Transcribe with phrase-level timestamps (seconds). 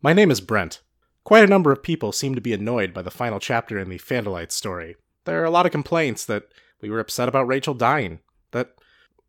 [0.00, 0.80] My name is Brent.
[1.24, 3.98] Quite a number of people seem to be annoyed by the final chapter in the
[3.98, 4.94] Fandolite story.
[5.24, 6.44] There are a lot of complaints that
[6.80, 8.20] we were upset about Rachel dying,
[8.52, 8.76] that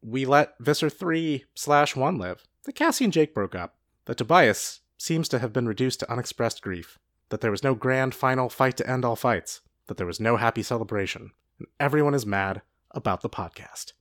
[0.03, 4.81] we let Visser 3 slash 1 live, that Cassie and Jake broke up, that Tobias
[4.95, 6.99] seems to have been reduced to unexpressed grief,
[7.29, 10.37] that there was no grand final fight to end all fights, that there was no
[10.37, 12.61] happy celebration, and everyone is mad
[12.91, 13.93] about the podcast.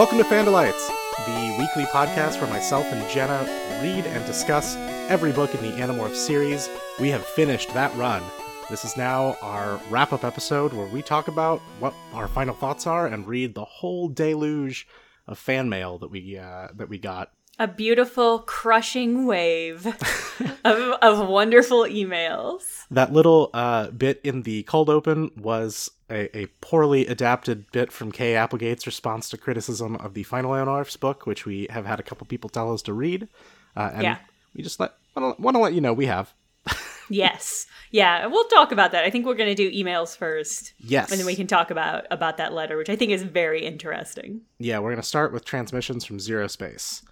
[0.00, 0.88] Welcome to Fandolites,
[1.26, 3.42] the weekly podcast where myself and Jenna
[3.82, 4.74] read and discuss
[5.10, 6.70] every book in the Animorph series.
[6.98, 8.22] We have finished that run.
[8.70, 12.86] This is now our wrap up episode where we talk about what our final thoughts
[12.86, 14.88] are and read the whole deluge
[15.26, 17.32] of fan mail that we uh, that we got.
[17.60, 19.86] A beautiful, crushing wave
[20.64, 22.86] of, of wonderful emails.
[22.90, 28.12] That little uh, bit in the cold open was a, a, poorly adapted bit from
[28.12, 32.02] Kay Applegate's response to criticism of the final Animorphs book, which we have had a
[32.02, 33.28] couple people tell us to read.
[33.76, 34.16] Uh, and Yeah.
[34.54, 36.32] we just let want to let you know we have.
[37.10, 37.66] Yes.
[37.90, 39.04] Yeah, we'll talk about that.
[39.04, 40.74] I think we're going to do emails first.
[40.78, 41.10] Yes.
[41.10, 44.42] And then we can talk about about that letter, which I think is very interesting.
[44.58, 47.02] Yeah, we're going to start with transmissions from Zero Space.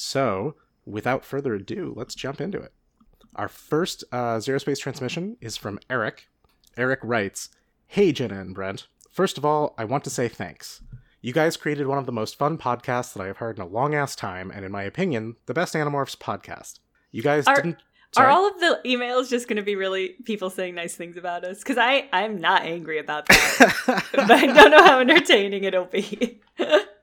[0.00, 0.54] So,
[0.86, 2.72] without further ado, let's jump into it.
[3.34, 6.28] Our first uh, Zero Space transmission is from Eric.
[6.76, 7.48] Eric writes
[7.88, 8.86] Hey, Jenna and Brent.
[9.10, 10.82] First of all, I want to say thanks.
[11.20, 13.66] You guys created one of the most fun podcasts that I have heard in a
[13.66, 16.78] long ass time, and in my opinion, the best Animorphs podcast.
[17.10, 17.78] You guys Are- didn't.
[18.16, 21.44] Are all of the emails just going to be really people saying nice things about
[21.44, 21.58] us?
[21.58, 26.40] Because I I'm not angry about that, but I don't know how entertaining it'll be.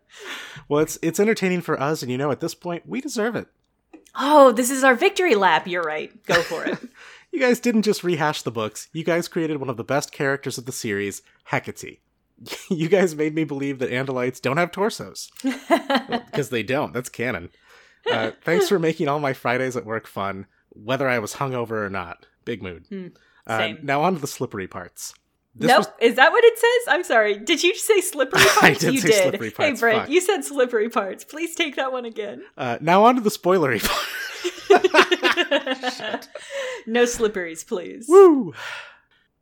[0.69, 3.47] well, it's it's entertaining for us, and you know, at this point, we deserve it.
[4.15, 5.67] oh, this is our victory lap.
[5.67, 6.11] You're right.
[6.25, 6.77] Go for it.
[7.31, 8.87] You guys didn't just rehash the books.
[8.93, 11.21] You guys created one of the best characters of the series,
[11.51, 11.99] Hecate.
[12.69, 15.29] You guys made me believe that Andalites don't have torsos.
[15.43, 16.93] Because they don't.
[16.93, 17.49] That's canon.
[18.09, 21.89] Uh, thanks for making all my Fridays at work fun, whether I was hungover or
[21.89, 22.25] not.
[22.45, 22.85] Big mood.
[22.87, 23.07] Hmm.
[23.45, 23.79] Uh, Same.
[23.83, 25.13] now on to the slippery parts.
[25.57, 25.77] This nope.
[25.79, 26.93] was Is that what it says?
[26.93, 27.37] I'm sorry.
[27.39, 28.61] Did you say slippery parts?
[28.63, 29.23] I did you say did.
[29.29, 30.09] slippery Hey, Brent, fuck.
[30.09, 31.23] you said slippery parts.
[31.23, 32.43] Please take that one again.
[32.57, 34.05] uh, now on to the spoilery part.
[36.87, 38.05] no slipperies, please.
[38.09, 38.53] Woo!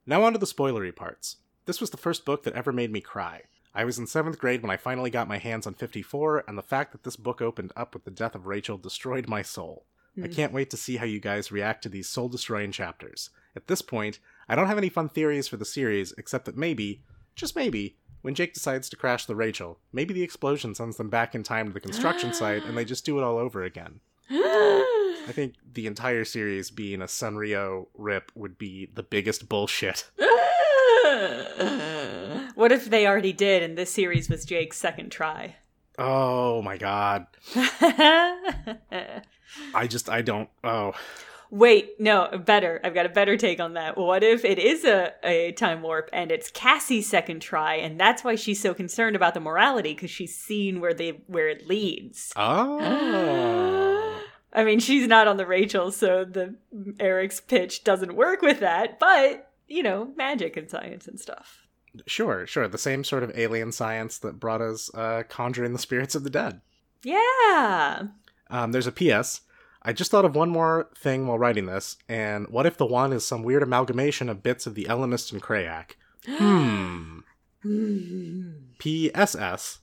[0.05, 1.37] Now on to the spoilery parts.
[1.65, 3.41] This was the first book that ever made me cry.
[3.73, 6.61] I was in seventh grade when I finally got my hands on 54, and the
[6.61, 9.85] fact that this book opened up with the death of Rachel destroyed my soul.
[10.17, 10.31] I Hmm.
[10.33, 13.29] can't wait to see how you guys react to these soul destroying chapters.
[13.55, 17.03] At this point, I don't have any fun theories for the series, except that maybe,
[17.35, 21.33] just maybe, when Jake decides to crash the Rachel, maybe the explosion sends them back
[21.35, 23.99] in time to the construction site and they just do it all over again.
[24.29, 30.09] I think the entire series being a Sario Rip would be the biggest bullshit.
[32.55, 35.55] what if they already did and this series was Jake's second try?
[35.97, 37.27] Oh my god.
[39.75, 40.93] I just, I don't, oh.
[41.53, 42.81] Wait, no, better.
[42.83, 43.95] I've got a better take on that.
[43.95, 48.23] What if it is a, a time warp and it's Cassie's second try, and that's
[48.23, 52.33] why she's so concerned about the morality because she's seen where they where it leads.
[52.37, 54.19] Oh.
[54.55, 56.55] I mean, she's not on the Rachel, so the
[56.99, 58.99] Eric's pitch doesn't work with that.
[58.99, 61.62] But you know, magic and science and stuff.
[62.07, 62.67] Sure, sure.
[62.67, 66.29] The same sort of alien science that brought us uh, conjuring the spirits of the
[66.29, 66.61] dead.
[67.03, 68.07] Yeah.
[68.49, 69.41] Um, there's a PS.
[69.81, 73.11] I just thought of one more thing while writing this, and what if the one
[73.11, 75.95] is some weird amalgamation of bits of the Ellimist and Crayak?
[77.63, 78.51] Hmm.
[78.77, 79.79] PSS.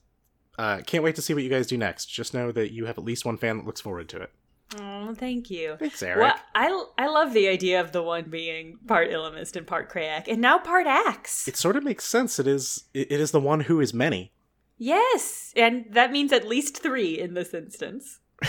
[0.59, 2.07] Uh, can't wait to see what you guys do next.
[2.07, 4.31] Just know that you have at least one fan that looks forward to it.
[4.79, 5.77] Oh, thank you.
[5.79, 6.19] Thanks, Eric.
[6.21, 10.29] Well, I, I love the idea of the one being part Ellimist and part Crayak,
[10.29, 11.49] and now part Ax.
[11.49, 12.39] It sort of makes sense.
[12.39, 14.33] It is it it is the one who is many.
[14.79, 18.21] yes, and that means at least three in this instance.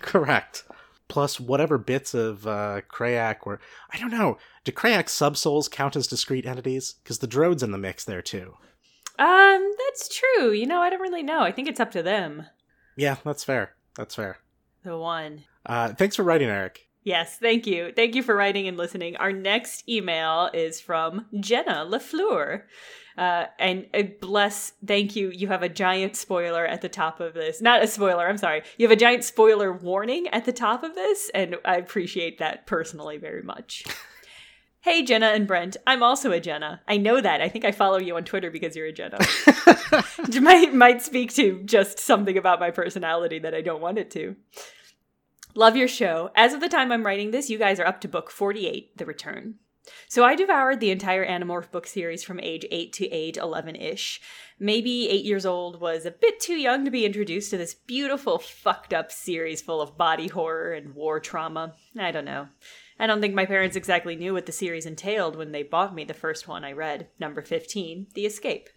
[0.00, 0.64] Correct.
[1.08, 3.60] Plus whatever bits of uh, Crayak were.
[3.92, 4.38] I don't know.
[4.64, 6.94] Do Crayak subsouls count as discrete entities?
[7.02, 8.54] Because the droid's in the mix there too.
[9.18, 10.50] Um, that's true.
[10.52, 11.40] You know, I don't really know.
[11.40, 12.46] I think it's up to them.
[12.96, 13.74] Yeah, that's fair.
[13.96, 14.38] That's fair.
[14.82, 15.44] The one.
[15.66, 16.88] Uh, thanks for writing, Eric.
[17.04, 17.92] Yes, thank you.
[17.94, 19.16] Thank you for writing and listening.
[19.16, 22.62] Our next email is from Jenna LaFleur.
[23.16, 25.30] Uh, and uh, bless, thank you.
[25.30, 27.60] You have a giant spoiler at the top of this.
[27.60, 28.62] Not a spoiler, I'm sorry.
[28.78, 32.66] You have a giant spoiler warning at the top of this, and I appreciate that
[32.66, 33.84] personally very much.
[34.80, 35.76] hey, Jenna and Brent.
[35.86, 36.80] I'm also a Jenna.
[36.88, 37.40] I know that.
[37.40, 39.18] I think I follow you on Twitter because you're a Jenna.
[40.40, 44.34] Might, might speak to just something about my personality that I don't want it to.
[45.56, 46.30] Love your show.
[46.34, 49.06] As of the time I'm writing this, you guys are up to book 48, The
[49.06, 49.54] Return.
[50.08, 54.20] So I devoured the entire Animorph book series from age 8 to age 11 ish.
[54.58, 58.38] Maybe 8 years old was a bit too young to be introduced to this beautiful,
[58.38, 61.74] fucked up series full of body horror and war trauma.
[61.96, 62.48] I don't know.
[62.98, 66.04] I don't think my parents exactly knew what the series entailed when they bought me
[66.04, 68.70] the first one I read, number 15, The Escape.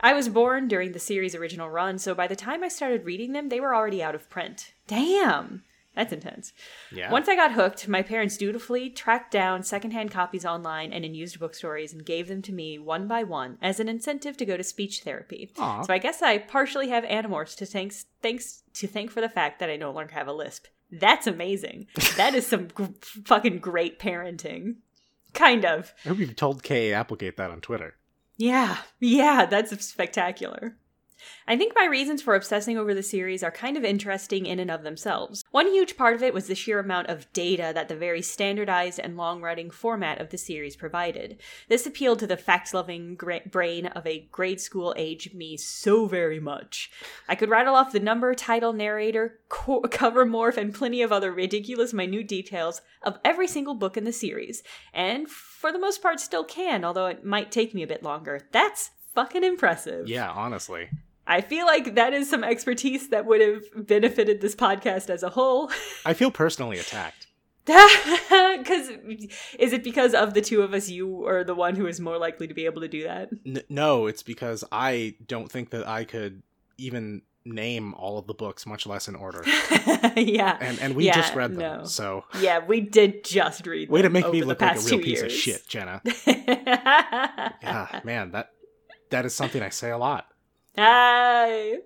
[0.00, 3.32] I was born during the series' original run, so by the time I started reading
[3.32, 4.74] them, they were already out of print.
[4.86, 5.62] Damn!
[5.94, 6.52] That's intense.
[6.90, 7.10] Yeah.
[7.12, 11.38] Once I got hooked, my parents dutifully tracked down secondhand copies online and in used
[11.38, 14.64] bookstores and gave them to me one by one as an incentive to go to
[14.64, 15.52] speech therapy.
[15.58, 15.82] Aw.
[15.82, 19.60] So I guess I partially have Animorphs to thanks thanks to thank for the fact
[19.60, 20.66] that I no longer have a lisp.
[20.90, 21.86] That's amazing.
[22.16, 22.88] that is some g-
[23.24, 24.76] fucking great parenting.
[25.32, 25.92] Kind of.
[26.04, 26.92] I hope you've told K.
[26.92, 27.94] Applegate that on Twitter.
[28.36, 30.76] Yeah, yeah, that's spectacular.
[31.46, 34.70] I think my reasons for obsessing over the series are kind of interesting in and
[34.70, 35.44] of themselves.
[35.50, 38.98] One huge part of it was the sheer amount of data that the very standardized
[38.98, 41.40] and long running format of the series provided.
[41.68, 46.06] This appealed to the fact loving gra- brain of a grade school age me so
[46.06, 46.90] very much.
[47.28, 51.32] I could rattle off the number, title, narrator, co- cover morph, and plenty of other
[51.32, 54.62] ridiculous minute details of every single book in the series,
[54.92, 58.48] and for the most part still can, although it might take me a bit longer.
[58.52, 60.08] That's fucking impressive.
[60.08, 60.88] Yeah, honestly.
[61.26, 65.30] I feel like that is some expertise that would have benefited this podcast as a
[65.30, 65.70] whole.
[66.04, 67.26] I feel personally attacked.
[67.66, 68.88] Because
[69.58, 72.18] is it because of the two of us, you are the one who is more
[72.18, 73.30] likely to be able to do that?
[73.44, 76.42] N- no, it's because I don't think that I could
[76.78, 79.42] even name all of the books, much less in order.
[80.16, 81.84] yeah, And and we Yeah, just read them, no.
[81.84, 83.90] so yeah, we did just read.
[83.90, 86.00] way to make me look like a real piece of shit, Jenna.
[87.62, 88.50] Yeah, man, that
[89.14, 90.26] that is something I say a lot.
[90.76, 91.76] Hi.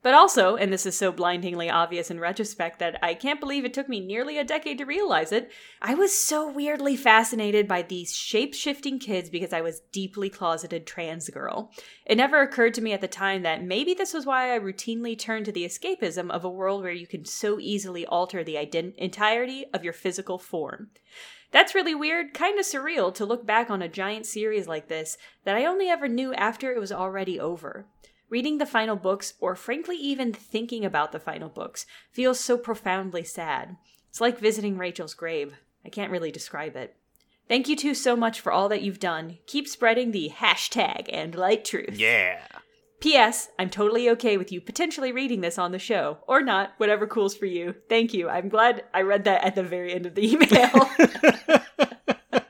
[0.00, 3.74] But also, and this is so blindingly obvious in retrospect that I can't believe it
[3.74, 5.50] took me nearly a decade to realize it,
[5.82, 10.86] I was so weirdly fascinated by these shape shifting kids because I was deeply closeted
[10.86, 11.72] trans girl.
[12.06, 15.18] It never occurred to me at the time that maybe this was why I routinely
[15.18, 18.94] turned to the escapism of a world where you can so easily alter the ident-
[18.96, 20.88] entirety of your physical form.
[21.50, 25.16] That's really weird, kind of surreal to look back on a giant series like this
[25.44, 27.86] that I only ever knew after it was already over.
[28.28, 33.24] Reading the final books, or frankly even thinking about the final books, feels so profoundly
[33.24, 33.76] sad.
[34.10, 35.54] It's like visiting Rachel's grave.
[35.84, 36.94] I can't really describe it.
[37.48, 39.38] Thank you two so much for all that you've done.
[39.46, 41.98] Keep spreading the hashtag Andalite truth.
[41.98, 42.40] Yeah.
[43.00, 43.48] P.S.
[43.58, 46.18] I'm totally okay with you potentially reading this on the show.
[46.26, 47.74] Or not, whatever cools for you.
[47.88, 48.28] Thank you.
[48.28, 50.90] I'm glad I read that at the very end of the email.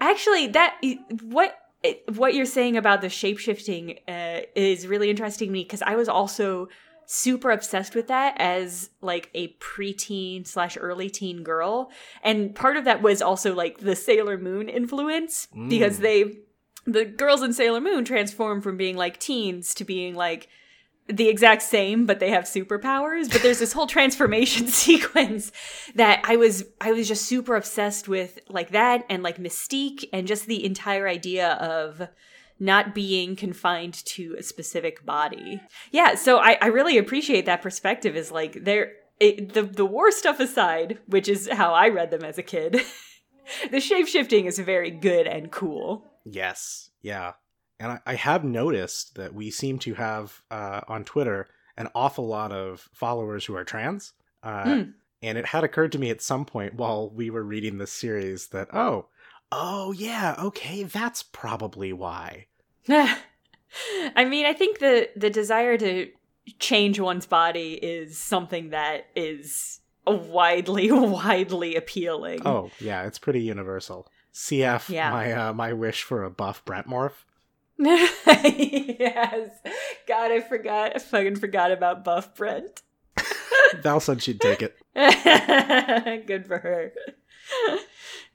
[0.00, 0.76] Actually, that
[1.22, 1.58] what
[2.14, 6.08] what you're saying about the shapeshifting uh, is really interesting to me because I was
[6.08, 6.68] also
[7.04, 11.90] super obsessed with that as like a preteen slash early teen girl,
[12.22, 16.38] and part of that was also like the Sailor Moon influence because they
[16.84, 20.48] the girls in Sailor Moon transform from being like teens to being like
[21.08, 23.30] the exact same but they have superpowers.
[23.30, 25.52] But there's this whole transformation sequence
[25.94, 30.26] that i was i was just super obsessed with like that and like mystique and
[30.26, 32.08] just the entire idea of
[32.58, 35.60] not being confined to a specific body.
[35.90, 40.40] Yeah so i, I really appreciate that perspective is like there the the war stuff
[40.40, 42.80] aside which is how i read them as a kid
[43.70, 46.90] the shape shifting is very good and cool Yes.
[47.00, 47.32] Yeah.
[47.80, 52.26] And I, I have noticed that we seem to have uh, on Twitter an awful
[52.26, 54.12] lot of followers who are trans.
[54.42, 54.92] Uh, Mm.
[55.24, 58.48] And it had occurred to me at some point while we were reading this series
[58.48, 59.06] that, oh,
[59.52, 62.46] oh, yeah, okay, that's probably why.
[62.88, 66.10] I mean, I think the the desire to
[66.58, 72.44] change one's body is something that is widely, widely appealing.
[72.44, 74.08] Oh, yeah, it's pretty universal.
[74.34, 75.10] CF, Yeah.
[75.10, 77.24] my uh, my wish for a buff Brent morph.
[77.78, 79.50] yes.
[80.06, 80.92] God, I forgot.
[80.94, 82.82] I fucking forgot about Buff Brent.
[83.82, 84.76] Val said she'd take it.
[86.26, 86.92] Good for her.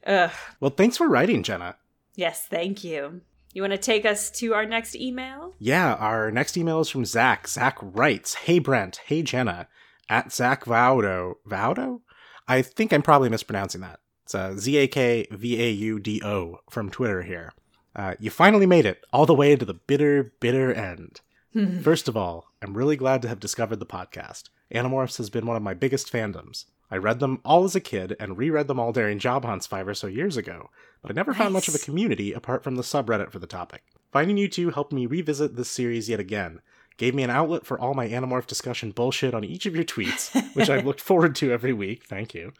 [0.06, 0.32] Ugh.
[0.60, 1.76] Well, thanks for writing, Jenna.
[2.16, 3.22] Yes, thank you.
[3.54, 5.56] You want to take us to our next email?
[5.60, 7.48] Yeah, our next email is from Zach.
[7.48, 9.68] Zach writes, Hey Brent, hey Jenna,
[10.10, 11.36] at Zach Vaudo.
[11.48, 12.02] Vaudo?
[12.48, 14.00] I think I'm probably mispronouncing that.
[14.28, 17.54] It's uh, Z A K V A U D O from Twitter here.
[17.96, 21.22] Uh, you finally made it all the way to the bitter, bitter end.
[21.82, 24.50] First of all, I'm really glad to have discovered the podcast.
[24.70, 26.66] Animorphs has been one of my biggest fandoms.
[26.92, 29.88] I read them all as a kid and reread them all during job hunts five
[29.88, 32.84] or so years ago, but I never found much of a community apart from the
[32.84, 33.84] subreddit for the topic.
[34.12, 36.60] Finding you two helped me revisit this series yet again,
[36.98, 40.34] gave me an outlet for all my Animorph discussion bullshit on each of your tweets,
[40.54, 42.04] which I've looked forward to every week.
[42.04, 42.52] Thank you.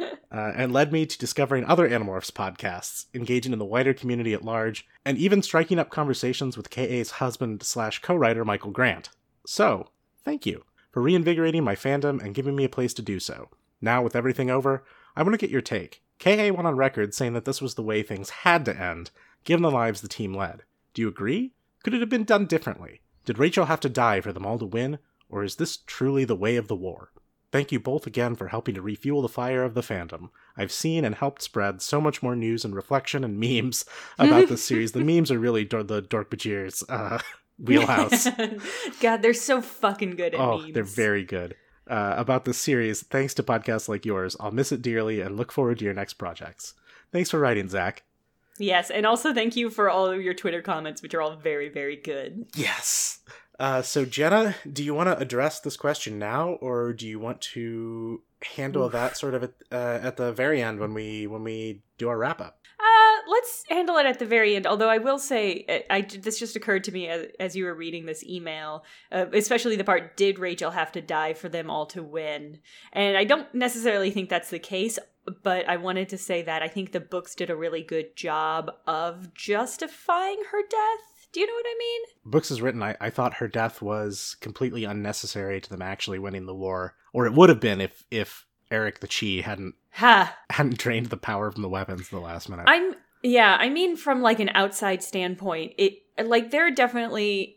[0.00, 4.44] Uh, and led me to discovering other Animorphs podcasts, engaging in the wider community at
[4.44, 9.10] large, and even striking up conversations with KA's husband slash co-writer Michael Grant.
[9.46, 9.90] So,
[10.24, 13.48] thank you for reinvigorating my fandom and giving me a place to do so.
[13.80, 14.84] Now, with everything over,
[15.14, 16.02] I want to get your take.
[16.18, 19.10] KA went on record saying that this was the way things had to end,
[19.44, 20.62] given the lives the team led.
[20.94, 21.52] Do you agree?
[21.82, 23.02] Could it have been done differently?
[23.24, 24.98] Did Rachel have to die for them all to win,
[25.28, 27.10] or is this truly the way of the war?
[27.54, 30.30] Thank you both again for helping to refuel the fire of the fandom.
[30.56, 33.84] I've seen and helped spread so much more news and reflection and memes
[34.18, 34.90] about this series.
[34.90, 37.20] The memes are really Dor- the Dork Bajir's uh,
[37.60, 38.26] wheelhouse.
[39.00, 40.74] God, they're so fucking good at oh, memes.
[40.74, 41.54] they're very good.
[41.86, 45.52] Uh, about this series, thanks to podcasts like yours, I'll miss it dearly and look
[45.52, 46.74] forward to your next projects.
[47.12, 48.02] Thanks for writing, Zach.
[48.58, 51.68] Yes, and also thank you for all of your Twitter comments, which are all very,
[51.68, 52.46] very good.
[52.56, 53.20] Yes.
[53.58, 57.40] Uh, so Jenna, do you want to address this question now, or do you want
[57.40, 58.22] to
[58.56, 58.92] handle Oof.
[58.92, 62.18] that sort of at, uh, at the very end when we when we do our
[62.18, 62.58] wrap up?
[62.80, 64.66] Uh, let's handle it at the very end.
[64.66, 67.74] Although I will say, I, I this just occurred to me as, as you were
[67.74, 71.86] reading this email, uh, especially the part "Did Rachel have to die for them all
[71.86, 72.58] to win?"
[72.92, 74.98] And I don't necessarily think that's the case.
[75.42, 78.70] But I wanted to say that I think the books did a really good job
[78.86, 81.13] of justifying her death.
[81.34, 82.00] Do you know what I mean?
[82.24, 82.80] Books is written.
[82.80, 87.26] I, I thought her death was completely unnecessary to them actually winning the war, or
[87.26, 90.36] it would have been if if Erek the Chee hadn't Ha!
[90.50, 92.66] hadn't drained the power from the weapons the last minute.
[92.68, 97.53] I'm yeah, I mean from like an outside standpoint, it like there are definitely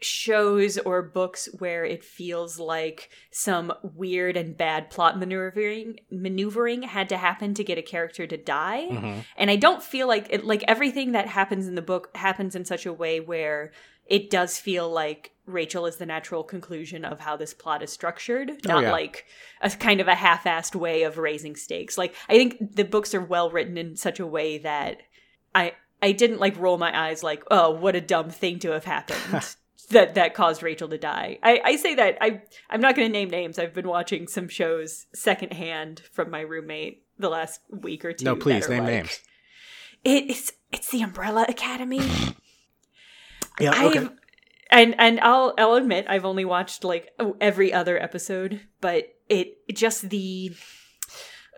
[0.00, 7.08] shows or books where it feels like some weird and bad plot maneuvering maneuvering had
[7.08, 8.88] to happen to get a character to die.
[8.90, 9.24] Mhm.
[9.36, 12.64] And I don't feel like it like everything that happens in the book happens in
[12.64, 13.72] such a way where
[14.06, 18.50] it does feel like Rachel is the natural conclusion of how this plot is structured,
[18.50, 18.92] Oh, not yeah.
[18.92, 19.26] like
[19.60, 21.96] a kind of a half-assed way of raising stakes.
[21.98, 25.02] Like I think the books are well written in such a way that
[25.54, 28.84] I I didn't like roll my eyes like, oh, what a dumb thing to have
[28.84, 29.20] happened.
[29.90, 31.38] That that caused Rachel to die.
[31.42, 33.58] I, I say that I I'm not going to name names.
[33.58, 38.24] I've been watching some shows secondhand from my roommate the last week or two.
[38.24, 39.20] No, please name like- names.
[40.04, 42.00] It's it's the Umbrella Academy.
[43.58, 43.98] Yeah, okay.
[43.98, 44.10] I've
[44.70, 49.58] and and I'll I'll admit I've only watched like oh, every other episode, but it
[49.74, 50.54] just the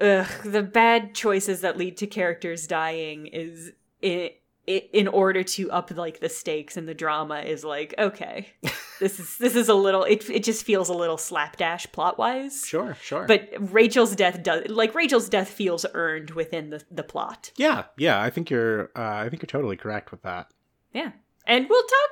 [0.01, 5.71] ugh, the bad choices that lead to characters dying is it, it in order to
[5.71, 8.47] up like the stakes and the drama is like okay
[9.01, 12.65] this is this is a little it it just feels a little slapdash plot wise
[12.67, 13.27] Sure, sure.
[13.27, 18.21] but Rachel's death does like Rachel's death feels earned within the the plot yeah, yeah,
[18.21, 20.49] I think you're uh, I think you're totally correct with that.
[20.93, 21.13] Yeah.
[21.47, 22.11] And we'll talk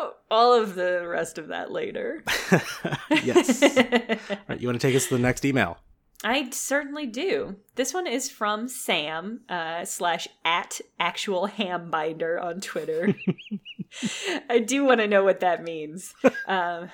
[0.00, 2.22] about all of the rest of that later.
[3.22, 3.62] yes.
[4.30, 5.78] All right, you want to take us to the next email?
[6.24, 7.56] I certainly do.
[7.74, 13.14] This one is from Sam uh, slash at actual ham binder on Twitter.
[14.48, 16.14] I do want to know what that means.
[16.48, 16.90] Um,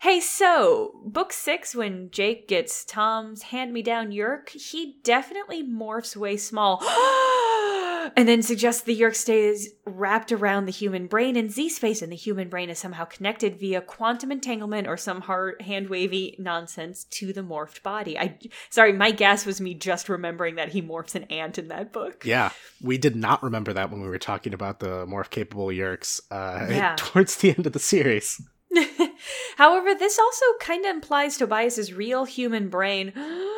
[0.00, 6.14] hey, so book six, when Jake gets Tom's hand me down Yeerk, he definitely morphs
[6.14, 6.82] way small.
[8.16, 12.10] and then suggests the Yeerk stays wrapped around the human brain and Z space, and
[12.12, 17.04] the human brain is somehow connected via quantum entanglement or some hard hand wavy nonsense
[17.04, 18.18] to the morphed body.
[18.18, 18.38] I
[18.70, 22.24] sorry, my guess was me just remembering that he morphs an ant in that book.
[22.24, 22.50] Yeah,
[22.82, 26.66] we did not remember that when we were talking about the morph capable Yeerks uh,
[26.70, 26.94] Yeah.
[26.98, 28.40] towards the end of the series.
[29.56, 33.12] However, this also kind of implies Tobias's real human brain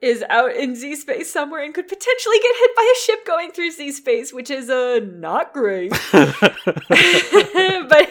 [0.00, 3.50] is out in Z space somewhere and could potentially get hit by a ship going
[3.50, 5.90] through Z space, which is uh not great.
[6.12, 6.30] but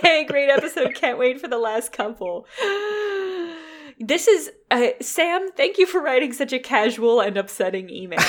[0.02, 0.96] hey, great episode!
[0.96, 2.48] Can't wait for the last couple.
[4.00, 5.52] This is uh, Sam.
[5.56, 8.20] Thank you for writing such a casual and upsetting email.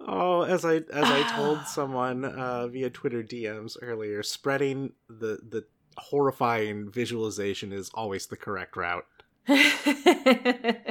[0.00, 5.66] oh, as I as I told someone uh, via Twitter DMs earlier, spreading the the
[5.98, 9.06] horrifying visualization is always the correct route.
[9.48, 10.86] It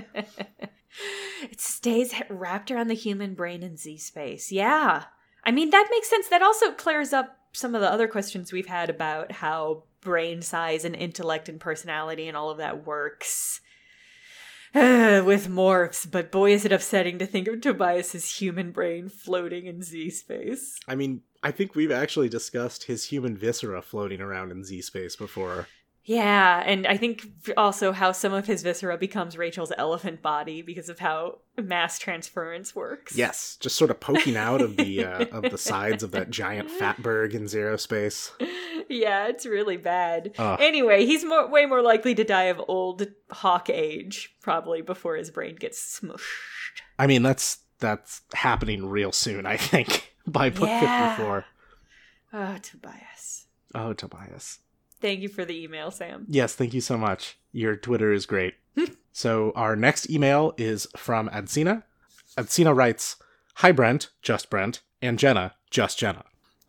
[1.58, 4.52] stays wrapped around the human brain in Z space.
[4.52, 5.06] Yeah.
[5.44, 6.28] I mean, that makes sense.
[6.30, 10.86] That also clears up some of the other questions we've had about how brain size
[10.86, 13.62] and intellect and personality and all of that works
[14.76, 16.10] with morphs.
[16.10, 20.78] But boy, is it upsetting to think of Tobias's human brain floating in Z space.
[20.88, 25.16] I mean, I think we've actually discussed his human viscera floating around in Z space
[25.16, 25.68] before.
[26.08, 27.26] Yeah, and I think
[27.58, 32.76] also how some of his viscera becomes Rachel's elephant body because of how mass transference
[32.76, 33.18] works.
[33.18, 36.70] Yes, just sort of poking out of the uh, of the sides of that giant
[36.70, 38.32] fatberg in zero space.
[38.88, 40.34] Yeah, it's really bad.
[40.38, 45.32] Anyway, he's more way more likely to die of old hawk age, probably before his
[45.32, 46.82] brain gets smushed.
[47.00, 49.48] I mean, that's that's happening real soon.
[49.48, 51.10] I think by book Yeah.
[51.16, 51.46] fifty four.
[52.32, 53.48] Oh, Tobias.
[53.74, 54.60] Oh, Tobias.
[55.06, 56.26] Thank you for the email, Sam.
[56.28, 57.38] Yes, thank you so much.
[57.52, 58.56] Your Twitter is great.
[59.12, 61.84] so our next email is from Adsina.
[62.36, 63.18] Adsina writes,
[63.58, 66.24] Hi Brent, just Brent, and Jenna, just Jenna.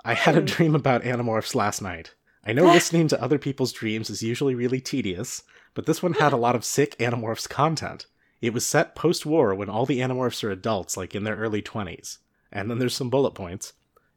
[0.04, 2.14] I had a dream about Animorphs last night.
[2.44, 6.34] I know listening to other people's dreams is usually really tedious, but this one had
[6.34, 8.04] a lot of sick Animorphs content.
[8.42, 12.18] It was set post-war when all the Animorphs are adults, like in their early 20s.
[12.52, 13.72] And then there's some bullet points.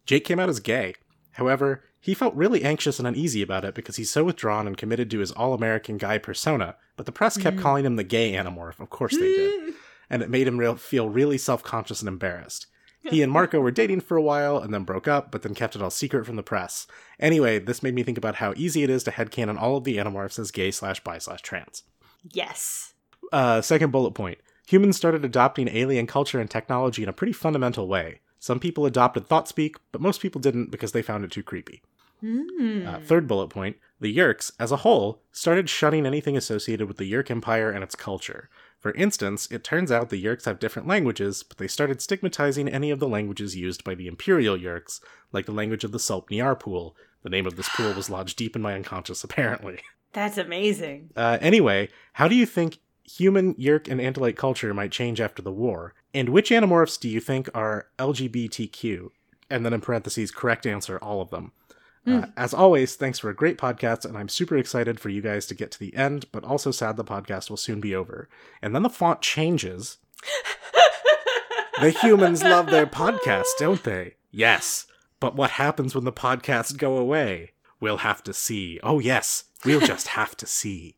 [0.06, 0.96] Jake came out as gay.
[1.32, 5.12] However, he felt really anxious and uneasy about it because he's so withdrawn and committed
[5.12, 8.80] to his all American guy persona, but the press kept calling him the gay Animorph.
[8.80, 9.74] Of course they did.
[10.12, 12.66] And it made him real, feel really self conscious and embarrassed.
[13.02, 15.76] He and Marco were dating for a while and then broke up, but then kept
[15.76, 16.88] it all secret from the press.
[17.20, 19.98] Anyway, this made me think about how easy it is to headcanon all of the
[19.98, 21.84] Animorphs as gay slash bi slash trans.
[22.32, 22.94] Yes.
[23.32, 24.40] Uh, second bullet point.
[24.66, 28.22] Humans started adopting alien culture and technology in a pretty fundamental way.
[28.40, 31.82] Some people adopted thought speak, but most people didn't because they found it too creepy.
[32.24, 32.88] Mm.
[32.88, 37.12] Uh, third bullet point the Yeerks, as a whole, started shunning anything associated with the
[37.12, 38.50] Yeerk Empire and its culture.
[38.80, 42.92] For instance, it turns out the Yeerks have different languages, but they started stigmatizing any
[42.92, 45.02] of the languages used by the Imperial Yeerks,
[45.34, 46.96] like the language of the Sulp Niar pool.
[47.24, 49.82] The name of this pool was lodged deep in my unconscious, apparently.
[50.14, 51.12] That's amazing.
[51.16, 52.80] Uh, anyway, how do you think
[53.10, 55.94] human Yeerk and Andalite culture might change after the war?
[56.14, 59.10] And which Animorphs do you think are LGBTQ?
[59.50, 61.52] And then in parentheses, correct answer, all of them.
[62.08, 65.46] Uh, as always, thanks for a great podcast, and I'm super excited for you guys
[65.48, 68.28] to get to the end, but also sad the podcast will soon be over.
[68.64, 69.98] And then the font changes.
[71.82, 74.16] the humans love their podcast, don't they?
[74.32, 74.88] Yes.
[75.20, 77.52] But what happens when the podcasts go away?
[77.80, 78.80] We'll have to see.
[78.82, 79.44] Oh, yes.
[79.64, 80.96] We'll just have to see.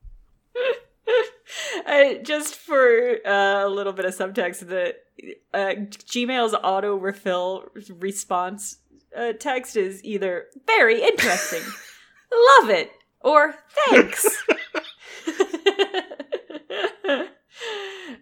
[1.85, 4.95] Uh, just for uh, a little bit of subtext, the
[5.53, 5.73] uh,
[6.05, 8.77] Gmail's auto refill response
[9.17, 11.61] uh, text is either very interesting,
[12.61, 13.55] love it, or
[13.89, 14.25] thanks.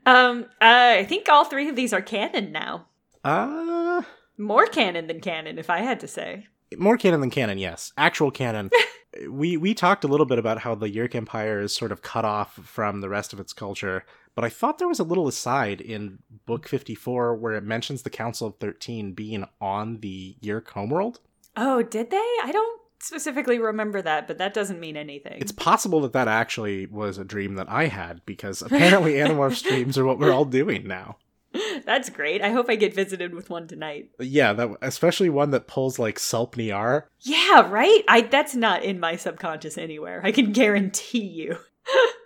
[0.06, 2.88] um, I think all three of these are canon now.
[3.24, 4.02] Uh,
[4.38, 6.48] More canon than canon, if I had to say.
[6.78, 7.94] More canon than canon, yes.
[7.98, 8.70] Actual canon.
[9.30, 12.26] we we talked a little bit about how the Yeerk Empire is sort of cut
[12.26, 14.06] off from the rest of its culture,
[14.36, 18.10] but I thought there was a little aside in book 54 where it mentions the
[18.10, 21.20] Council of 13 being on the Yeerk homeworld.
[21.58, 22.38] Oh, did they?
[22.44, 25.42] I don't specifically remember that, but that doesn't mean anything.
[25.42, 29.98] It's possible that that actually was a dream that I had because apparently Animorphs dreams
[29.98, 31.18] are what we're all doing now.
[31.86, 32.42] That's great.
[32.42, 34.10] I hope I get visited with one tonight.
[34.20, 37.04] Yeah, that especially one that pulls like Sulpniar.
[37.22, 38.04] Yeah, right?
[38.08, 40.22] I that's not in my subconscious anywhere.
[40.24, 41.58] I can guarantee you.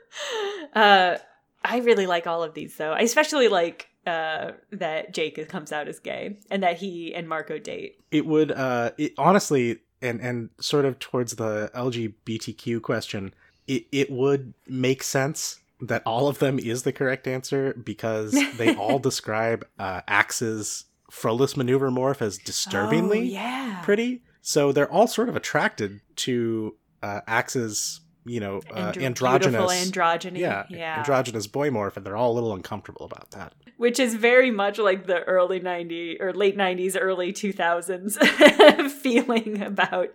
[0.74, 1.18] uh
[1.66, 2.92] I really like all of these though.
[2.92, 7.58] I especially like uh that Jake comes out as gay and that he and Marco
[7.58, 7.96] date.
[8.12, 13.34] it would uh it, honestly and and sort of towards the lgbtq question
[13.68, 18.76] it, it would make sense that all of them is the correct answer because they
[18.84, 23.82] all describe uh Ax's frolis maneuver morph as disturbingly Oh, yeah.
[23.84, 29.92] pretty so they're all sort of attracted to uh Ax's you know uh, Andro- androgynous
[29.92, 30.40] androgyny.
[30.40, 30.98] yeah, yeah.
[31.00, 34.80] androgynous boy morph and they're all a little uncomfortable about that Which is very much
[34.80, 40.10] like the early 90s or late 90s, early 2000s feeling about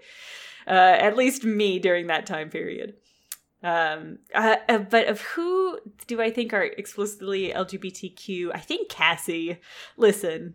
[0.67, 2.95] uh, at least me during that time period.
[3.63, 8.51] Um, uh, uh, but of who do I think are explicitly LGBTQ?
[8.55, 9.59] I think Cassie.
[9.97, 10.55] Listen,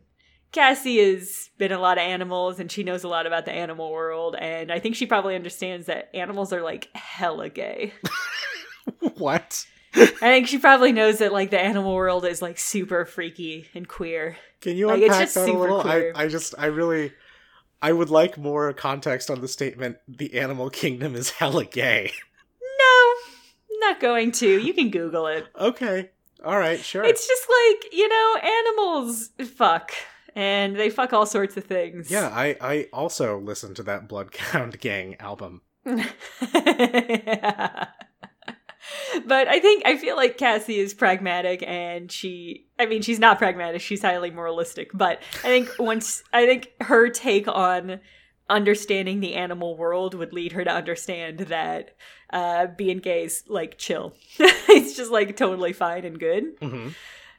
[0.52, 3.92] Cassie has been a lot of animals and she knows a lot about the animal
[3.92, 4.36] world.
[4.40, 7.94] And I think she probably understands that animals are like hella gay.
[9.18, 13.68] what I think she probably knows that like the animal world is like super freaky
[13.76, 14.38] and queer.
[14.62, 15.82] Can you Like, it's unpack just that a little?
[15.82, 16.12] I.
[16.16, 17.14] I just, I really,
[17.82, 19.98] I would like more context on the statement.
[20.08, 22.12] The animal kingdom is hella gay.
[23.84, 24.60] No, not going to.
[24.60, 25.48] You can Google it.
[25.60, 26.10] okay,
[26.44, 27.04] all right, sure.
[27.04, 29.92] It's just like, you know, animals fuck.
[30.36, 32.10] And they fuck all sorts of things.
[32.10, 35.62] yeah, I, I also listened to that Bloodhound Gang album.
[35.86, 35.98] but
[39.48, 43.82] I think I feel like Cassie is pragmatic and she I mean she's not pragmatic,
[43.82, 48.00] she's highly moralistic, but I think once I think her take on
[48.50, 51.96] understanding the animal world would lead her to understand that
[52.32, 54.14] uh, being gay is like chill.
[54.40, 56.44] it's just like totally fine and good.
[56.62, 56.90] hmm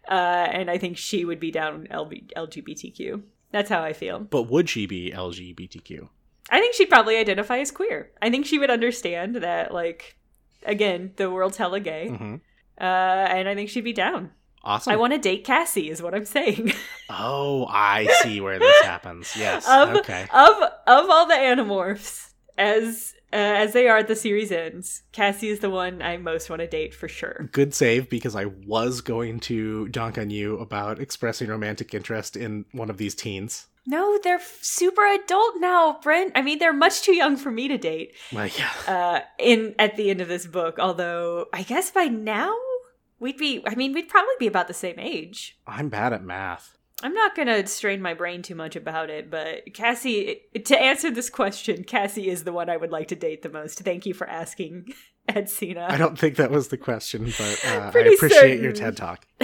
[0.08, 3.22] Uh, and I think she would be down LB- LGBTQ.
[3.52, 4.18] That's how I feel.
[4.20, 6.08] But would she be LGBTQ?
[6.50, 8.10] I think she'd probably identify as queer.
[8.20, 10.18] I think she would understand that, like,
[10.66, 12.08] again, the world's hella gay.
[12.08, 12.34] hmm
[12.78, 14.32] Uh, and I think she'd be down.
[14.64, 14.92] Awesome.
[14.92, 16.72] I want to date Cassie, is what I'm saying.
[17.10, 19.36] oh, I see where this happens.
[19.36, 19.68] Yes.
[19.68, 20.22] of, okay.
[20.32, 25.48] of of all the Animorphs, as uh, as they are at the series ends, Cassie
[25.48, 27.48] is the one I most want to date for sure.
[27.50, 32.64] Good save because I was going to dunk on you about expressing romantic interest in
[32.70, 33.66] one of these teens.
[33.86, 36.32] No, they're f- super adult now, Brent.
[36.36, 38.14] I mean, they're much too young for me to date.
[38.32, 38.70] Like, yeah.
[38.86, 42.54] Uh, in at the end of this book, although I guess by now
[43.24, 43.62] we'd be.
[43.66, 45.58] I mean, we'd probably be about the same age.
[45.66, 46.76] I'm bad at math.
[47.02, 51.28] I'm not gonna strain my brain too much about it, but Cassie, to answer this
[51.28, 53.80] question, Cassie is the one I would like to date the most.
[53.80, 54.92] Thank you for asking,
[55.28, 55.86] Ed Cena.
[55.88, 58.72] I don't think that was the question, but uh, I appreciate your.
[58.72, 59.26] TED talk.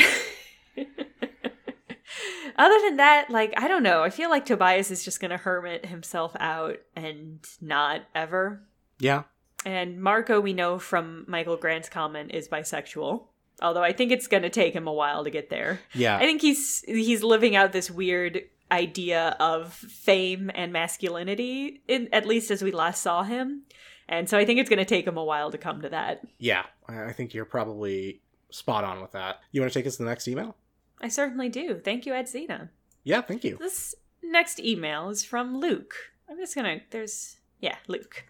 [2.56, 4.02] Other than that, like, I don't know.
[4.02, 8.62] I feel like Tobias is just gonna hermit himself out and not ever.
[8.98, 9.22] Yeah.
[9.64, 13.24] And Marco, we know from Michael Grant's comment, is bisexual.
[13.62, 15.80] Although I think it's gonna take him a while to get there.
[15.94, 16.16] Yeah.
[16.16, 18.42] I think he's he's living out this weird
[18.72, 23.62] idea of fame and masculinity, in, at least as we last saw him.
[24.08, 26.22] And so I think it's going to take him a while to come to that.
[26.38, 26.64] yeah.
[26.88, 28.20] I think you're probably
[28.50, 29.40] spot on with that.
[29.52, 30.56] You want to take us to the next email?
[31.00, 31.80] I certainly do.
[31.84, 32.70] Thank you, Ed Zena.
[33.04, 33.56] Yeah, thank you.
[33.58, 33.94] This
[34.24, 35.94] next email is from Luke.
[36.28, 38.24] I'm just gonna, there's, yeah, Luke.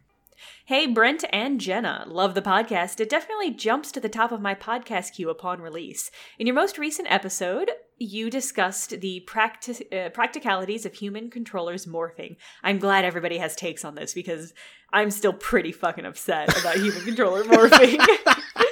[0.64, 2.04] Hey, Brent and Jenna.
[2.06, 3.00] Love the podcast.
[3.00, 6.10] It definitely jumps to the top of my podcast queue upon release.
[6.38, 12.36] In your most recent episode, you discussed the practi- uh, practicalities of human controllers morphing.
[12.62, 14.54] I'm glad everybody has takes on this because
[14.92, 17.98] I'm still pretty fucking upset about human controller morphing.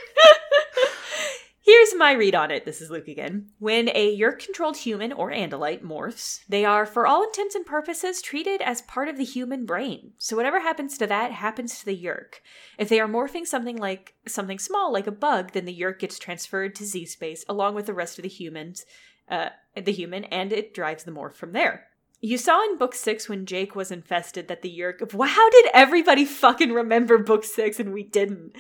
[1.89, 2.67] Here's my read on it.
[2.67, 3.47] This is Luke again.
[3.59, 8.21] When a Yeerk controlled human or Andalite morphs, they are, for all intents and purposes,
[8.21, 10.13] treated as part of the human brain.
[10.19, 12.43] So whatever happens to that happens to the Yeerk.
[12.77, 16.19] If they are morphing something like something small, like a bug, then the Yeerk gets
[16.19, 18.85] transferred to Z space along with the rest of the humans,
[19.31, 21.87] uh, the human, and it drives the morph from there.
[22.21, 25.11] You saw in book six when Jake was infested that the Yeerk.
[25.11, 28.57] How did everybody fucking remember book six and we didn't?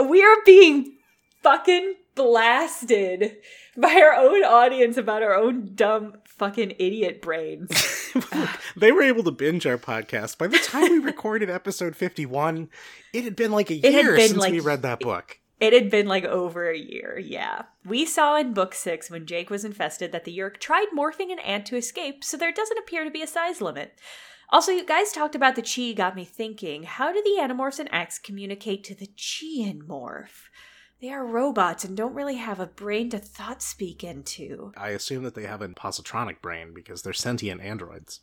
[0.00, 0.94] We are being
[1.42, 3.36] fucking blasted
[3.76, 8.12] by our own audience about our own dumb fucking idiot brains.
[8.76, 10.36] they were able to binge our podcast.
[10.36, 12.68] By the time we recorded episode 51,
[13.12, 15.38] it had been like a It year since like- we read that book.
[15.60, 17.62] It had been like over a year, yeah.
[17.84, 21.40] We saw in book six when Jake was infested that the Yeerk tried morphing an
[21.40, 23.98] ant to escape, so there doesn't appear to be a size limit.
[24.50, 27.92] Also, you guys talked about the Chee got me thinking, how do the Animorphs and
[27.92, 30.46] Ax communicate to the Chian morph?
[31.00, 34.72] They are robots and don't really have a brain to thought speak into.
[34.76, 38.20] I assume that they have a positronic brain because they're sentient androids.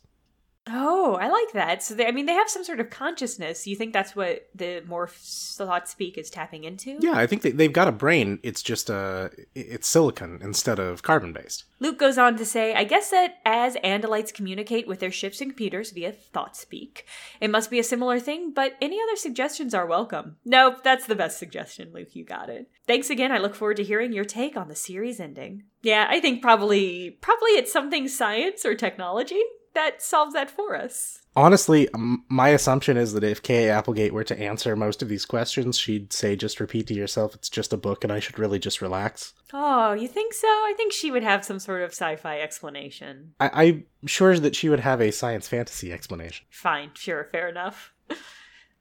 [0.68, 1.82] Oh, I like that.
[1.82, 3.66] So, they, I mean, they have some sort of consciousness.
[3.66, 5.10] You think that's what the morph
[5.56, 6.98] thought speak is tapping into?
[7.00, 8.40] Yeah, I think they, they've got a brain.
[8.42, 11.64] It's just uh, it's silicon instead of carbon based.
[11.78, 15.50] Luke goes on to say, I guess that as Andalites communicate with their ships and
[15.50, 17.06] computers via thought speak,
[17.40, 20.36] it must be a similar thing, but any other suggestions are welcome.
[20.44, 22.16] Nope, that's the best suggestion, Luke.
[22.16, 22.68] You got it.
[22.86, 23.30] Thanks again.
[23.30, 25.64] I look forward to hearing your take on the series ending.
[25.82, 29.42] Yeah, I think probably probably it's something science or technology
[29.76, 31.20] that solves that for us.
[31.36, 31.86] Honestly,
[32.28, 36.12] my assumption is that if Kay Applegate were to answer most of these questions, she'd
[36.12, 39.34] say, just repeat to yourself, it's just a book and I should really just relax.
[39.52, 40.48] Oh, you think so?
[40.48, 43.34] I think she would have some sort of sci-fi explanation.
[43.38, 46.46] I- I'm sure that she would have a science fantasy explanation.
[46.50, 47.92] Fine, sure, fair enough.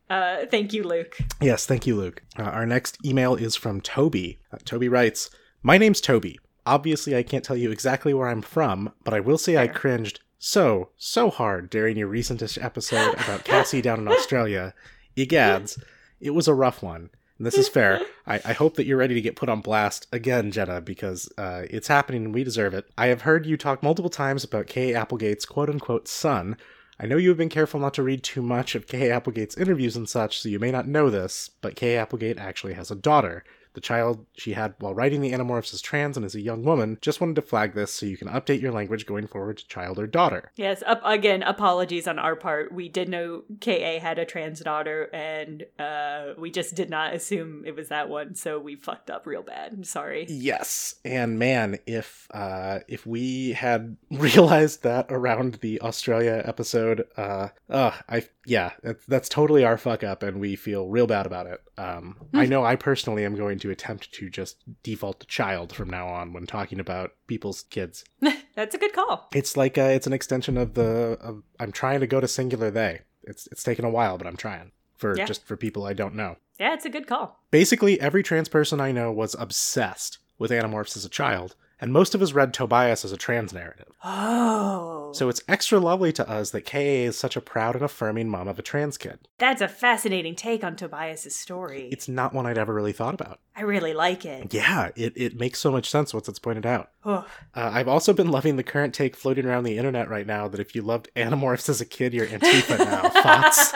[0.08, 1.18] Uh, thank you, Luke.
[1.42, 2.22] Yes, thank you, Luke.
[2.38, 4.40] Uh, our next email is from Toby.
[4.54, 5.32] Uh, Toby writes
[5.64, 6.38] My name's Toby.
[6.64, 10.20] Obviously, I can't tell you exactly where I'm from, but I will say I cringed
[10.46, 14.76] so, so hard during your recentish episode about Cassie down in Australia.
[15.18, 15.82] Egads,
[16.20, 17.10] it was a rough one.
[17.40, 18.00] And this is fair.
[18.28, 21.64] I, I hope that you're ready to get put on blast again, Jenna, because uh,
[21.68, 22.86] it's happening and we deserve it.
[22.96, 26.58] I have heard you talk multiple times about Kay Applegate's quote unquote son.
[27.00, 29.96] I know you have been careful not to read too much of Kay Applegate's interviews
[29.96, 33.44] and such, so you may not know this, but Kay Applegate actually has a daughter.
[33.76, 36.98] The child she had while writing the Animorphs is trans and is a young woman.
[37.02, 40.00] Just wanted to flag this so you can update your language going forward to child
[40.00, 40.52] or daughter.
[40.56, 42.72] Yes, up again, apologies on our part.
[42.72, 47.64] We did know KA had a trans daughter and uh we just did not assume
[47.66, 49.74] it was that one, so we fucked up real bad.
[49.74, 50.26] I'm sorry.
[50.30, 57.50] Yes, and man, if uh, if we had realized that around the Australia episode, uh,
[57.70, 61.48] uh I yeah, that's, that's totally our fuck up, and we feel real bad about
[61.48, 61.62] it.
[61.78, 65.90] Um, I know I personally am going to attempt to just default to child from
[65.90, 68.04] now on when talking about people's kids.
[68.56, 69.28] That's a good call.
[69.34, 71.18] It's like uh, it's an extension of the.
[71.22, 73.02] Of, I'm trying to go to singular they.
[73.24, 75.26] It's it's taken a while, but I'm trying for Yeah.
[75.26, 76.38] just for people I don't know.
[76.60, 77.44] Yeah, it's a good call.
[77.52, 82.16] Basically, every trans person I know was obsessed with Animorphs as a child, and most
[82.16, 83.92] of us read Tobias as a trans narrative.
[84.04, 85.12] Oh.
[85.14, 88.48] So it's extra lovely to us that KA is such a proud and affirming mom
[88.48, 89.20] of a trans kid.
[89.38, 91.90] that's a fascinating take on Tobias's story.
[91.92, 93.40] It's not one I'd ever really thought about.
[93.56, 94.54] I really like it.
[94.54, 96.92] Yeah, it, it makes so much sense once it's pointed out.
[97.06, 97.26] Oh.
[97.54, 100.60] Uh, I've also been loving the current take floating around the internet right now that
[100.60, 103.10] if you loved Animorphs as a kid, you're Antifa now.
[103.26, 103.74] Thoughts?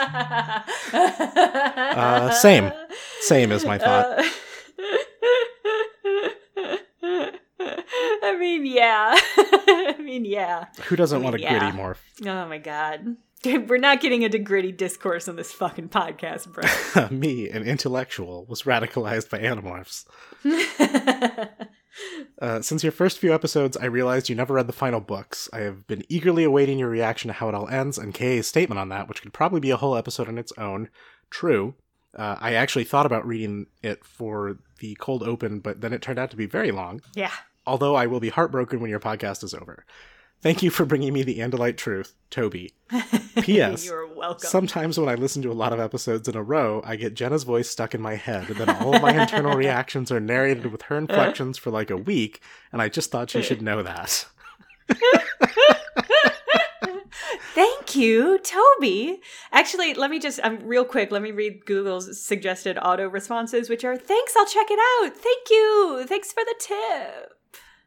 [0.92, 2.72] uh, same.
[3.20, 4.24] Same is my thought.
[8.22, 9.14] I mean, yeah.
[9.36, 10.66] I mean, yeah.
[10.86, 11.58] Who doesn't I want a yeah.
[11.58, 11.98] gritty morph?
[12.26, 13.16] Oh my god.
[13.44, 17.08] We're not getting into gritty discourse on this fucking podcast, bro.
[17.16, 20.04] Me, an intellectual, was radicalized by Animorphs.
[22.40, 25.48] Uh, since your first few episodes, I realized you never read the final books.
[25.52, 28.78] I have been eagerly awaiting your reaction to how it all ends and KA's statement
[28.78, 30.88] on that, which could probably be a whole episode on its own.
[31.30, 31.74] True.
[32.16, 36.18] Uh, I actually thought about reading it for the cold open, but then it turned
[36.18, 37.02] out to be very long.
[37.14, 37.32] yeah.
[37.66, 39.84] Although I will be heartbroken when your podcast is over.
[40.42, 42.72] Thank you for bringing me the Andalite truth, Toby.
[43.42, 43.84] P.S.
[43.84, 44.48] You're welcome.
[44.48, 47.44] Sometimes when I listen to a lot of episodes in a row, I get Jenna's
[47.44, 50.82] voice stuck in my head, and then all of my internal reactions are narrated with
[50.82, 52.40] her inflections for like a week,
[52.72, 54.24] and I just thought she should know that.
[57.54, 59.20] Thank you, Toby.
[59.52, 61.10] Actually, let me just um, real quick.
[61.10, 65.14] Let me read Google's suggested auto responses, which are "Thanks, I'll check it out.
[65.16, 66.06] Thank you.
[66.06, 67.39] Thanks for the tip."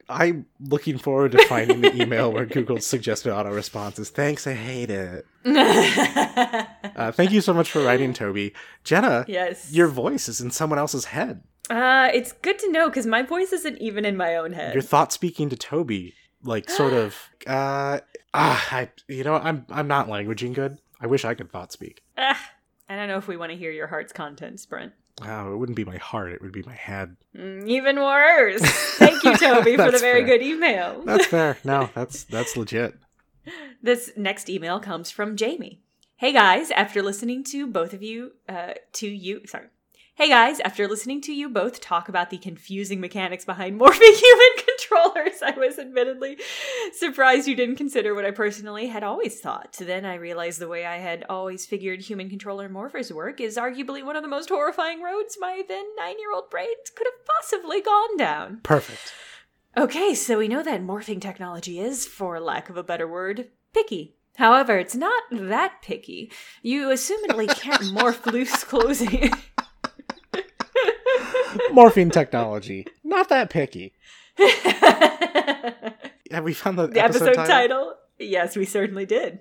[0.10, 4.10] I'm looking forward to finding the email where Google suggested auto responses.
[4.10, 5.26] Thanks, I hate it.
[6.96, 8.54] Uh, thank you so much for writing, Toby.
[8.84, 9.74] Jenna, yes.
[9.74, 11.42] your voice is in someone else's head.
[11.70, 14.76] Uh, it's good to know because my voice isn't even in my own head.
[14.76, 16.14] Your thought speaking to Toby,
[16.44, 17.16] like sort of.
[17.48, 18.00] Uh,
[18.34, 20.80] ah, I, you know, I'm I'm not languaging good.
[21.02, 22.04] I wish I could thought speak.
[22.18, 22.52] Ah,
[22.90, 24.94] I don't know if we want to hear your heart's contents, Brent.
[25.22, 27.16] Oh, it wouldn't be my heart; it would be my head.
[27.38, 28.62] Mm, even worse.
[28.98, 30.38] Thank you, Toby, for the very fair.
[30.40, 31.02] good email.
[31.06, 31.58] That's fair.
[31.64, 32.96] No, that's that's legit.
[33.82, 35.82] This next email comes from Jamie.
[36.16, 39.68] Hey guys, after listening to both of you, uh, to you, sorry.
[40.16, 44.50] Hey guys, after listening to you both talk about the confusing mechanics behind morphing human
[44.58, 46.38] controllers, I was admittedly
[46.94, 49.74] surprised you didn't consider what I personally had always thought.
[49.74, 54.06] Then I realized the way I had always figured human controller morphers work is arguably
[54.06, 57.82] one of the most horrifying roads my then nine year old brain could have possibly
[57.82, 58.60] gone down.
[58.62, 59.12] Perfect.
[59.76, 64.16] Okay, so we know that morphing technology is, for lack of a better word, picky.
[64.36, 66.32] However, it's not that picky.
[66.62, 69.34] You assumedly can't morph loose clothing.
[71.72, 73.94] Morphine technology, not that picky.
[74.38, 75.94] the
[76.32, 77.96] Have we found the, episode, title?
[78.20, 79.40] Yes, we certainly did.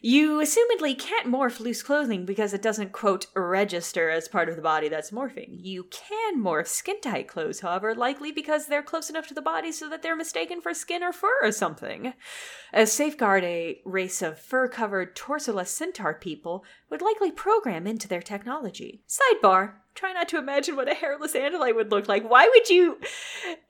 [0.00, 4.62] You assumedly can't morph loose clothing because it doesn't, quote, register as part of the
[4.62, 5.48] body that's morphing.
[5.48, 9.72] You can morph skin tight clothes, however, likely because they're close enough to the body
[9.72, 12.14] so that they're mistaken for skin or fur or something.
[12.72, 18.22] As safeguard, a race of fur covered, torsoless centaur people would likely program into their
[18.22, 19.02] technology.
[19.08, 19.74] Sidebar.
[19.96, 22.28] Try not to imagine what a hairless Andalite would look like.
[22.28, 22.98] Why would you.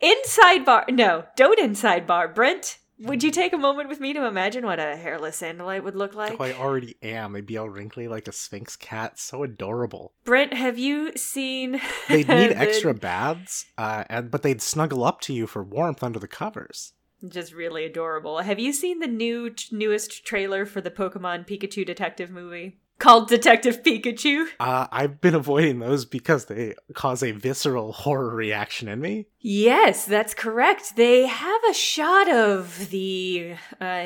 [0.00, 0.84] inside bar?
[0.90, 4.78] No, don't inside bar, Brent, would you take a moment with me to imagine what
[4.78, 6.36] a hairless Andalite would look like?
[6.40, 7.32] Oh, I already am.
[7.32, 9.18] They'd be all wrinkly like a sphinx cat.
[9.18, 10.14] So adorable.
[10.24, 11.80] Brent, have you seen.
[12.08, 16.02] They'd need the- extra baths, uh, and but they'd snuggle up to you for warmth
[16.02, 16.94] under the covers.
[17.26, 18.38] Just really adorable.
[18.40, 22.78] Have you seen the new newest trailer for the Pokemon Pikachu detective movie?
[22.98, 24.46] Called Detective Pikachu?
[24.58, 29.26] Uh, I've been avoiding those because they cause a visceral horror reaction in me.
[29.38, 30.96] Yes, that's correct.
[30.96, 34.04] They have a shot of the uh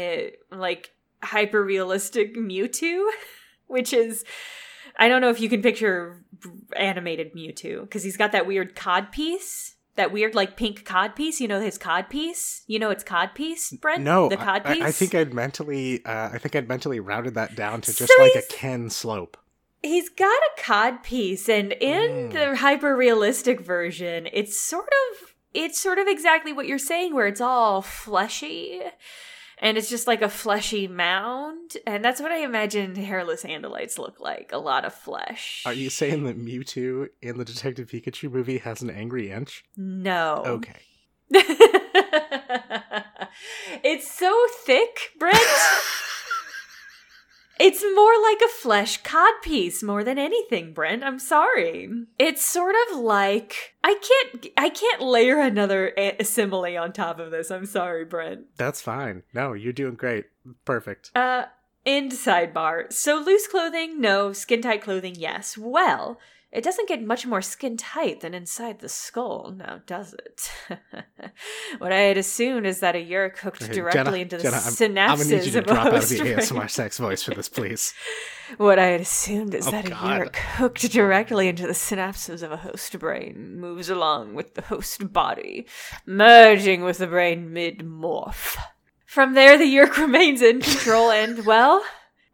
[0.50, 0.90] like
[1.22, 3.08] hyper realistic Mewtwo,
[3.68, 4.24] which is
[4.98, 6.24] I don't know if you can picture
[6.76, 9.76] animated Mewtwo because he's got that weird cod piece.
[10.00, 11.42] That weird, like pink cod piece.
[11.42, 12.62] You know his cod piece.
[12.66, 14.02] You know it's cod piece, Brent.
[14.02, 14.82] No, the cod I, piece.
[14.82, 18.10] I, I think I'd mentally, uh, I think I'd mentally routed that down to just
[18.10, 19.36] So like a Ken slope.
[19.82, 22.32] He's got a cod piece, and in Mm.
[22.32, 27.26] the hyper realistic version, it's sort of it's sort of exactly what you're saying, where
[27.26, 28.80] it's all fleshy.
[29.60, 31.76] And it's just like a fleshy mound.
[31.86, 34.50] And that's what I imagine hairless Andalites look like.
[34.52, 35.62] A lot of flesh.
[35.66, 39.64] Are you saying that Mewtwo in the Detective Pikachu movie has an angry inch?
[39.76, 40.42] No.
[40.46, 40.80] Okay.
[43.84, 45.38] it's so thick, Brent.
[47.60, 51.04] It's more like a flesh cod piece more than anything, Brent.
[51.04, 51.90] I'm sorry.
[52.18, 57.30] It's sort of like I can't I can't layer another a- simile on top of
[57.30, 57.50] this.
[57.50, 58.46] I'm sorry, Brent.
[58.56, 59.24] That's fine.
[59.34, 60.24] No, you're doing great.
[60.64, 61.10] Perfect.
[61.14, 61.44] Uh
[61.84, 62.90] end sidebar.
[62.92, 64.32] So loose clothing, no.
[64.32, 65.58] Skin tight clothing, yes.
[65.58, 66.18] Well,
[66.52, 70.50] it doesn't get much more skin tight than inside the skull, now does it?
[71.78, 74.56] what I had assumed is that a Yeerk hooked Hey, directly Jenna, into the Jenna,
[74.56, 76.38] I'm- synapses I'm gonna need you to of a drop out of host the brain.
[76.38, 77.94] ASMR sex voice for this, please.
[78.56, 80.34] What I had assumed is Oh, that a God.
[80.34, 85.68] hooked directly into the synapses of a host brain moves along with the host body,
[86.04, 88.56] merging with the brain mid morph.
[89.06, 91.84] From there, the Yeerk remains in control, and, well,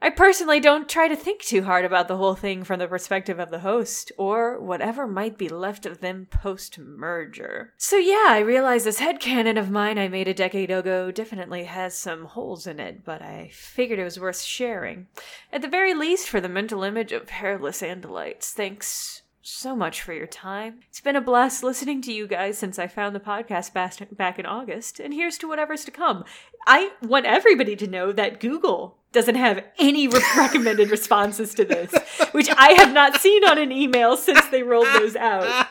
[0.00, 3.38] I personally don't try to think too hard about the whole thing from the perspective
[3.38, 7.72] of the host, or whatever might be left of them post merger.
[7.78, 11.96] So, yeah, I realize this headcanon of mine I made a decade ago definitely has
[11.96, 15.06] some holes in it, but I figured it was worth sharing.
[15.52, 18.52] At the very least, for the mental image of hairless Andalites.
[18.52, 20.80] Thanks so much for your time.
[20.88, 23.72] It's been a blast listening to you guys since I found the podcast
[24.16, 26.24] back in August, and here's to whatever's to come.
[26.66, 31.94] I want everybody to know that Google doesn't have any re- recommended responses to this,
[32.32, 35.68] which I have not seen on an email since they rolled those out.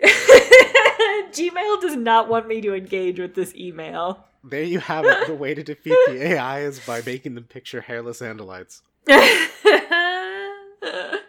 [1.32, 4.24] Gmail does not want me to engage with this email.
[4.44, 5.26] There you have it.
[5.26, 8.82] The way to defeat the AI is by making them picture hairless Andalites.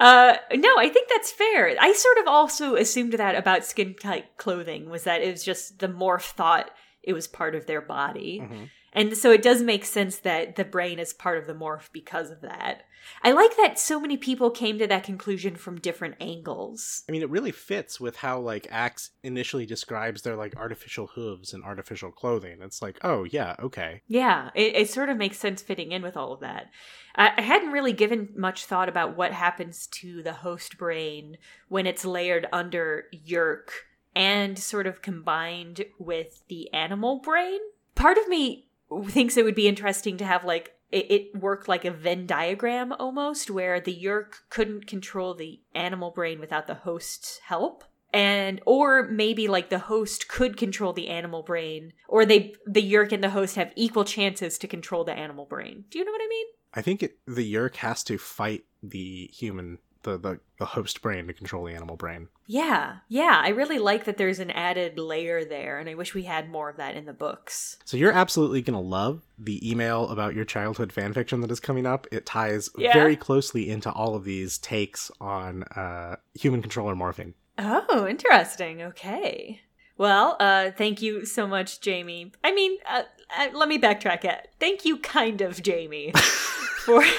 [0.00, 4.24] uh no i think that's fair i sort of also assumed that about skin tight
[4.38, 6.70] clothing was that it was just the morph thought
[7.02, 8.68] it was part of their body Mhm.
[8.92, 12.30] And so it does make sense that the brain is part of the morph because
[12.30, 12.82] of that
[13.22, 17.22] i like that so many people came to that conclusion from different angles I mean,
[17.22, 22.10] it really fits with how like Ax initially describes their like artificial hooves and artificial
[22.10, 22.58] clothing.
[22.62, 24.02] It's like, oh yeah, okay.
[24.06, 26.70] Yeah, it, it sort of makes sense fitting in with all of that.
[27.16, 31.36] I, I hadn't really given much thought about what happens to the host brain
[31.68, 33.70] when it's layered under Yeerk
[34.14, 37.60] and sort of combined with the animal brain.
[37.94, 38.68] Part of me
[39.08, 42.92] thinks it would be interesting to have like it, it worked like a Venn diagram
[42.92, 47.84] almost, where the Yeerk couldn't control the animal brain without the host's help.
[48.12, 53.12] And or maybe like the host could control the animal brain or they the yeerk
[53.12, 55.84] and the host have equal chances to control the animal brain.
[55.90, 56.46] Do you know what i mean?
[56.74, 61.26] I think it, the Yeerk has to fight the human, the, the the host brain
[61.26, 62.28] to control the animal brain.
[62.46, 66.22] yeah yeah i really like that there's an added layer there and i wish we
[66.24, 70.34] had more of that in the books So you're absolutely gonna love the email about
[70.34, 72.06] your childhood fan fiction that is coming up.
[72.12, 72.92] It ties Yeah.
[72.92, 77.32] very closely into all of these takes on uh, human controller morphing.
[77.58, 79.60] oh interesting okay
[79.98, 83.02] well uh thank you so much jamie i mean uh,
[83.38, 86.10] uh, let me backtrack it thank you kind of jamie
[86.84, 87.02] for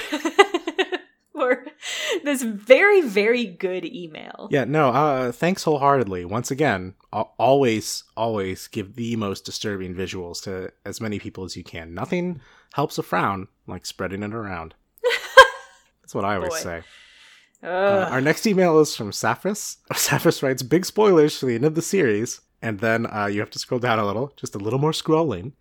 [1.42, 1.64] for
[2.24, 6.24] this very very good email Yeah, no, uh, thanks wholeheartedly.
[6.24, 11.56] Once again, al- always, always give the most disturbing visuals to as many people as
[11.56, 11.94] you can.
[11.94, 12.40] Nothing
[12.74, 14.74] helps a frown like spreading it around.
[16.02, 16.58] That's what I always Boy.
[16.58, 16.82] say.
[17.62, 19.76] Uh, our next email is from Saphras.
[19.92, 22.40] Saphras writes, big spoilers for the end of the series.
[22.60, 25.52] And then uh, you have to scroll down a little, just a little more scrolling.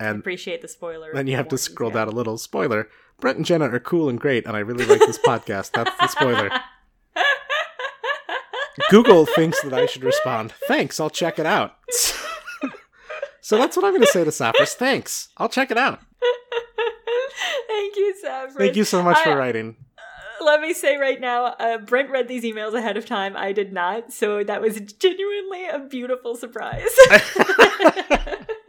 [0.00, 1.10] I And appreciate the spoiler.
[1.14, 2.38] then you have to scroll down a little.
[2.38, 2.88] Spoiler.
[3.20, 5.72] Brent and Jenna are cool and great, and I really like this podcast.
[5.72, 6.50] That's the spoiler.
[8.90, 11.76] Google thinks that I should respond, thanks, I'll check it out.
[13.42, 14.72] so that's what I'm going to say to Saphras.
[14.74, 16.00] Thanks, I'll check it out.
[17.68, 18.56] Thank you, Saffron.
[18.56, 19.76] Thank you so much for writing.
[20.42, 23.36] Let me say right now, uh, Brent read these emails ahead of time.
[23.36, 26.88] I did not, so that was genuinely a beautiful surprise.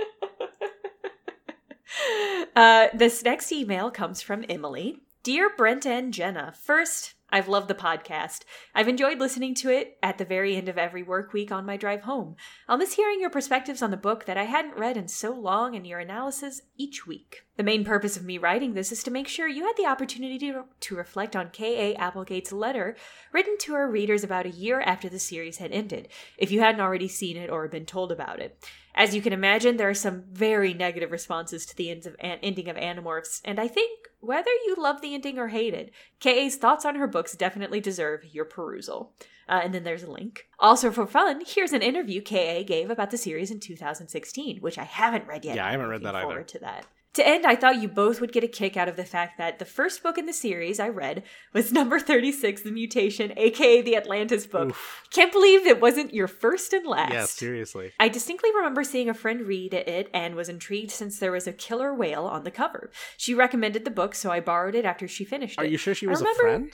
[2.55, 4.97] uh, this next email comes from Emily.
[5.23, 8.41] Dear Brent and Jenna, first, I've loved the podcast.
[8.75, 11.77] I've enjoyed listening to it at the very end of every work week on my
[11.77, 12.35] drive home.
[12.67, 15.75] I'll miss hearing your perspectives on the book that I hadn't read in so long
[15.75, 17.43] and your analysis each week.
[17.57, 20.39] The main purpose of me writing this is to make sure you had the opportunity
[20.39, 21.95] to, to reflect on K.A.
[21.95, 22.95] Applegate's letter
[23.33, 26.81] written to her readers about a year after the series had ended, if you hadn't
[26.81, 28.57] already seen it or been told about it.
[28.95, 32.39] As you can imagine, there are some very negative responses to the ends of, an-
[32.41, 36.55] ending of Animorphs, and I think whether you love the ending or hate it, K.A.'s
[36.55, 39.13] thoughts on her books definitely deserve your perusal.
[39.49, 40.47] Uh, and then there's a link.
[40.59, 42.63] Also, for fun, here's an interview K.A.
[42.63, 45.57] gave about the series in 2016, which I haven't read yet.
[45.57, 46.25] Yeah, I haven't read that either.
[46.25, 46.85] forward to that.
[47.15, 49.59] To end, I thought you both would get a kick out of the fact that
[49.59, 53.97] the first book in the series I read was number 36, The Mutation, aka the
[53.97, 54.69] Atlantis book.
[54.69, 55.03] Oof.
[55.09, 57.11] Can't believe it wasn't your first and last.
[57.11, 57.91] Yeah, seriously.
[57.99, 61.53] I distinctly remember seeing a friend read it and was intrigued since there was a
[61.53, 62.91] killer whale on the cover.
[63.17, 65.67] She recommended the book, so I borrowed it after she finished Are it.
[65.67, 66.71] Are you sure she was a friend?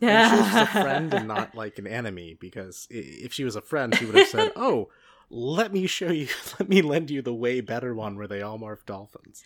[0.00, 2.36] You sure she's a friend and not like an enemy?
[2.38, 4.90] Because if she was a friend, she would have said, "Oh,
[5.32, 6.28] let me show you.
[6.60, 9.42] Let me lend you the way better one where they all morph dolphins."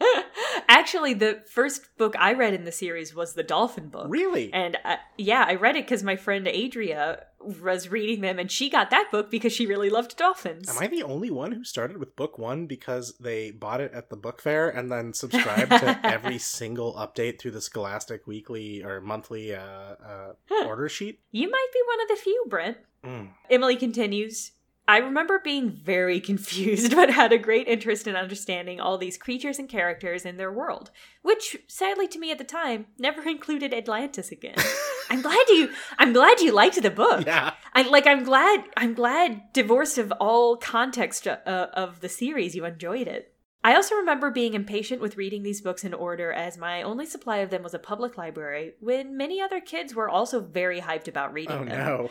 [0.68, 4.06] Actually, the first book I read in the series was the Dolphin book.
[4.08, 4.52] Really?
[4.52, 8.68] And uh, yeah, I read it because my friend Adria was reading them, and she
[8.68, 10.68] got that book because she really loved dolphins.
[10.68, 14.10] Am I the only one who started with book one because they bought it at
[14.10, 19.00] the book fair and then subscribed to every single update through the Scholastic weekly or
[19.00, 20.32] monthly uh, uh,
[20.66, 21.20] order sheet?
[21.30, 22.78] You might be one of the few, Brent.
[23.04, 23.28] Mm.
[23.50, 24.52] Emily continues.
[24.92, 29.58] I remember being very confused, but had a great interest in understanding all these creatures
[29.58, 30.90] and characters in their world,
[31.22, 34.56] which, sadly to me at the time, never included Atlantis again.
[35.10, 35.70] I'm glad you.
[35.98, 37.24] I'm glad you liked the book.
[37.26, 37.54] Yeah.
[37.72, 38.06] I like.
[38.06, 38.64] I'm glad.
[38.76, 41.38] I'm glad, divorced of all context uh,
[41.72, 43.34] of the series, you enjoyed it.
[43.64, 47.38] I also remember being impatient with reading these books in order, as my only supply
[47.38, 51.32] of them was a public library, when many other kids were also very hyped about
[51.32, 51.78] reading Oh them.
[51.78, 52.10] no.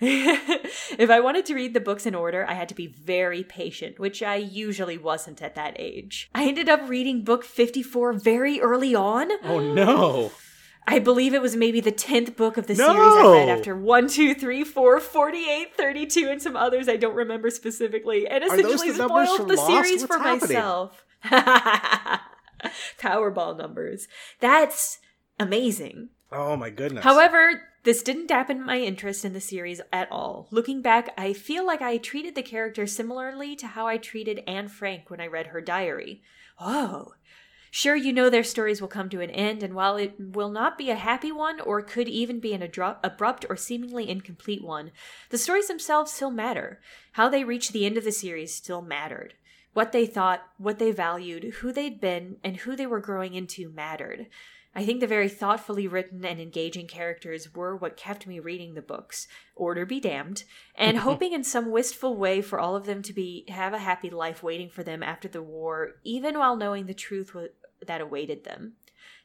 [0.00, 3.98] if I wanted to read the books in order, I had to be very patient,
[3.98, 6.30] which I usually wasn't at that age.
[6.34, 9.28] I ended up reading book 54 very early on.
[9.44, 10.30] Oh no.
[10.86, 12.86] I believe it was maybe the 10th book of the No!
[12.86, 17.14] series I read after 1, 2, 3, 4, 48, 32, and some others I don't
[17.14, 19.66] remember specifically, and essentially the spoiled the Lost?
[19.66, 20.56] series What's for happening?
[20.56, 21.04] myself.
[22.98, 24.08] Powerball numbers.
[24.40, 24.98] That's
[25.38, 26.08] amazing.
[26.32, 27.04] Oh my goodness.
[27.04, 30.48] However, this didn't dampen my interest in the series at all.
[30.50, 34.68] Looking back, I feel like I treated the characters similarly to how I treated Anne
[34.68, 36.22] Frank when I read her diary.
[36.60, 37.14] Oh.
[37.70, 40.78] Sure, you know their stories will come to an end, and while it will not
[40.78, 44.90] be a happy one, or could even be an abrupt or seemingly incomplete one,
[45.28, 46.80] the stories themselves still matter.
[47.12, 49.34] How they reached the end of the series still mattered.
[49.74, 53.70] What they thought, what they valued, who they'd been, and who they were growing into
[53.70, 54.28] mattered.
[54.74, 58.82] I think the very thoughtfully written and engaging characters were what kept me reading the
[58.82, 60.44] books, order be damned,
[60.74, 64.10] and hoping in some wistful way for all of them to be have a happy
[64.10, 67.34] life waiting for them after the war, even while knowing the truth
[67.84, 68.74] that awaited them.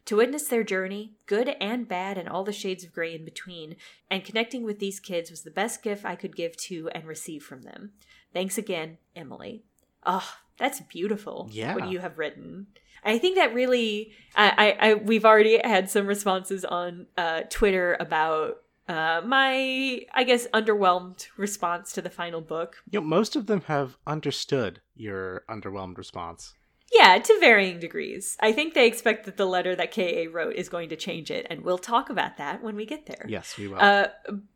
[0.06, 3.78] To witness their journey, good and bad and all the shades of gray in between,
[4.10, 7.44] and connecting with these kids was the best gift I could give to and receive
[7.44, 7.94] from them.
[8.34, 9.64] Thanks again, Emily.
[10.06, 11.48] Oh, that's beautiful.
[11.52, 11.76] Yeah.
[11.76, 12.68] What you have written.
[13.06, 17.98] I think that really, I, I, I we've already had some responses on uh, Twitter
[18.00, 22.78] about uh, my, I guess, underwhelmed response to the final book.
[22.90, 26.54] You know, most of them have understood your underwhelmed response.
[26.94, 28.38] Yeah, to varying degrees.
[28.40, 31.48] I think they expect that the letter that KA wrote is going to change it,
[31.50, 33.26] and we'll talk about that when we get there.
[33.28, 33.80] Yes, we will.
[33.80, 34.08] Uh,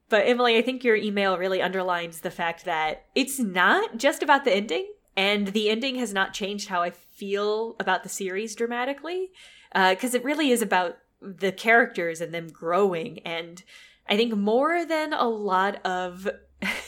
[0.10, 4.46] but Emily, I think your email really underlines the fact that it's not just about
[4.46, 9.32] the ending, and the ending has not changed how I feel about the series dramatically,
[9.74, 13.20] uh, because it really is about the characters and them growing.
[13.20, 13.64] And
[14.08, 16.30] I think more than a lot of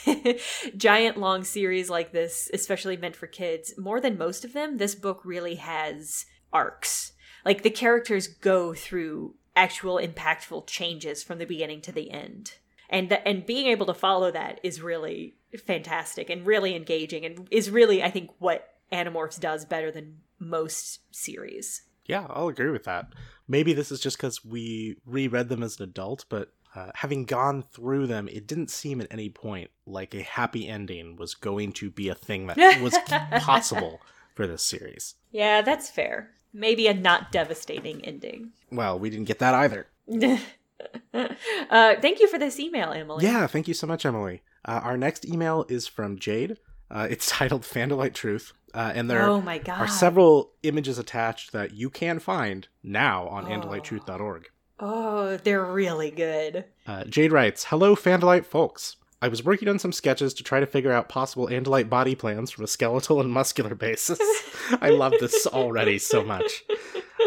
[0.78, 4.96] giant long series like this, especially meant for kids, more than most of them, this
[4.96, 7.14] book really has arcs.
[7.46, 12.54] Like the characters go through actual impactful changes from the beginning to the end.
[12.90, 17.48] And th- and being able to follow that is really fantastic and really engaging and
[17.52, 21.84] is really I think what Animorphs does better than most series.
[22.06, 23.14] Yeah, I'll agree with that.
[23.48, 27.62] Maybe this is just because we reread them as an adult, but uh, having gone
[27.62, 31.90] through them, it didn't seem at any point like a happy ending was going to
[31.90, 32.98] be a thing that was
[33.42, 34.02] possible
[34.36, 35.16] for this series.
[35.32, 36.32] Yeah, that's fair.
[36.54, 38.52] Maybe a not devastating ending.
[38.72, 39.88] Well, we didn't get that either.
[41.14, 43.26] uh, thank you for this email, Emily.
[43.26, 44.42] Yeah, thank you so much, Emily.
[44.66, 46.58] Uh, our next email is from Jade.
[46.90, 51.90] Uh, it's titled Fandalite Truth, uh, and there oh are several images attached that you
[51.90, 53.50] can find now on Oh.
[53.50, 54.50] andalitetruth.org.
[54.80, 56.66] Oh, they're really good.
[56.88, 58.96] Uh, Jade writes, Hello, Fandalite folks.
[59.22, 62.52] I was working on some sketches to try to figure out possible Andalite body plans
[62.52, 64.18] from a skeletal and muscular basis.
[64.80, 66.64] I love this already so much.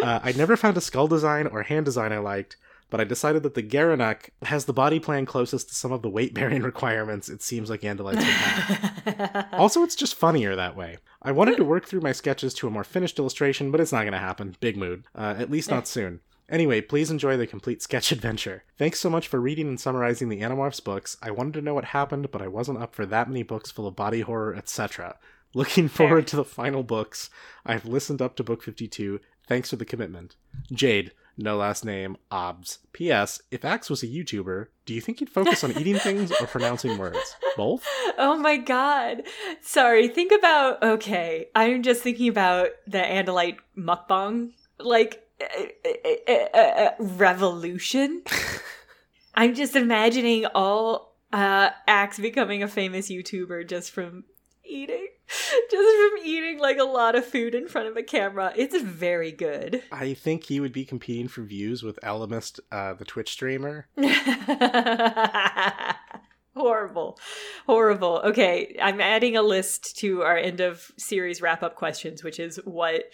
[0.03, 2.57] Uh, I never found a skull design or hand design I liked,
[2.93, 6.11] but I decided that the gerenuk has the body plan closest to some of the
[6.11, 9.49] weight bearing requirements it seems like Andalites would have.
[9.55, 10.99] also, it's just funnier that way.
[11.23, 14.03] I wanted to work through my sketches to a more finished illustration, but it's not
[14.03, 14.57] going to happen.
[14.61, 15.05] Big mood.
[15.15, 16.21] Uh, at least not soon.
[16.51, 18.65] Anyway, please enjoy the complete sketch adventure.
[18.77, 21.17] Thanks so much for reading and summarizing the Animorphs books.
[21.23, 23.87] I wanted to know what happened, but I wasn't up for that many books full
[23.87, 25.17] of body horror, etc.
[25.55, 27.31] Looking forward to the final books.
[27.65, 29.21] I've listened up to book 52.
[29.49, 30.37] Thanks for the commitment.
[30.71, 32.79] Jade, no last name, OBS.
[32.93, 33.41] P.S.
[33.51, 36.99] If Ax was a YouTuber, do you think he'd focus on eating things or pronouncing
[36.99, 37.37] words?
[37.57, 37.87] Both?
[38.19, 39.23] Oh my god.
[39.63, 41.49] Sorry, think about okay.
[41.55, 48.23] I'm just thinking about the Andalite mukbang like uh, uh, uh, revolution.
[49.35, 54.25] I'm just imagining all uh Ax becoming a famous YouTuber just from
[54.63, 55.09] eating.
[55.71, 58.53] Just from eating like a lot of food in front of a camera.
[58.57, 59.83] It's very good.
[59.93, 63.87] I think he would be competing for views with Ellimist, uh, the Twitch streamer.
[66.55, 67.19] horrible
[67.65, 72.39] horrible okay i'm adding a list to our end of series wrap up questions which
[72.39, 73.05] is what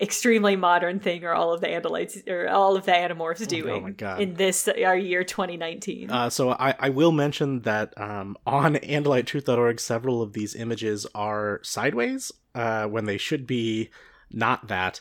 [0.00, 3.80] extremely modern thing are all of the andalites or all of the animorphs doing Oh
[3.80, 4.20] my God.
[4.20, 9.78] in this our year 2019 Uh, so I, I will mention that um, on AndaliteTruth.org,
[9.80, 13.90] several of these images are sideways uh, when they should be
[14.30, 15.00] not that.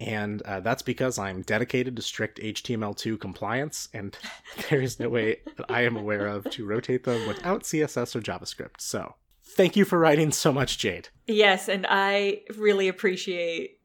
[0.00, 4.18] And uh, that's because I'm dedicated to strict HTML2 compliance, and
[4.68, 8.20] there is no way that I am aware of to rotate them without CSS or
[8.20, 8.80] JavaScript.
[8.80, 9.14] So
[9.44, 11.08] thank you for writing so much, Jade.
[11.28, 13.78] yes and i really appreciate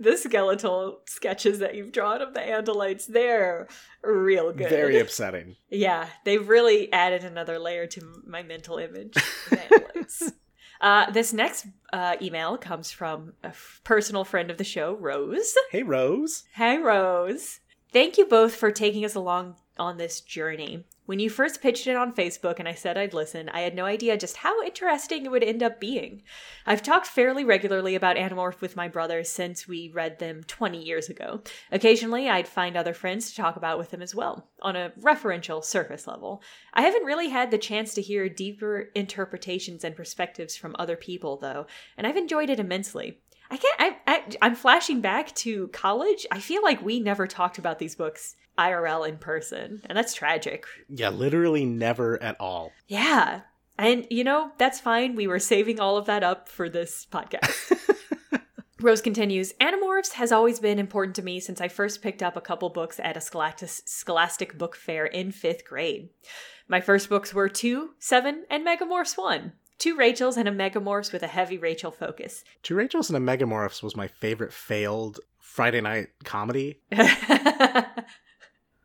[0.00, 3.66] the skeletal sketches that you've drawn of the andalites they're
[4.02, 5.56] real good Very upsetting.
[5.68, 9.16] Yeah, they've really added another layer to my mental image.
[9.16, 10.32] of Andalites.
[10.80, 15.54] uh, this next uh, email comes from a f- personal friend of the show, Rose.
[15.70, 16.44] Hey, Rose.
[16.54, 17.60] Hey, Rose.
[17.92, 20.84] Thank you both for taking us along on this journey.
[21.08, 23.86] When you first pitched it on Facebook and I said I'd listen, I had no
[23.86, 26.20] idea just how interesting it would end up being.
[26.66, 31.08] I've talked fairly regularly about Animorph with my brothers since we read them 20 years
[31.08, 31.40] ago.
[31.72, 35.64] Occasionally, I'd find other friends to talk about with them as well, on a referential
[35.64, 36.42] surface level.
[36.74, 41.38] I haven't really had the chance to hear deeper interpretations and perspectives from other people,
[41.38, 43.18] though, and I've enjoyed it immensely.
[43.50, 43.80] I can't.
[43.80, 46.26] I, I, I'm flashing back to college.
[46.30, 50.66] I feel like we never talked about these books IRL in person, and that's tragic.
[50.88, 52.72] Yeah, literally never at all.
[52.86, 53.42] Yeah.
[53.78, 55.14] And, you know, that's fine.
[55.14, 57.72] We were saving all of that up for this podcast.
[58.80, 62.40] Rose continues Animorphs has always been important to me since I first picked up a
[62.40, 66.10] couple books at a scholastic, scholastic book fair in fifth grade.
[66.68, 69.52] My first books were 2, 7, and Megamorphs 1.
[69.78, 72.42] Two Rachels and a Megamorphs with a heavy Rachel focus.
[72.62, 76.80] Two Rachels and a Megamorphs was my favorite failed Friday night comedy.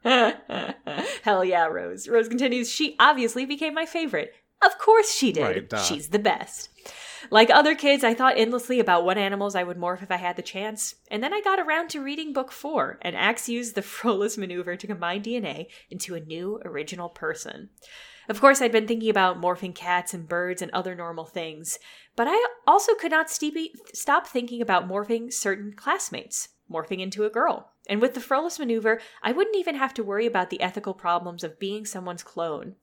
[1.23, 2.07] Hell yeah, Rose.
[2.07, 4.33] Rose continues, she obviously became my favorite.
[4.65, 5.71] Of course she did.
[5.71, 5.81] Right.
[5.81, 6.69] She's the best.
[7.29, 10.35] Like other kids, I thought endlessly about what animals I would morph if I had
[10.35, 13.81] the chance, and then I got around to reading book four, and Ax used the
[13.83, 17.69] Frolis maneuver to combine DNA into a new original person.
[18.29, 21.77] Of course, I'd been thinking about morphing cats and birds and other normal things,
[22.15, 27.71] but I also could not stop thinking about morphing certain classmates, morphing into a girl.
[27.87, 31.43] And with the Frolis maneuver, I wouldn't even have to worry about the ethical problems
[31.43, 32.75] of being someone's clone.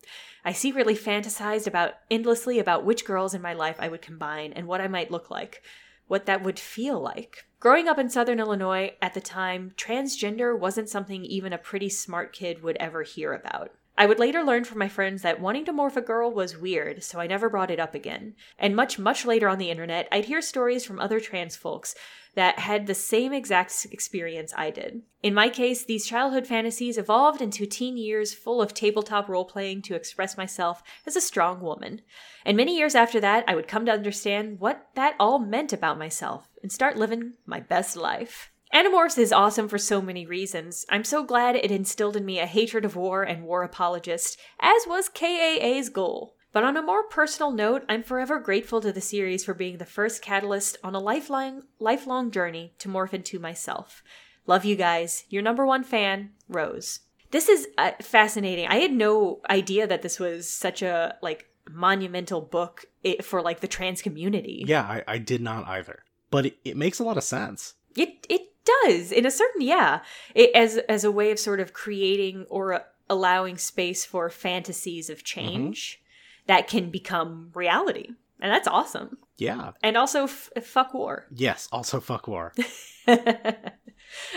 [0.44, 4.66] I secretly fantasized about endlessly about which girls in my life I would combine and
[4.66, 5.62] what I might look like,
[6.06, 7.46] what that would feel like.
[7.60, 12.32] Growing up in southern Illinois at the time, transgender wasn't something even a pretty smart
[12.32, 13.72] kid would ever hear about.
[14.00, 17.04] I would later learn from my friends that wanting to morph a girl was weird,
[17.04, 18.34] so I never brought it up again.
[18.58, 21.94] And much, much later on the internet, I'd hear stories from other trans folks
[22.34, 25.02] that had the same exact experience I did.
[25.22, 29.82] In my case, these childhood fantasies evolved into teen years full of tabletop role playing
[29.82, 32.02] to express myself as a strong woman.
[32.44, 35.98] And many years after that, I would come to understand what that all meant about
[35.98, 38.50] myself and start living my best life.
[38.72, 40.86] Animorphs is awesome for so many reasons.
[40.88, 44.82] I'm so glad it instilled in me a hatred of war and war apologist, as
[44.86, 46.36] was KAA's goal.
[46.52, 49.84] But on a more personal note, I'm forever grateful to the series for being the
[49.84, 54.02] first catalyst on a lifelong lifelong journey to morph into myself.
[54.46, 55.24] Love you guys.
[55.28, 57.00] Your number one fan, Rose.
[57.30, 58.66] This is uh, fascinating.
[58.66, 62.86] I had no idea that this was such a like monumental book
[63.22, 64.64] for like the trans community.
[64.66, 66.00] Yeah, I, I did not either.
[66.32, 67.74] But it, it makes a lot of sense.
[67.96, 70.00] It it does in a certain yeah,
[70.34, 75.08] it, as as a way of sort of creating or uh, allowing space for fantasies
[75.08, 76.00] of change
[76.46, 78.08] that can become reality,
[78.40, 79.18] and that's awesome.
[79.38, 79.72] Yeah.
[79.82, 81.26] And also, f- fuck war.
[81.34, 82.52] Yes, also fuck war.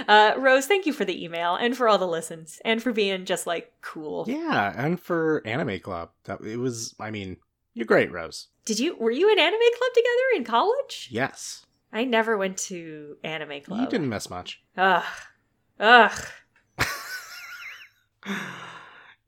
[0.07, 3.25] Uh, Rose, thank you for the email and for all the listens and for being
[3.25, 4.25] just like cool.
[4.27, 6.11] Yeah, and for Anime Club.
[6.25, 7.37] That it was I mean,
[7.73, 8.49] you're great, Rose.
[8.65, 11.09] Did you were you in anime club together in college?
[11.11, 11.65] Yes.
[11.91, 13.81] I never went to anime club.
[13.81, 14.61] You didn't miss much.
[14.77, 15.03] Ugh.
[15.79, 16.25] Ugh.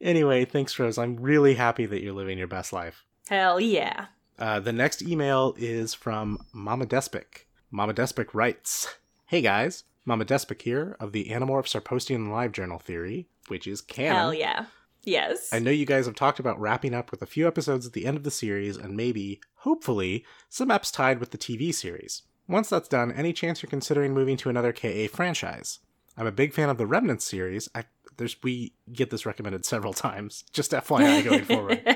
[0.01, 0.97] anyway, thanks, Rose.
[0.97, 3.03] I'm really happy that you're living your best life.
[3.27, 4.07] Hell yeah.
[4.37, 7.45] Uh, the next email is from Mama Despic.
[7.71, 8.95] Mama Despic writes
[9.27, 13.27] Hey guys, Mama Despic here of the Animorphs are posting in the live journal theory,
[13.47, 14.15] which is canon.
[14.15, 14.65] Hell yeah.
[15.03, 15.49] Yes.
[15.53, 18.05] I know you guys have talked about wrapping up with a few episodes at the
[18.05, 22.23] end of the series and maybe, hopefully, some eps tied with the TV series.
[22.47, 25.79] Once that's done, any chance you're considering moving to another KA franchise?
[26.17, 27.69] I'm a big fan of the Remnant series.
[27.75, 27.85] I
[28.17, 30.43] there's we get this recommended several times.
[30.51, 31.81] Just FYI going forward.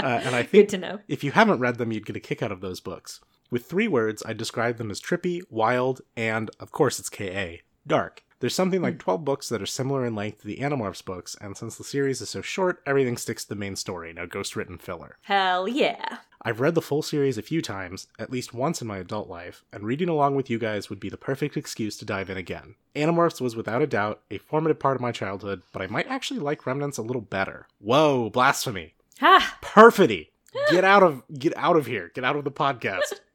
[0.00, 0.98] Uh, and I Good think to know.
[1.08, 3.20] if you haven't read them, you'd get a kick out of those books.
[3.50, 8.24] With three words, I describe them as trippy, wild, and, of course, it's KA, dark.
[8.40, 9.00] There's something like hmm.
[9.00, 12.20] 12 books that are similar in length to the Animorphs books, and since the series
[12.20, 15.18] is so short, everything sticks to the main story, no ghost written filler.
[15.22, 16.18] Hell yeah.
[16.42, 19.62] I've read the full series a few times, at least once in my adult life,
[19.74, 22.76] and reading along with you guys would be the perfect excuse to dive in again.
[22.96, 26.40] Animorphs was without a doubt a formative part of my childhood, but I might actually
[26.40, 27.66] like Remnants a little better.
[27.78, 28.94] Whoa, blasphemy.
[29.20, 29.58] Ha!
[29.60, 30.30] Perfidy.
[30.70, 32.10] Get out of get out of here.
[32.14, 33.20] Get out of the podcast.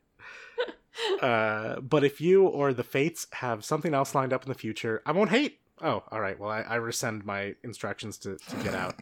[1.21, 5.01] uh, but if you or the fates have something else lined up in the future,
[5.05, 5.59] I won't hate.
[5.81, 6.39] Oh, all right.
[6.39, 8.95] Well, I, I rescind my instructions to, to get out.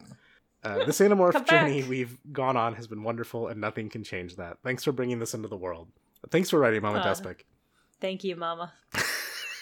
[0.64, 1.46] Uh, this Animorph back.
[1.46, 4.56] journey we've gone on has been wonderful, and nothing can change that.
[4.64, 5.88] Thanks for bringing this into the world.
[6.30, 7.40] Thanks for writing, Mama Uh, Despic.
[8.00, 8.72] Thank you, Mama.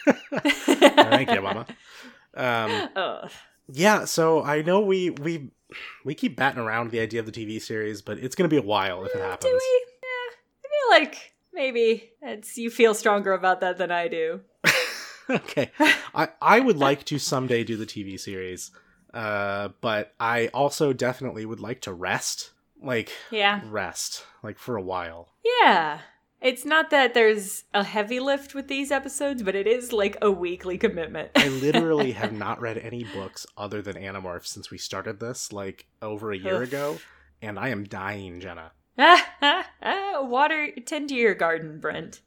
[0.06, 1.66] Thank you, Mama.
[2.34, 3.30] Um, Ugh.
[3.72, 5.50] yeah, so I know we we
[6.04, 8.58] we keep batting around the idea of the TV series, but it's going to be
[8.58, 9.50] a while if it happens.
[9.50, 9.86] Do we?
[10.02, 10.36] Yeah.
[10.64, 14.40] I feel like maybe it's you feel stronger about that than I do.
[15.30, 15.70] okay.
[16.14, 18.70] I, I would like to someday do the TV series,
[19.14, 22.50] uh, but I also definitely would like to rest.
[22.82, 23.60] Like, Yeah.
[23.70, 24.24] rest.
[24.42, 25.28] Like, for a while.
[25.60, 26.00] Yeah.
[26.40, 30.32] It's not that there's a heavy lift with these episodes, but it is like a
[30.32, 31.30] weekly commitment.
[31.36, 35.86] I literally have not read any books other than Animorphs since we started this, like,
[36.02, 36.62] over a year Ugh.
[36.62, 36.98] ago,
[37.40, 38.72] and I am dying, Jenna.
[40.22, 42.20] Water, tend to your garden, Brent.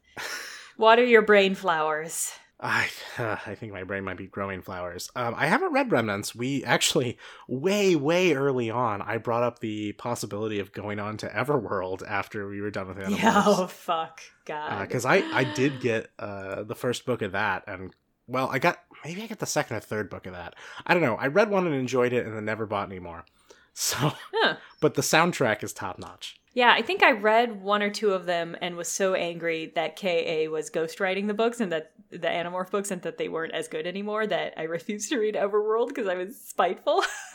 [0.78, 2.30] Water your brain flowers.
[2.58, 2.88] I
[3.18, 5.10] I think my brain might be growing flowers.
[5.14, 6.34] Um, I haven't read Remnants.
[6.34, 11.28] We actually way way early on, I brought up the possibility of going on to
[11.28, 13.08] Everworld after we were done with.
[13.10, 14.20] Yeah, oh, fuck.
[14.46, 14.86] God.
[14.86, 17.92] because I I did get uh the first book of that and
[18.26, 20.54] well I got maybe I got the second or third book of that
[20.86, 23.24] I don't know I read one and enjoyed it and then never bought any more
[23.74, 24.56] so Huh.
[24.80, 28.24] but the soundtrack is top notch Yeah, I think I read one or two of
[28.24, 32.70] them and was so angry that KA was ghostwriting the books and that the Animorph
[32.70, 36.08] books and that they weren't as good anymore that I refused to read Everworld because
[36.08, 37.04] I was spiteful.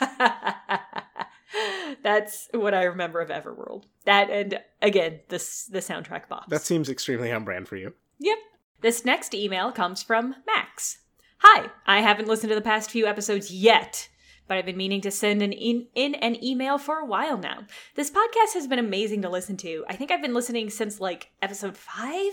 [2.02, 3.84] That's what I remember of Everworld.
[4.06, 6.48] That and again, this the soundtrack box.
[6.48, 8.38] that seems extremely on brand for you Yep.
[8.80, 10.98] This next email comes from Max.
[11.38, 14.08] Hi, I haven't listened to the past few episodes yet,
[14.48, 17.64] but I've been meaning to send an in, in an email for a while now.
[17.94, 19.84] This podcast has been amazing to listen to.
[19.88, 22.32] I think I've been listening since like episode five.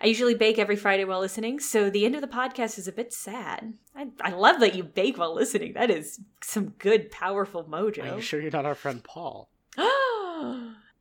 [0.00, 2.92] I usually bake every Friday while listening, so the end of the podcast is a
[2.92, 3.72] bit sad.
[3.94, 5.72] I, I love that you bake while listening.
[5.72, 8.02] That is some good, powerful mojo.
[8.12, 9.48] are you sure you're not our friend Paul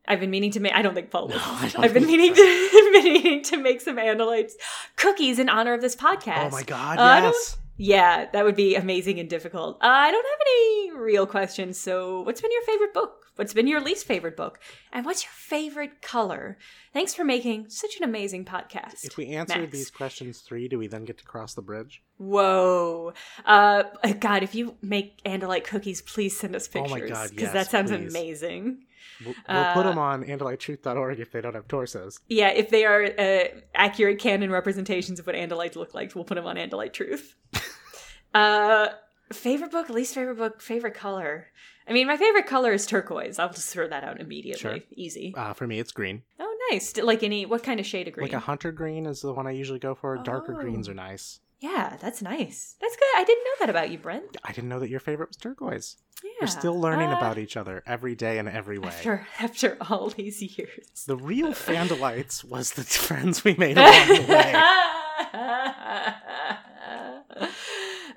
[0.07, 0.73] I've been meaning to make.
[0.73, 1.29] I don't think Paul.
[1.29, 1.63] No, listens.
[1.63, 4.53] I don't I've been meaning to been meaning to make some Andalites
[4.95, 6.45] cookies in honor of this podcast.
[6.45, 9.77] oh my god Uh, yes Yeah, that would be amazing and difficult.
[9.81, 11.77] Uh, I don't have any real questions.
[11.77, 13.21] So, what's been your favorite book?
[13.35, 14.59] What's been your least favorite book?
[14.93, 16.57] And what's your favorite color?
[16.93, 19.03] Thanks for making such an amazing podcast.
[19.03, 19.71] if we answer Max.
[19.73, 23.11] these questions three do we then get to cross the bridge Whoa.
[23.45, 23.83] Uh,
[24.21, 26.91] God, if you make Andalite cookies, please send us Oh pictures.
[26.91, 28.09] my God, Because yes, that sounds please.
[28.15, 28.85] amazing.
[29.25, 32.85] We'll, we'll put Uh, them on andalitetruth.org if they don't have torsos Yeah, if they
[32.85, 33.43] are uh,
[33.73, 37.35] accurate canon representations of what Andalites look like, we'll put them on Andalite Truth.
[38.33, 38.87] uh,
[39.33, 41.47] favorite book, least favorite book, favorite color.
[41.87, 43.37] I mean, my favorite color is turquoise.
[43.37, 44.59] I'll just throw that out immediately.
[44.59, 44.77] Sure.
[44.91, 45.33] Easy.
[45.37, 46.97] uh, for me it's green oh, nice.
[46.97, 48.25] Like any, what kind of shade of green?
[48.27, 50.61] like a hunter green is the one i usually go for darker Oh.
[50.61, 52.75] greens are nice yeah, that's nice.
[52.79, 53.13] That's good.
[53.21, 54.37] I didn't know that about you, Brent.
[54.43, 55.97] I didn't know that your favorite was turquoise.
[56.23, 56.29] Yeah.
[56.41, 58.87] We're still learning Uh, about each other every day in every way.
[58.89, 61.03] After after all these years.
[61.05, 64.53] The real Fandalites was the friends we made along the way.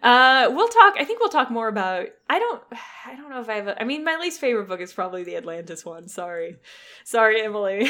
[0.03, 0.95] uh, we'll talk.
[0.99, 2.07] I think we'll talk more about.
[2.29, 2.63] I don't.
[3.07, 3.69] I don't know if I have.
[3.69, 6.09] A, I mean, my least favorite book is probably the Atlantis one.
[6.09, 6.57] Sorry,
[7.05, 7.89] sorry, Emily.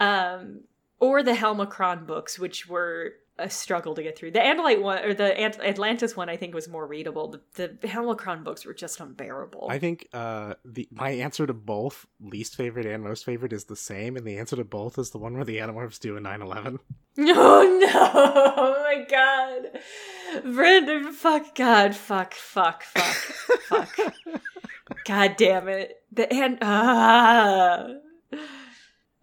[0.00, 0.60] um,
[1.00, 4.30] or the Helmacron books, which were a struggle to get through.
[4.30, 7.36] The Andalite one or the Ant- Atlantis one, I think, was more readable.
[7.54, 9.66] The, the books were just unbearable.
[9.70, 13.76] I think uh, the my answer to both least favorite and most favorite is the
[13.76, 16.78] same, and the answer to both is the one where the Animorphs do a 9/11.
[17.16, 18.10] Oh no!
[18.56, 19.80] Oh my god,
[20.52, 21.12] Brendan!
[21.12, 21.94] Fuck God!
[21.94, 22.34] Fuck!
[22.34, 22.82] Fuck!
[22.82, 23.14] Fuck!
[23.68, 23.98] fuck!
[25.04, 26.02] God damn it!
[26.10, 27.86] The and ah.
[28.32, 28.36] Uh,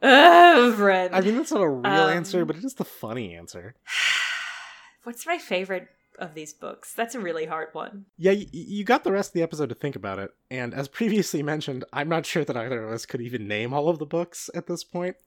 [1.13, 3.75] I mean, that's not a real Um, answer, but it is the funny answer.
[5.03, 5.87] What's my favorite
[6.19, 6.93] of these books?
[6.93, 8.05] That's a really hard one.
[8.17, 10.87] Yeah, y- you got the rest of the episode to think about it, and as
[10.87, 14.05] previously mentioned, I'm not sure that either of us could even name all of the
[14.05, 15.15] books at this point.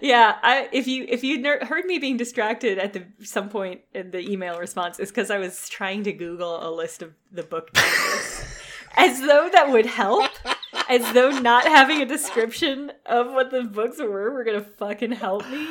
[0.00, 3.80] yeah, I if you if you ner- heard me being distracted at the some point
[3.92, 7.42] in the email response, it's because I was trying to Google a list of the
[7.42, 8.44] book titles,
[8.96, 10.30] as though that would help.
[10.88, 15.48] As though not having a description of what the books were were gonna fucking help
[15.50, 15.68] me.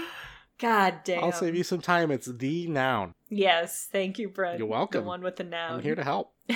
[0.60, 1.24] God damn.
[1.24, 2.10] I'll save you some time.
[2.12, 3.14] It's the noun.
[3.30, 4.60] Yes, thank you, Brent.
[4.60, 5.04] You're welcome.
[5.04, 5.74] The one with the noun.
[5.74, 6.34] I'm here to help.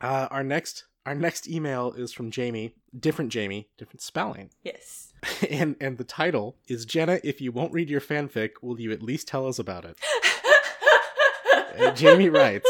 [0.00, 5.14] Uh, our next our next email is from Jamie, different Jamie, different spelling, yes.
[5.50, 7.18] and and the title is Jenna.
[7.24, 9.96] If you won't read your fanfic, will you at least tell us about it?
[11.78, 12.66] Uh, Jamie writes,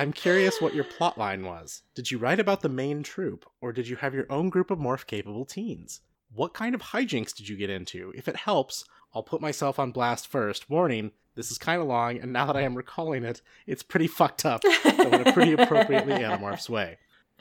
[0.00, 1.82] I'm curious what your plotline was.
[1.94, 4.78] Did you write about the main troop, or did you have your own group of
[4.78, 6.00] morph capable teens?
[6.32, 8.10] What kind of hijinks did you get into?
[8.16, 10.70] If it helps, I'll put myself on blast first.
[10.70, 14.06] Warning, this is kind of long, and now that I am recalling it, it's pretty
[14.06, 16.96] fucked up, though in a pretty appropriately Animorphs way.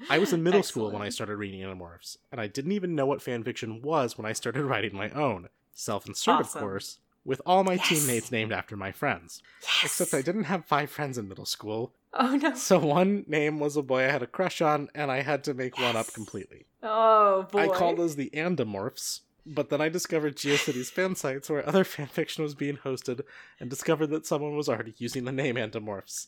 [0.10, 3.06] I was in middle school when I started reading Animorphs, and I didn't even know
[3.06, 5.48] what fanfiction was when I started writing my own.
[5.74, 6.58] Self insert, Awesome.
[6.58, 7.00] of course,
[7.30, 7.88] with all my Yes.
[7.90, 9.42] teammates named after my friends.
[9.62, 9.86] Yes.
[10.02, 12.56] Except I didn't have five friends in middle school, Oh no.
[12.56, 15.54] so one name was a boy I had a crush on, and I had to
[15.54, 16.66] make one up completely.
[16.84, 17.60] Oh boy.
[17.60, 22.40] I called those the Andamorphs, but then I discovered GeoCities fan sites where other fanfiction
[22.40, 23.22] was being hosted,
[23.60, 26.26] and discovered that someone was already using the name Andamorphs.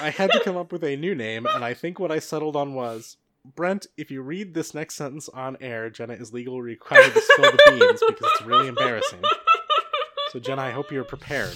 [0.00, 2.56] I had to come up with a new name, and I think what I settled
[2.56, 3.16] on was
[3.56, 7.50] Brent, if you read this next sentence on air, Jenna is legally required to spill
[7.50, 9.20] the beans because it's really embarrassing.
[10.32, 11.54] So Jenna, I hope you're prepared.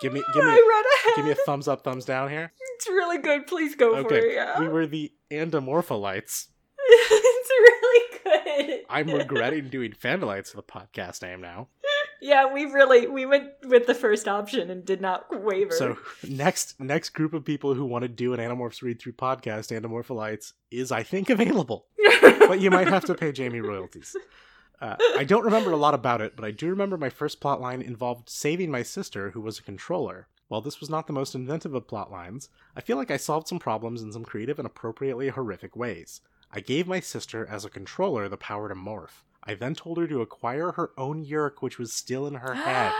[0.00, 1.16] Give me give me I read ahead.
[1.16, 2.52] give me a thumbs up, thumbs down here.
[2.76, 3.46] It's really good.
[3.46, 4.18] Please go for it.
[4.24, 4.58] Okay, Yeah.
[4.58, 6.46] we were the Andamorpholites.
[6.88, 8.80] it's really good.
[8.88, 11.68] I'm regretting doing Fandalites for the podcast name now.
[12.20, 15.72] Yeah, we really we went with the first option and did not waver.
[15.72, 19.78] So next next group of people who want to do an Animorphs read through podcast,
[19.78, 21.84] Andamorpholites, is I think available,
[22.22, 24.16] but you might have to pay Jamie royalties.
[24.84, 27.82] Uh, I don't remember a lot about it, but I do remember my first plotline
[27.82, 30.28] involved saving my sister, who was a controller.
[30.48, 33.58] While this was not the most inventive of plotlines, I feel like I solved some
[33.58, 36.20] problems in some creative and appropriately horrific ways.
[36.52, 39.22] I gave my sister, as a controller, the power to morph.
[39.42, 42.92] I then told her to acquire her own Yeerk, which was still in her head.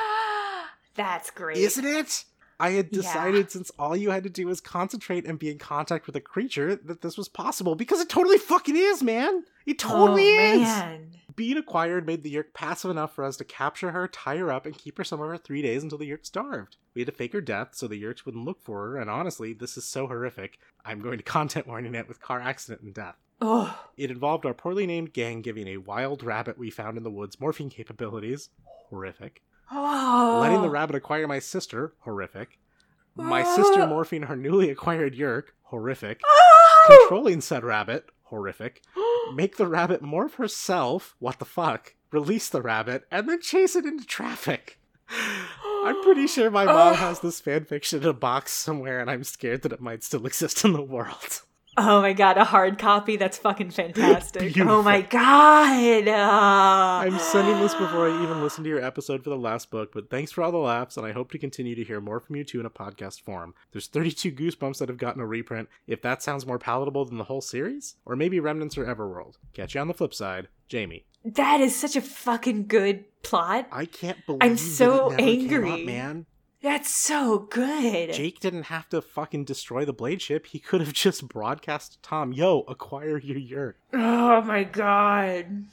[0.94, 1.58] That's great.
[1.58, 2.24] Isn't it?
[2.60, 3.02] I had Yeah.
[3.02, 6.20] decided since all you had to do was concentrate and be in contact with a
[6.20, 9.44] creature that this was possible because it totally fucking is, man.
[9.66, 10.60] It totally oh, is.
[10.62, 11.10] Man.
[11.36, 14.66] Being acquired made the Yeerk passive enough for us to capture her, tie her up,
[14.66, 16.76] and keep her somewhere for three days until the Yeerk starved.
[16.94, 19.52] We had to fake her death so the Yeerks wouldn't look for her, and honestly,
[19.52, 20.58] this is so horrific.
[20.84, 23.16] I'm going to content warning it with car accident and death.
[23.40, 23.76] Oh.
[23.96, 27.40] It involved our poorly named gang giving a wild rabbit we found in the woods
[27.40, 28.50] morphine capabilities.
[28.90, 29.42] Horrific.
[29.70, 30.38] Oh.
[30.42, 30.70] Letting the oh.
[30.70, 31.94] rabbit acquire my sister.
[32.00, 32.58] Horrific.
[33.16, 33.86] My sister oh.
[33.86, 35.44] morphing her newly acquired Yeerk.
[35.64, 36.20] Horrific.
[36.24, 36.98] Oh!
[37.08, 38.06] Controlling said rabbit.
[38.24, 38.82] Horrific.
[39.34, 41.14] Make the rabbit morph herself.
[41.18, 41.94] What the fuck?
[42.10, 44.78] Release the rabbit and then chase it into traffic.
[45.84, 46.94] I'm pretty sure my mom Oh.
[46.94, 50.64] has this fanfiction in a box somewhere, and I'm scared that it might still exist
[50.64, 51.42] in the world.
[51.76, 53.16] Oh my god, a hard copy.
[53.16, 54.56] That's fucking fantastic.
[54.60, 56.04] Oh my god.
[56.08, 57.00] Ah.
[57.00, 60.10] I'm sending this before I even listen to your episode for the last book, but
[60.10, 62.44] thanks for all the laughs, and I hope to continue to hear more from you
[62.44, 63.54] too in a podcast form.
[63.72, 67.24] There's 32 Goosebumps that have gotten a reprint, if that sounds more palatable than the
[67.24, 69.34] whole series, or maybe Remnants or Everworld.
[69.52, 71.04] Catch you on the flip side, Jamie.
[71.24, 73.66] That is such a fucking good plot.
[73.72, 75.84] I can't believe I'm so it never came angry.
[75.86, 76.26] man.
[76.64, 78.14] That's so good.
[78.14, 80.46] Jake didn't have to fucking destroy the blade ship.
[80.46, 85.66] He could have just broadcast to Tom, "Yo, acquire your yeerk." Oh my god.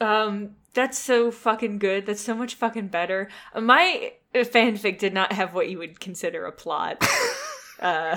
[0.00, 2.06] Um, that's so fucking good.
[2.06, 3.28] That's so much fucking better.
[3.60, 6.98] My fanfic did not have what you would consider a plot.
[7.80, 8.14] uh,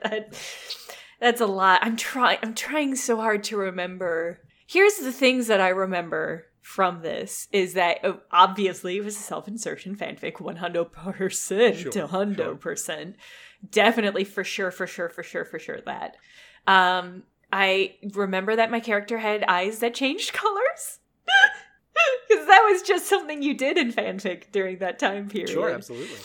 [0.00, 0.28] that,
[1.20, 1.80] that's a lot.
[1.82, 2.38] I'm trying.
[2.42, 4.40] I'm trying so hard to remember.
[4.66, 9.20] Here's the things that I remember from this is that uh, obviously it was a
[9.20, 13.14] self-insertion fanfic 100% Sure, to 100%
[13.70, 16.16] definitely for sure for sure for sure for sure that
[16.66, 21.00] um i remember that my character had eyes that changed colors
[22.28, 25.50] because that that was just something you did in fanfic during that time period.
[25.50, 26.16] Sure, absolutely.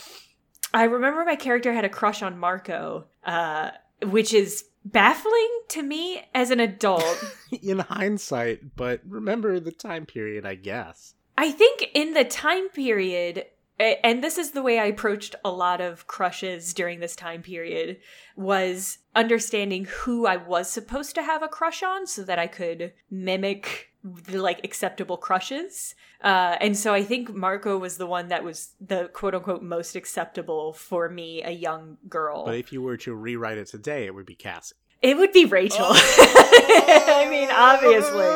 [0.74, 3.70] I remember my character had a crush on Marco, uh,
[4.02, 7.24] which is baffling to me as an adult.
[7.62, 11.14] in hindsight, but remember the time period, I guess.
[11.36, 13.46] I think in the time period,
[13.78, 17.98] and this is the way I approached a lot of crushes during this time period,
[18.36, 22.92] was understanding who I was supposed to have a crush on so that I could
[23.10, 25.94] mimic the like acceptable crushes.
[26.22, 29.96] Uh, and so I think Marco was the one that was the quote unquote most
[29.96, 32.44] acceptable for me, a young girl.
[32.44, 34.74] But if you were to rewrite it today, it would be Cassie.
[35.00, 35.86] It would be Rachel.
[35.90, 38.26] I mean, obviously.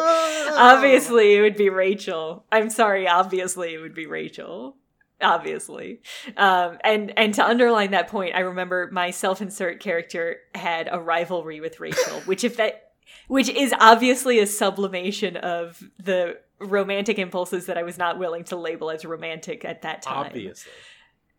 [0.54, 2.44] Obviously, it would be Rachel.
[2.52, 4.76] I'm sorry, obviously, it would be Rachel.
[5.20, 6.02] Obviously.
[6.36, 11.00] Um, and, and to underline that point, I remember my self insert character had a
[11.00, 12.91] rivalry with Rachel, which, if that.
[13.28, 18.56] Which is obviously a sublimation of the romantic impulses that I was not willing to
[18.56, 20.26] label as romantic at that time.
[20.26, 20.72] Obviously.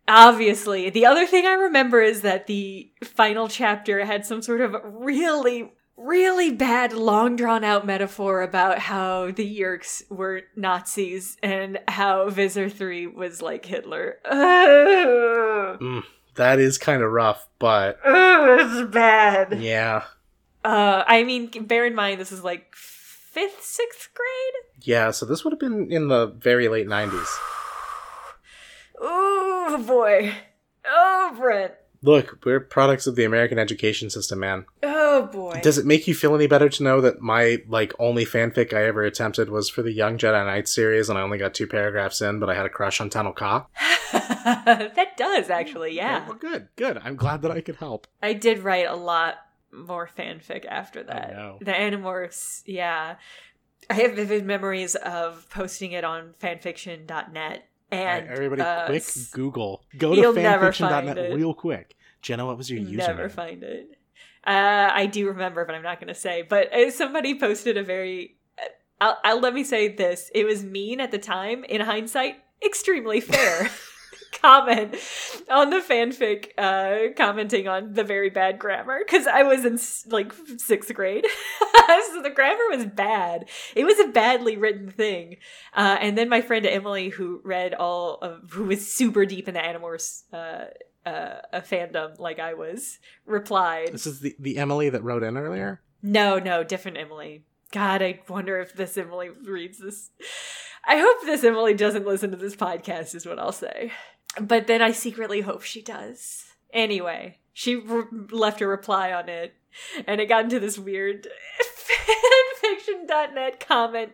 [0.07, 0.89] Obviously.
[0.89, 5.71] The other thing I remember is that the final chapter had some sort of really,
[5.95, 12.67] really bad, long drawn out metaphor about how the Yeerks were Nazis and how Visser
[12.69, 14.17] 3 was like Hitler.
[14.30, 16.03] Mm,
[16.36, 19.61] that is kind of rough, but Ugh, it's bad.
[19.61, 20.03] yeah.
[20.64, 24.88] Uh, I mean, bear in mind, this is like fifth, sixth grade?
[24.88, 27.28] Yeah, so this would have been in the very late 90s.
[29.05, 30.34] Oh boy.
[30.86, 31.74] Oh, Brent.
[32.03, 34.66] Look, we're products of the American education system, man.
[34.84, 35.61] Oh boy.
[35.64, 38.84] Does it make you feel any better to know that my like only fanfic I
[38.84, 42.22] ever attempted was for the Young Jedi Knight series, and I only got two paragraphs
[42.22, 43.68] in, but I had a crush on Tenel Ka?
[44.14, 46.28] that does actually, yeah.
[46.28, 46.99] Well, good, good.
[47.03, 48.07] I'm glad that I could help.
[48.22, 49.36] I did write a lot
[49.74, 51.59] more fanfic after that.
[51.59, 53.15] The Animorphs, yeah.
[53.89, 57.67] I have vivid memories of posting it on fanfiction.net.
[57.91, 59.84] And right, everybody, uh, quick Google.
[59.97, 61.95] Go to you'll never find fanfiction.net real quick.
[62.21, 62.97] Jenna, what was your username?
[62.97, 63.99] never find it.
[64.45, 66.41] Uh, I do remember, but I'm not going to say.
[66.41, 68.38] But uh, somebody posted a very.
[68.57, 68.65] Uh,
[68.99, 71.63] I'll, I'll let me say this: it was mean at the time.
[71.65, 73.69] In hindsight, extremely fair.
[74.42, 74.96] comment
[75.50, 79.80] on the fanfic uh commenting on the very bad grammar because i was in
[80.12, 81.26] like sixth grade
[81.76, 85.38] so the grammar was bad it was a badly written thing
[85.76, 89.54] uh and then my friend emily who read all of who was super deep in
[89.54, 90.66] the animorphs uh
[91.06, 95.38] uh, a fandom like I was replied, This is the, the Emily that wrote in
[95.38, 95.82] earlier?
[96.02, 100.12] "No, no, different Emily." God, I wonder if this Emily reads this.
[100.86, 103.92] I hope this Emily doesn't listen to this podcast, is what I'll say.
[104.40, 106.46] But then I secretly hope she does.
[106.72, 109.54] Anyway, she re- left a reply on it,
[110.08, 111.28] and it got into this weird
[112.64, 114.12] fanfiction.net comment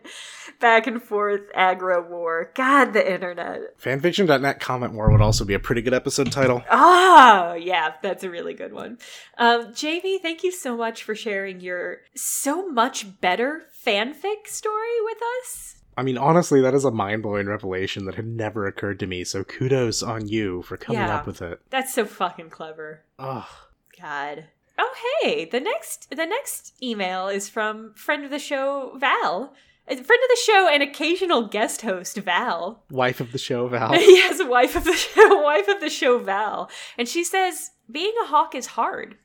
[0.60, 2.50] back and forth aggro war.
[2.54, 3.78] God, the internet.
[3.78, 6.62] Fanfiction.net comment war would also be a pretty good episode title.
[6.70, 8.98] Ah, yeah, that's a really good one.
[9.38, 15.18] Um, Jamie, thank you so much for sharing your so much better fanfic story with
[15.40, 15.76] us.
[16.00, 19.22] I mean, honestly, that is a mind blowing revelation that had never occurred to me,
[19.22, 21.16] so kudos on you for coming Yeah.
[21.16, 21.60] up with it.
[21.68, 23.04] That's so fucking clever.
[23.18, 23.44] Ugh.
[24.00, 24.46] God.
[24.78, 29.52] Oh hey, the next the next email is from friend of the show Val.
[29.86, 32.82] A friend of the show and occasional guest host Val.
[32.90, 33.94] Wife of the show, Val.
[33.94, 36.70] yes, wife of the show, wife of the show Val.
[36.96, 39.16] And she says being a hawk is hard.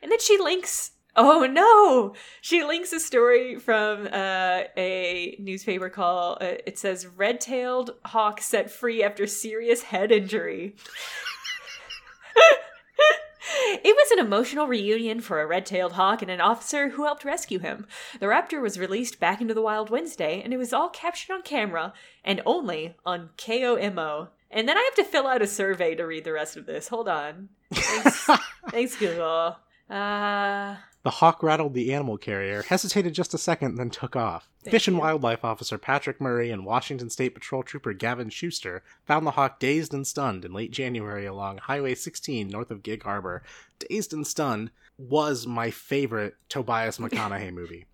[0.00, 2.14] And then she links Oh no!
[2.40, 6.38] She links a story from uh, a newspaper call.
[6.40, 10.74] Uh, it says red-tailed hawk set free after serious head injury.
[13.84, 17.24] It was an emotional reunion for a red tailed hawk and an officer who helped
[17.24, 17.86] rescue him.
[18.20, 21.42] The raptor was released back into the wild Wednesday, and it was all captured on
[21.42, 21.92] camera
[22.24, 24.28] and only on KOMO.
[24.50, 26.88] And then I have to fill out a survey to read the rest of this.
[26.88, 27.48] Hold on.
[27.72, 28.28] Thanks,
[28.70, 29.56] Thanks Google.
[29.88, 34.48] Uh, The hawk rattled the animal carrier, hesitated just a second, then took off.
[34.62, 35.00] Thank Fish and you.
[35.00, 39.92] Wildlife Officer Patrick Murray and Washington State Patrol Trooper Gavin Schuster found the hawk dazed
[39.92, 43.42] and stunned in late January along Highway 16 north of Gig Harbor.
[43.80, 47.86] Dazed and Stunned was my favorite Tobias McConaughey movie.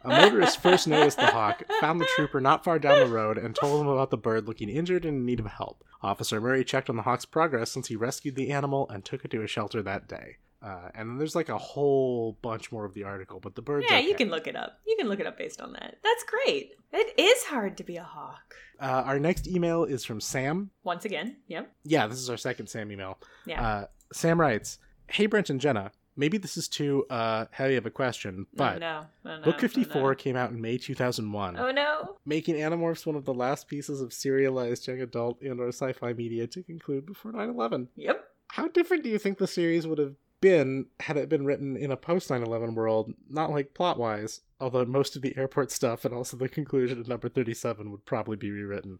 [0.00, 3.54] A motorist first noticed the hawk, found the trooper not far down the road, and
[3.54, 5.82] told him about the bird looking injured and in need of help.
[6.00, 9.30] Officer Murray checked on the hawk's progress since he rescued the animal and took it
[9.32, 10.36] to a shelter that day.
[10.62, 13.86] Uh, and then there's like a whole bunch more of the article, but the bird's
[13.90, 14.80] yeah, you can look it up.
[14.86, 15.98] You can look it up based on that.
[16.02, 16.72] That's great.
[16.92, 18.54] It is hard to be a hawk.
[18.80, 20.70] Uh, our next email is from Sam.
[20.82, 21.72] Once again, yep.
[21.84, 23.18] Yeah, this is our second Sam email.
[23.46, 23.66] Yeah.
[23.66, 24.78] Uh, Sam writes,
[25.08, 29.04] "Hey Brent and Jenna, maybe this is too uh, heavy of a question, but no,
[29.24, 30.14] no, no, Book no, 54 no.
[30.14, 32.16] came out in May 2001, Oh no.
[32.24, 36.46] making Animorphs one of the last pieces of serialized young adult and or sci-fi media
[36.46, 37.88] to conclude before 9/11.
[37.96, 38.24] Yep.
[38.48, 41.90] How different do you think the series would have been had it been written in
[41.90, 46.36] a post 9/11 world, not like plot-wise, although most of the airport stuff and also
[46.36, 48.98] the conclusion of number 37 would probably be rewritten.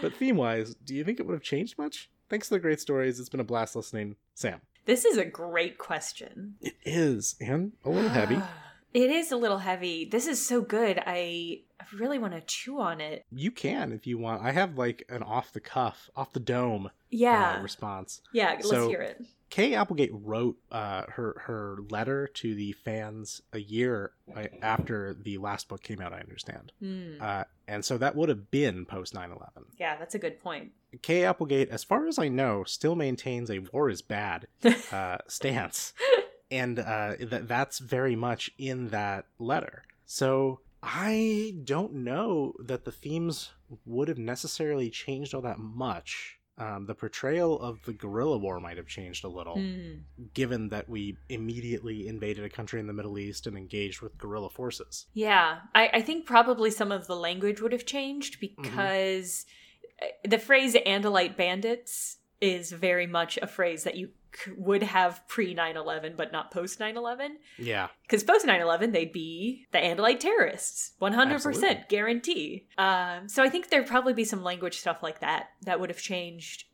[0.00, 2.10] But theme-wise, do you think it would have changed much?
[2.28, 4.16] Thanks to the great stories, it's been a blast listening.
[4.34, 4.60] Sam.
[4.84, 6.54] This is a great question.
[6.60, 8.40] It is, and a little heavy.
[8.94, 10.06] It is a little heavy.
[10.06, 11.02] This is so good.
[11.04, 13.26] I really want to chew on it.
[13.30, 14.42] You can if you want.
[14.42, 17.56] I have like an off the cuff, off the dome Yeah.
[17.58, 18.20] uh, response.
[18.32, 19.22] yeah, let's so- hear it.
[19.48, 19.78] K.A.
[19.78, 25.68] Applegate wrote uh, her her letter to the fans a year uh, after the last
[25.68, 26.12] book came out.
[26.12, 27.12] I understand, Hmm.
[27.20, 29.66] uh, and so that would have been post 9-11.
[29.78, 30.72] yeah, that's a good point.
[31.00, 31.28] K.A.
[31.30, 34.48] Applegate, as far as I know, still maintains a war is bad
[34.92, 35.92] uh, stance,
[36.50, 39.84] and uh, that that's very much in that letter.
[40.06, 43.50] So I don't know that the themes
[43.84, 46.35] would have necessarily changed all that much.
[46.58, 49.96] Um, the portrayal of the guerrilla war might have changed a little, Hmm.
[50.32, 54.48] given that we immediately invaded a country in the Middle East and engaged with guerrilla
[54.48, 55.06] forces.
[55.12, 59.44] Yeah, I, I think probably some of the language would have changed because
[60.00, 64.10] uh the phrase Andalite bandits is very much a phrase that you
[64.56, 67.38] would have pre 9 11, but not post 9 11.
[67.58, 70.92] Yeah, Because post 9 11, they'd be the Andalite terrorists.
[71.00, 71.84] 100% Absolutely.
[71.88, 72.66] guarantee.
[72.78, 76.00] Um, so I think there'd probably be some language stuff like that that would have
[76.00, 76.64] changed.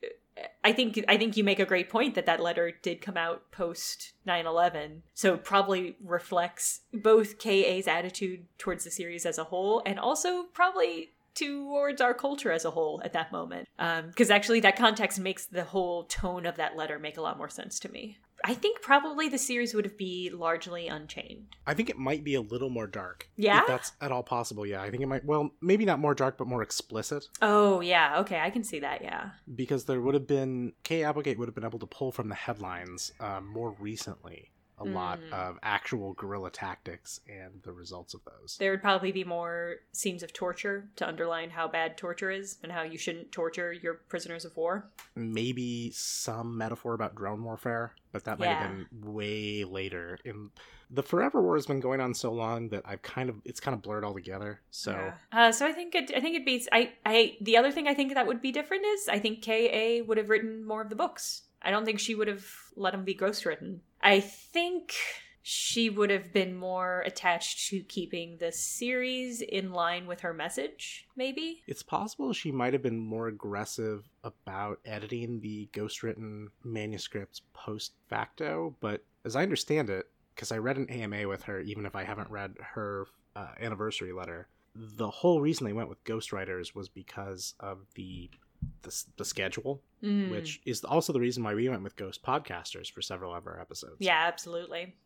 [0.65, 3.51] I think I think you make a great point that that letter did come out
[3.53, 5.03] post 9/11.
[5.13, 10.45] So it probably reflects both KA's attitude towards the series as a whole and also
[10.45, 13.69] probably towards our culture as a whole at that moment.
[13.77, 17.49] Because actually, that context makes the whole tone of that letter make a lot more
[17.49, 18.19] sense to me.
[18.45, 21.55] I think probably the series would have be largely unchained.
[21.65, 23.29] I think it might be a little more dark.
[23.37, 23.61] Yeah?
[23.61, 24.67] if that's at all possible.
[24.67, 25.25] Yeah, I think it might.
[25.25, 27.25] Well, maybe not more dark, but more explicit.
[27.41, 28.19] Oh, yeah.
[28.21, 29.03] Okay, I can see that.
[29.03, 29.31] Yeah.
[29.55, 32.35] because there would have been Kay Applegate would have been able to pull from the
[32.35, 35.33] headlines um, more recently a lot Mm.
[35.33, 38.57] of actual guerrilla tactics and the results of those.
[38.59, 42.73] There would probably be more scenes of torture to underline how bad torture is and
[42.73, 44.91] how you shouldn't torture your prisoners of war.
[45.15, 50.19] Maybe some metaphor about drone warfare, but that might have been way later.
[50.25, 50.51] In
[50.91, 53.75] the Forever War has been going on so long that I've kind of it's kind
[53.75, 54.61] of blurred all together.
[54.71, 55.15] So Yeah.
[55.49, 56.69] uh, so I think it, I think it beats.
[56.73, 60.05] I, I the other thing I think that would be different is I think Ka
[60.07, 61.43] would have written more of the books.
[61.63, 62.45] I don't think she would have
[62.77, 63.79] let them be ghostwritten.
[64.01, 64.95] I think
[65.43, 71.07] she would have been more attached to keeping the series in line with her message.
[71.17, 71.63] Maybe.
[71.67, 78.77] it's possible she might have been more aggressive about editing the ghostwritten manuscripts post facto,
[78.81, 82.05] but as I understand it, because I read an AMA with her, even if I
[82.05, 83.07] haven't read her
[83.37, 88.31] uh, anniversary letter, the whole reason they went with ghostwriters was because of the
[88.83, 90.31] the, the schedule, Mm.
[90.33, 93.61] which is also the reason why we went with ghost podcasters for several of our
[93.61, 93.99] episodes.
[94.01, 94.97] Yeah, absolutely.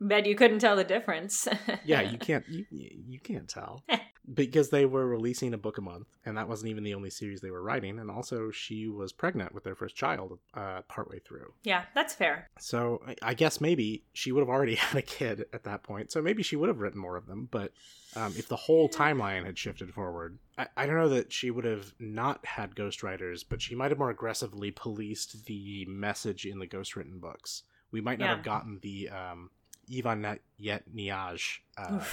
[0.00, 1.48] Bet you couldn't tell the difference.
[1.84, 3.82] yeah, you can't you, you can't tell
[4.34, 7.40] because they were releasing a book a month, and that wasn't even the only series
[7.40, 7.98] they were writing.
[7.98, 11.52] And also, she was pregnant with their first child uh, partway through.
[11.64, 12.48] yeah, that's fair.
[12.58, 16.10] So I- I guess maybe she would have already had a kid at that point.
[16.12, 17.48] So maybe she would have written more of them.
[17.50, 17.72] But
[18.16, 21.64] um, if the whole timeline had shifted forward, I, I don't know that she would
[21.64, 26.66] have not had ghostwriters, but she might have more aggressively policed the message in the
[26.66, 27.62] ghostwritten books.
[27.90, 28.34] We might not Yeah.
[28.36, 29.50] have gotten the um,
[29.94, 32.04] Ivan Yetniaj uh,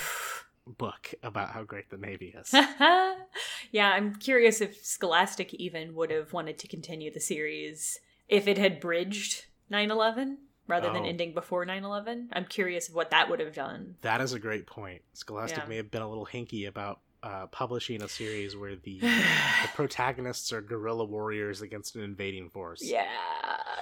[0.67, 2.53] book about how great the Navy is.
[3.71, 8.57] yeah, I'm curious if Scholastic even would have wanted to continue the series if it
[8.57, 10.37] had bridged 9/11
[10.67, 11.07] rather than Oh.
[11.07, 12.29] ending before 9/11.
[12.33, 13.95] I'm curious what that would have done.
[14.01, 15.01] That is a great point.
[15.13, 15.69] Scholastic Yeah.
[15.69, 20.51] may have been a little hinky about uh, publishing a series where the, the protagonists
[20.51, 22.81] are guerrilla warriors against an invading force.
[22.83, 23.05] Yeah,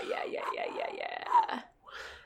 [0.08, 1.60] yeah, yeah, yeah, yeah, yeah.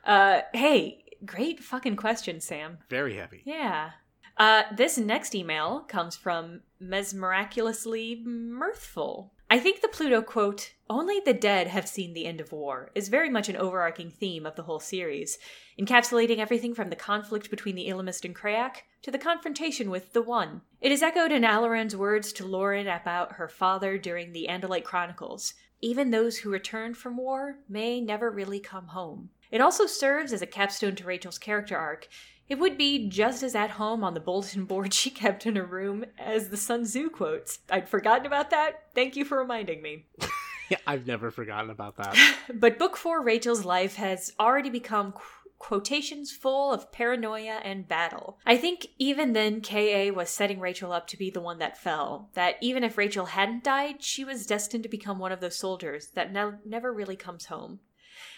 [0.06, 2.80] Uh, hey, great fucking question, Sam.
[2.90, 3.42] Very heavy.
[3.46, 3.92] Yeah.
[4.38, 9.32] Uh, this next email comes from Mesmiraculously Mirthful.
[9.54, 13.08] I think the Plato quote, only the dead have seen the end of war, is
[13.08, 15.38] very much an overarching theme of the whole series,
[15.80, 20.24] encapsulating everything from the conflict between the Ellimist and Crayak to the confrontation with the
[20.24, 20.62] One.
[20.82, 25.54] It is echoed in Alloran's words to Loren about her father during the Andalite Chronicles.
[25.82, 29.30] Even those who returned from war may never really come home.
[29.52, 32.08] It also serves as a capstone to Rachel's character arc,
[32.50, 35.66] it would be just as at home on the bulletin board she kept in her
[35.66, 37.60] room as the Sun Tzu quotes.
[37.70, 38.84] I'd forgotten about that.
[38.94, 40.06] Thank you for reminding me.
[40.70, 42.16] Yeah, I've never forgotten about that.
[42.54, 45.22] But book four, Rachel's life, has already become qu-
[45.60, 48.40] quotations full of paranoia and battle.
[48.46, 50.12] I think even then, K.A.
[50.12, 52.30] was setting Rachel up to be the one that fell.
[52.34, 56.08] That even if Rachel hadn't died, she was destined to become one of those soldiers
[56.16, 57.80] that ne- never really comes home.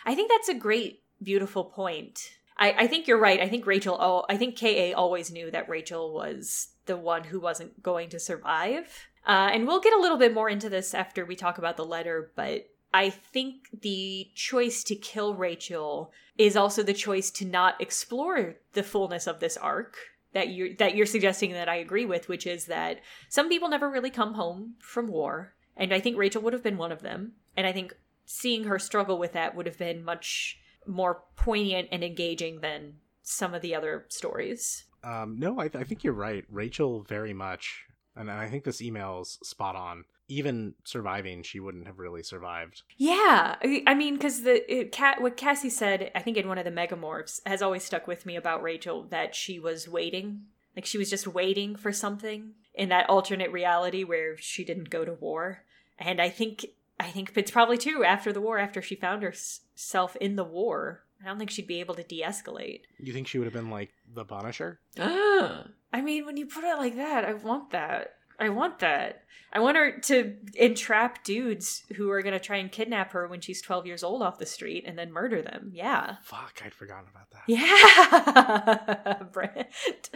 [0.06, 2.32] I think that's a great, beautiful point.
[2.58, 3.42] I, I think you're right.
[3.42, 4.94] I think Rachel, oh, I think K.A.
[4.94, 9.08] always knew that Rachel was the one who wasn't going to survive.
[9.28, 11.86] Uh, and we'll get a little bit more into this after we talk about the
[11.86, 17.82] letter, but I think the choice to kill Rachel is also the choice to not
[17.82, 19.98] explore the fullness of this arc
[20.34, 23.00] that you're that you're suggesting that I agree with, which is that
[23.30, 26.78] some people never really come home from war, and I think Rachel would have been
[26.78, 27.34] one of them.
[27.58, 27.96] And I think
[28.26, 33.54] seeing her struggle with that would have been much more poignant and engaging than some
[33.54, 34.86] of the other stories.
[35.04, 36.44] Um, no, I, th- I think you're right.
[36.50, 42.00] Rachel very much, and I think this email's spot on even surviving, she wouldn't have
[42.00, 42.82] really survived.
[42.98, 43.56] Yeah,
[43.86, 46.72] I mean, because the it, Cat, what Cassie said, I think in one of the
[46.72, 50.42] megamorphs, has always stuck with me about Rachel that she was waiting,
[50.76, 55.06] like she was just waiting for something in that alternate reality where she didn't go
[55.06, 55.64] to war.
[56.00, 56.66] And I think
[57.00, 61.04] I think it's probably true after the war, after she found herself in the war.
[61.22, 62.82] I don't think she'd be able to de-escalate.
[63.00, 64.80] You think she would have been like the Punisher?
[64.98, 68.16] I mean, when you put it like that, I want that.
[68.40, 69.24] I want that.
[69.54, 73.40] I want her to entrap dudes who are going to try and kidnap her when
[73.40, 75.72] she's 12 years old off the street and then murder them.
[75.74, 76.18] Yeah.
[76.24, 77.44] Fuck, I'd forgotten about that.
[77.48, 79.24] Yeah.
[79.32, 80.10] Brent.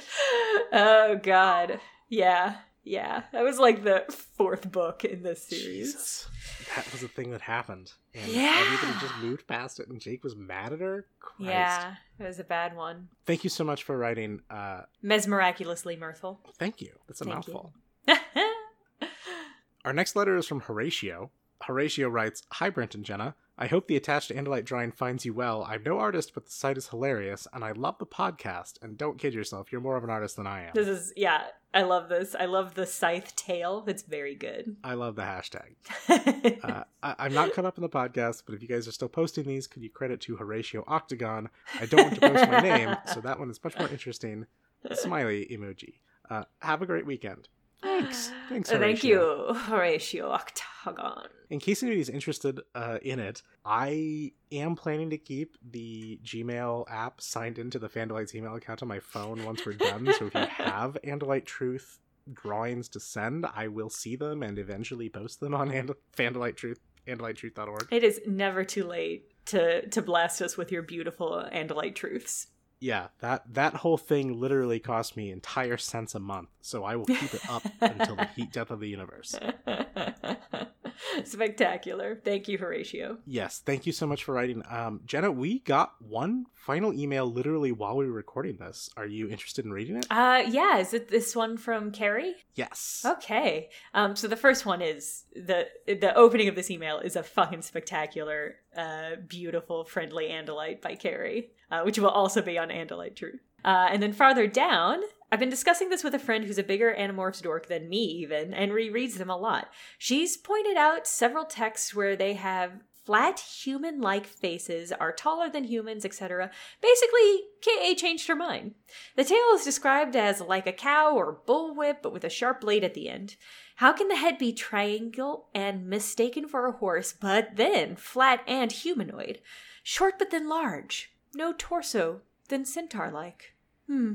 [0.74, 1.80] Oh, God.
[2.10, 2.58] Yeah.
[2.84, 3.24] Yeah.
[3.34, 4.06] That was like the
[4.36, 5.94] fourth book in this series.
[5.94, 6.28] Jesus.
[6.76, 7.94] That was a thing that happened.
[8.14, 8.56] And yeah.
[8.60, 11.06] everybody just moved past it and Jake was mad at her.
[11.20, 11.50] Christ.
[11.50, 11.96] Yeah.
[12.20, 13.10] It was a bad one.
[13.26, 14.42] Thank you so much for writing.
[14.50, 16.40] Uh, Mesmiraculously mirthful.
[16.58, 16.94] Thank you.
[17.08, 17.74] That's a Thank mouthful.
[19.86, 21.32] Our next letter is from Horatio.
[21.64, 23.36] Horatio writes Hi, Brent and Jenna.
[23.58, 25.66] I hope the attached Andalite drawing finds you well.
[25.68, 28.82] I'm no artist, but the site is hilarious, and I love the podcast.
[28.82, 30.72] And don't kid yourself, you're more of an artist than I am.
[30.74, 31.44] This is, yeah,
[31.74, 32.36] I love this.
[32.40, 33.84] I love the scythe tail.
[33.88, 34.76] It's very good.
[34.84, 35.76] I love the hashtag.
[36.64, 39.10] uh, I- am not caught up in the podcast, but if you guys are still
[39.10, 41.50] posting these, could you credit to Horatio Octagon?
[41.80, 44.48] I don't want to post my name, so that one is much more interesting.
[44.94, 45.96] Smiley emoji.
[46.30, 47.48] Uh, have a great weekend.
[47.82, 48.32] Thanks.
[48.50, 48.88] Thanks, Horatio.
[48.88, 51.28] Thank you, Horatio Octagon.
[51.50, 57.22] In case anybody's interested uh, in it, I am planning to keep the Gmail app
[57.22, 60.12] signed into the Fandalites email account on my phone once we're done.
[60.18, 62.00] so if you have Andalite Truth
[62.32, 66.80] drawings to send, I will see them and eventually post them on And- Fandalite Truth,
[67.08, 67.88] AndaliteTruth.org.
[67.92, 72.48] It is never too late to to blast us with your beautiful Andalite truths
[72.80, 77.06] yeah, that that whole thing literally cost me entire cents a month, so I will
[77.06, 79.36] keep it up until the heat death of the universe.
[81.24, 82.20] Spectacular.
[82.24, 83.18] Thank you, Horatio.
[83.26, 84.64] Yes, thank you so much for writing.
[84.70, 88.90] Um, Jenna, we got one final email literally while we were recording this.
[88.98, 90.08] Are you interested in reading it?
[90.10, 90.78] Uh, yeah.
[90.78, 92.36] Is it this one from Carrie?
[92.56, 93.04] Yes.
[93.06, 93.70] Okay.
[93.94, 97.62] Um, so the first one is the the opening of this email is a fucking
[97.62, 103.40] spectacular, uh, beautiful, friendly Andalite by Carrie, uh, which will also be on Andalite Truth.
[103.64, 105.02] Uh, and then farther down,
[105.32, 108.54] I've been discussing this with a friend who's a bigger Animorphs dork than me, even,
[108.54, 109.70] and rereads them a lot.
[109.98, 115.64] She's pointed out several texts where they have flat human like faces, are taller than
[115.64, 116.52] humans, etc.
[116.82, 118.76] Basically, KA changed her mind.
[119.16, 122.84] The tail is described as like a cow or bullwhip, but with a sharp blade
[122.84, 123.36] at the end.
[123.78, 128.72] How can the head be triangle and mistaken for a horse, but then flat and
[128.72, 129.42] humanoid?
[129.82, 131.12] Short but then large.
[131.34, 133.56] No torso, then centaur like.
[133.88, 134.14] Hmm.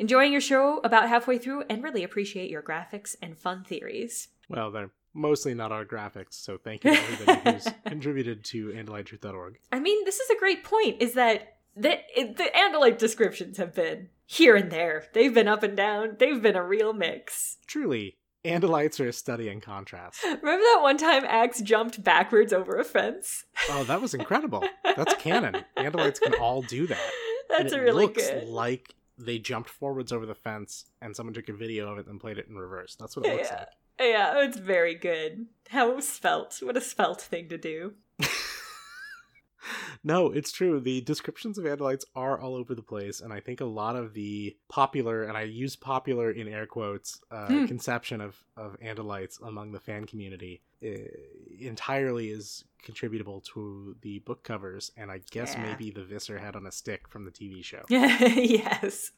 [0.00, 4.28] Enjoying your show about halfway through and really appreciate your graphics and fun theories.
[4.48, 9.58] Well, they're mostly not our graphics, so thank you to everybody who's contributed to AndaliteTruth.org.
[9.70, 14.08] I mean, this is a great point, is that the, the Andalite descriptions have been
[14.24, 15.04] here and there.
[15.12, 16.16] They've been up and down.
[16.18, 17.58] They've been a real mix.
[17.66, 20.22] Truly, Andalites are a study in contrast.
[20.24, 23.44] Remember that one time Ax jumped backwards over a fence?
[23.68, 24.64] Oh, that was incredible.
[24.82, 25.62] That's canon.
[25.76, 27.10] Andalites can all do that.
[27.50, 28.48] That's a really looks good.
[28.48, 32.20] like they jumped forwards over the fence and someone took a video of it and
[32.20, 32.96] played it in reverse.
[32.98, 33.68] That's what it looks like.
[34.00, 35.46] Yeah, it's very good.
[35.68, 36.58] How svelte.
[36.62, 37.94] What a spelt thing to do.
[40.02, 40.80] no, it's true.
[40.80, 44.14] The descriptions of Andalites are all over the place, and I think a lot of
[44.14, 47.66] the popular, and I use popular in air quotes, uh, hmm.
[47.66, 50.88] conception of, of Andalites among the fan community uh,
[51.58, 55.64] entirely is contributable to the book covers, and I guess yeah.
[55.64, 57.84] maybe the Visser head on a stick from the TV show.
[57.88, 59.12] yes.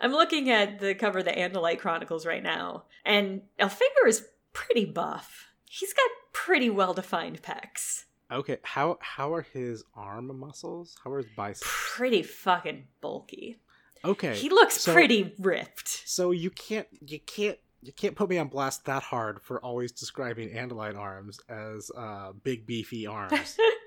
[0.00, 4.24] I'm looking at the cover of the Andalite Chronicles right now, and Elfangor is
[4.54, 5.48] pretty buff.
[5.68, 8.05] He's got pretty well defined pecs.
[8.30, 10.96] Okay, how how are his arm muscles?
[11.02, 11.70] How are his biceps?
[11.96, 13.58] Pretty fucking bulky.
[14.04, 16.02] Okay, He looks so- pretty ripped.
[16.06, 19.92] So you can't you can't you can't put me on blast that hard for always
[19.92, 23.56] describing Andalite arms as uh, big beefy arms.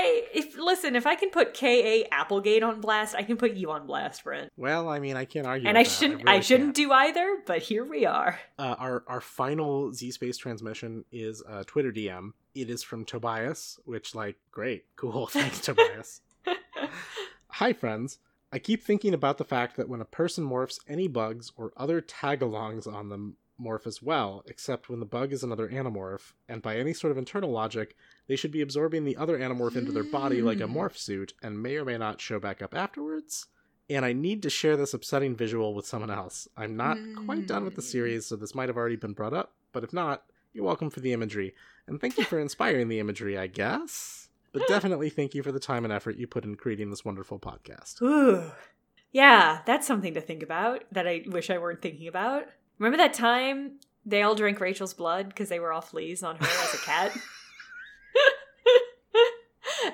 [0.00, 2.06] I if listen, if I can put K.A.
[2.12, 4.52] Applegate on blast, I can put you on blast, Brent.
[4.56, 5.68] well, I mean, I can't argue.
[5.68, 6.88] and I shouldn't really I shouldn't can't.
[6.88, 8.38] do either, but here we are.
[8.58, 12.30] Uh, our our final Z Space transmission is a Twitter DM.
[12.54, 15.26] It is from Tobias, which like great, cool.
[15.32, 16.20] Thanks, Tobias.
[17.50, 18.18] Hi, friends.
[18.52, 22.00] I keep thinking about the fact that when a person morphs, any bugs or other
[22.00, 26.76] tagalongs on them morph as well, except when the bug is another animorph, and by
[26.76, 30.40] any sort of internal logic, they should be absorbing the other animorph into their body
[30.42, 30.76] like a Hmm.
[30.76, 33.46] morph suit and may or may not show back up afterwards.
[33.90, 36.46] And I need to share this upsetting visual with someone else.
[36.56, 37.86] I'm not quite done with the Hmm.
[37.88, 41.00] series, so this might have already been brought up, but if not, you're welcome for
[41.00, 41.54] the imagery.
[41.86, 44.28] And thank you for inspiring the imagery, I guess.
[44.52, 47.38] But definitely thank you for the time and effort you put in creating this wonderful
[47.38, 48.00] podcast.
[48.02, 48.50] Ooh.
[49.10, 52.44] Yeah, that's something to think about that I wish I weren't thinking about.
[52.78, 53.72] Remember that time
[54.06, 57.12] they all drank Rachel's blood because they were all fleas on her as a cat?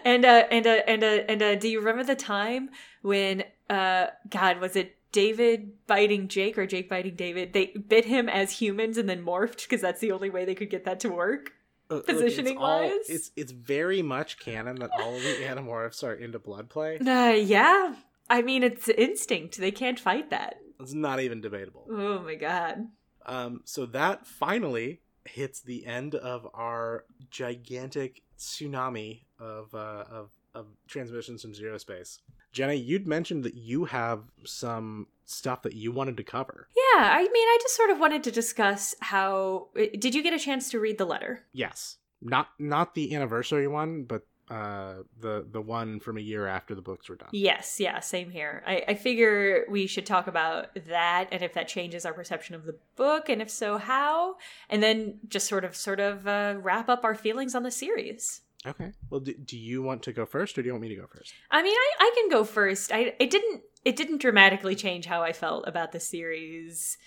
[0.05, 2.71] and uh and uh and uh and uh do you remember the time
[3.03, 7.53] when uh God was it David biting Jake or Jake biting David?
[7.53, 10.71] They bit him as humans and then morphed because that's the only way they could
[10.71, 11.53] get that to work.
[11.91, 13.09] Uh, look, Positioning it's all- wise?
[13.09, 16.99] it's it's very much canon that all of the animorphs are into blood play.
[16.99, 17.95] Uh yeah.
[18.31, 19.59] I mean it's instinct.
[19.59, 20.57] They can't fight that.
[20.81, 21.87] It's not even debatable.
[21.91, 22.89] Oh my god.
[23.27, 30.67] Um, so that finally hits the end of our gigantic tsunami of uh, of of
[30.87, 32.21] transmissions from zero space.
[32.53, 36.69] Jenna, you'd mentioned that you have some stuff that you wanted to cover.
[36.77, 39.69] Yeah, I mean, I just sort of wanted to discuss how.
[39.75, 41.45] Did you get a chance to read the letter?
[41.53, 46.75] Yes, not not the anniversary one, but uh, the the one from a year after
[46.75, 47.31] the books were done.
[47.33, 48.63] Yes, yeah, same here.
[48.67, 52.65] I, I figure we should talk about that and if that changes our perception of
[52.65, 54.37] the book, and if so, how,
[54.69, 58.43] and then just sort of sort of uh, wrap up our feelings on the series.
[58.67, 58.93] Okay.
[59.11, 61.07] Well, do, do you want to go first, or do you want me to go
[61.07, 61.33] first?
[61.51, 62.93] I mean, I, I can go first.
[62.93, 66.99] I it didn't it didn't dramatically change how I felt about the series.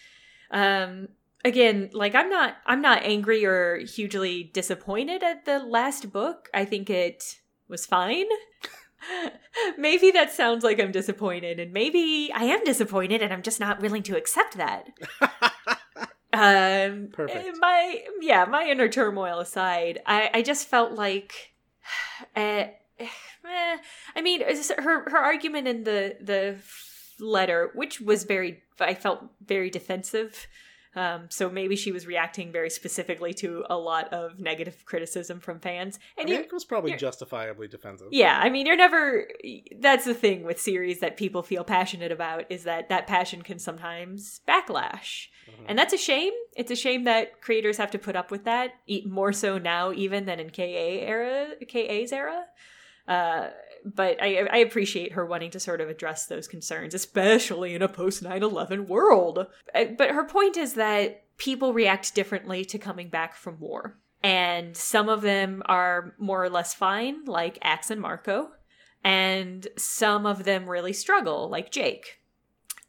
[0.50, 1.10] Um
[1.48, 6.50] again, like I'm not I'm not angry or hugely disappointed at the last book.
[6.54, 7.38] I think it
[7.68, 8.26] was fine.
[9.78, 13.82] maybe that sounds like I'm disappointed and maybe I am disappointed and I'm just not
[13.82, 14.90] willing to accept that.
[16.34, 17.58] Um, Perfect.
[17.60, 21.54] My yeah, my inner turmoil aside, I I just felt like,
[22.36, 22.66] uh,
[23.00, 23.78] eh,
[24.16, 26.58] I mean, her her argument in the the
[27.20, 30.48] letter, which was very, I felt very defensive.
[30.98, 35.60] Um, so maybe she was reacting very specifically to a lot of negative criticism from
[35.60, 38.08] fans, I and mean, you, it was probably justifiably defensive.
[38.12, 39.28] yeah, I mean, you're never.
[39.80, 43.60] That's the thing with series that people feel passionate about is that that passion can
[43.60, 45.66] sometimes backlash, Mhm.
[45.68, 46.34] and that's a shame.
[46.56, 48.72] It's a shame that creators have to put up with that
[49.06, 52.46] more so now even than in KA era, KA's era.
[53.08, 53.50] Uh,
[53.86, 57.90] but I, I appreciate her wanting to sort of address those concerns, especially in a
[57.90, 59.48] post 9 11 world.
[59.74, 63.98] Uh, But her point is that people react differently to coming back from war.
[64.24, 68.50] And some of them are more or less fine, like Ax and Marco.
[69.04, 72.22] And some of them really struggle, like Jake.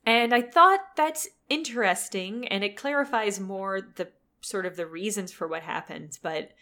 [0.06, 4.09] And I thought that's interesting, and it clarifies more the
[4.40, 6.52] sort of the reasons for what happened, but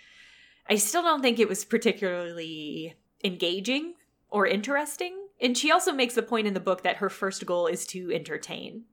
[0.69, 3.95] I still don't think it was particularly engaging
[4.37, 5.17] or interesting.
[5.41, 8.13] And she also makes the point in the book that her first goal is to
[8.13, 8.85] entertain.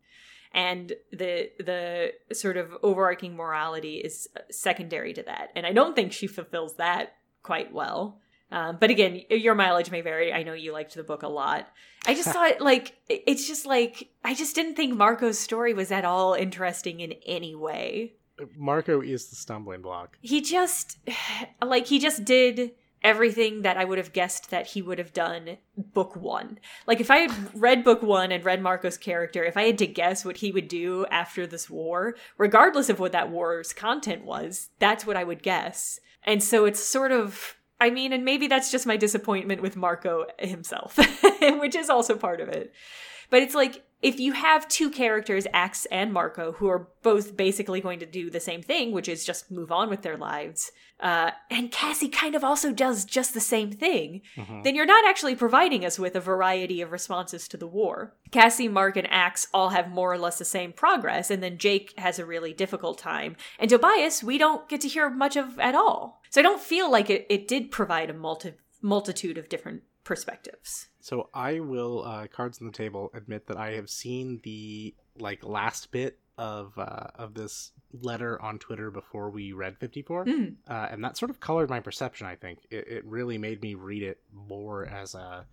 [0.53, 5.49] And the the sort of overarching morality is secondary to that.
[5.53, 8.21] And I don't think she fulfills that quite well.
[8.53, 10.31] Um, but again, your mileage may vary.
[10.31, 11.67] I know you liked the book a lot.
[12.05, 16.05] I just thought, like, it's just like, I just didn't think Marco's story was at
[16.05, 18.13] all interesting in any way
[18.57, 20.17] Marco is the stumbling block.
[20.21, 20.97] he just
[21.63, 22.71] like he just did
[23.03, 26.59] everything that I would have guessed that he would have done book 1.
[26.87, 29.87] Like if I had read book 1 and read Marco's character, if I had to
[29.87, 34.69] guess what he would do after this war, regardless of what that war's content was,
[34.79, 35.99] that's what I would guess.
[36.23, 40.25] And so it's sort of I mean, and maybe that's just my disappointment with Marco
[40.39, 40.97] himself,
[41.41, 42.71] which is also part of it.
[43.29, 47.81] But it's like if you have two characters, Ax and Marco, who are both basically
[47.81, 51.31] going to do the same thing, which is just move on with their lives, uh,
[51.49, 54.63] and Cassie kind of also does just the same thing, Mhm.
[54.63, 58.15] then you're not actually providing us with a variety of responses to the war.
[58.31, 61.93] Cassie, Mark, and Ax all have more or less the same progress, and then Jake
[61.97, 63.35] has a really difficult time.
[63.57, 66.21] And Tobias, we don't get to hear much of at all.
[66.29, 70.87] So I don't feel like it, it did provide a multi- multitude of different perspectives.
[71.03, 75.43] So I will, uh, cards on the table, admit that I have seen the like
[75.43, 80.55] last bit of uh, of this letter on Twitter before we read 54, Mm.
[80.67, 82.25] uh, and that sort of colored my perception.
[82.25, 85.45] I think it, it really made me read it more as a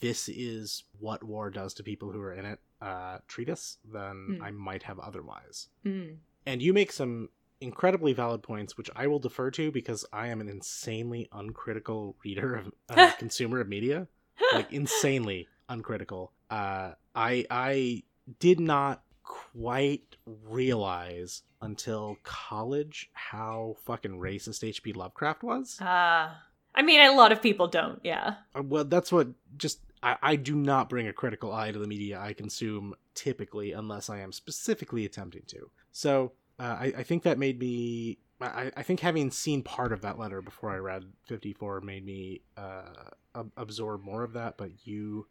[0.00, 4.42] this is what war does to people who are in it uh, treatise than Mm.
[4.42, 5.68] I might have otherwise.
[5.86, 6.16] Mm.
[6.44, 7.30] And you make some
[7.60, 12.54] incredibly valid points, which I will defer to because I am an insanely uncritical reader
[12.56, 14.06] of uh, consumer of media,
[14.52, 16.32] like insanely uncritical.
[16.50, 18.02] Uh, I I
[18.40, 24.92] did not quite realize until college how fucking racist H.P.
[24.92, 25.78] Lovecraft was.
[25.80, 26.42] Ah.
[26.74, 28.34] I mean, a lot of people don't, yeah.
[28.54, 29.80] Uh, well, that's what just.
[30.00, 34.08] I, I do not bring a critical eye to the media I consume typically unless
[34.08, 35.70] I am specifically attempting to.
[35.90, 38.18] So uh, I, I think that made me.
[38.40, 42.42] I, I think having seen part of that letter before I read 54 made me
[42.56, 45.26] uh, ab- absorb more of that, but you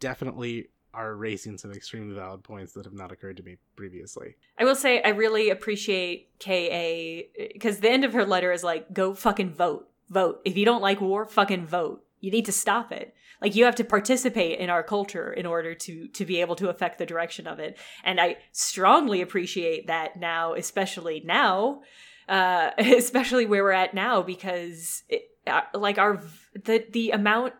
[0.00, 4.36] definitely are raising some extremely valid points that have not occurred to me previously.
[4.58, 7.22] I will say I really appreciate KA
[7.52, 9.88] because the end of her letter is like, go fucking vote.
[10.10, 10.42] Vote.
[10.44, 12.04] If you don't like war, fucking vote.
[12.20, 13.14] You need to stop it.
[13.40, 16.68] Like you have to participate in our culture in order to to be able to
[16.68, 17.76] affect the direction of it.
[18.04, 21.80] And I strongly appreciate that now, especially now,
[22.28, 26.22] uh, especially where we're at now, because it, uh, like our
[26.54, 27.54] the the amount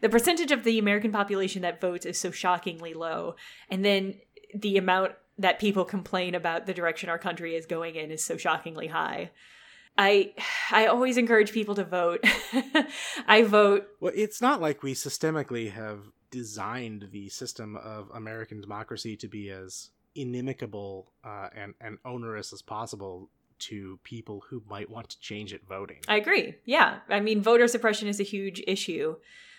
[0.00, 3.36] the percentage of the American population that votes is so shockingly low,
[3.70, 4.14] and then
[4.54, 8.36] the amount that people complain about the direction our country is going in is so
[8.36, 9.30] shockingly high.
[9.96, 10.32] I
[10.70, 12.24] I always encourage people to vote.
[13.26, 13.88] I vote.
[14.00, 16.00] Well, it's not like we systemically have
[16.30, 22.62] designed the system of American democracy to be as inimicable uh, and, and onerous as
[22.62, 23.30] possible
[23.60, 25.98] to people who might want to change it voting.
[26.08, 26.54] I agree.
[26.64, 29.16] Yeah, I mean, voter suppression is a huge issue,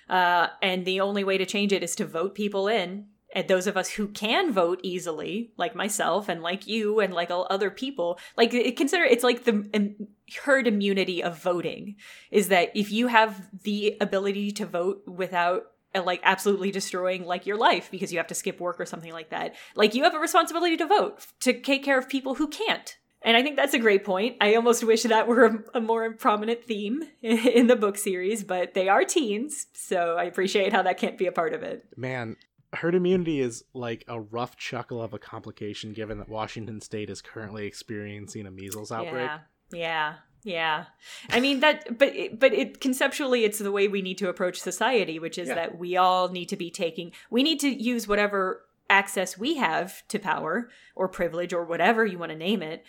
[0.10, 3.08] uh, and the only way to change it is to vote people in.
[3.32, 7.30] And those of us who can vote easily, like myself and like you and like
[7.30, 10.08] all other people, like consider it's like the um,
[10.44, 11.96] herd immunity of voting
[12.32, 17.46] is that if you have the ability to vote without uh, like absolutely destroying like
[17.46, 20.16] your life because you have to skip work or something like that, like you have
[20.16, 22.98] a responsibility to vote to take care of people who can't.
[23.22, 24.38] And I think that's a great point.
[24.40, 28.74] I almost wish that were a, a more prominent theme in the book series, but
[28.74, 31.86] they are teens, so I appreciate how that can't be a part of it.
[31.98, 32.38] Man,
[32.74, 37.22] herd immunity is like a rough chuckle of a complication given that Washington state is
[37.22, 39.30] currently experiencing a measles outbreak.
[39.30, 39.40] Yeah,
[39.74, 40.14] yeah,
[40.44, 40.86] yeah.
[41.30, 44.60] I mean that, but it, but it conceptually, it's the way we need to approach
[44.62, 45.56] society, which is Yeah.
[45.56, 50.08] that we all need to be taking, we need to use whatever access we have
[50.08, 52.84] to power or privilege or whatever you want to name it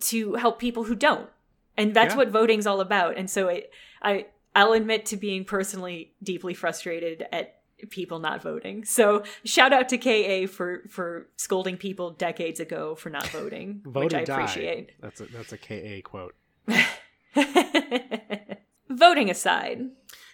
[0.00, 1.28] to help people who don't,
[1.76, 2.18] and that's Yeah.
[2.18, 3.16] what voting's all about.
[3.16, 3.70] And so it,
[4.02, 7.56] I, I'll admit to being personally deeply frustrated at
[7.88, 8.84] people not voting.
[8.84, 14.04] So shout out to KA for for scolding people decades ago for not voting, Vote
[14.04, 14.34] which I die.
[14.34, 14.90] appreciate.
[15.00, 16.34] That's a that's a KA quote.
[18.88, 19.82] Voting aside,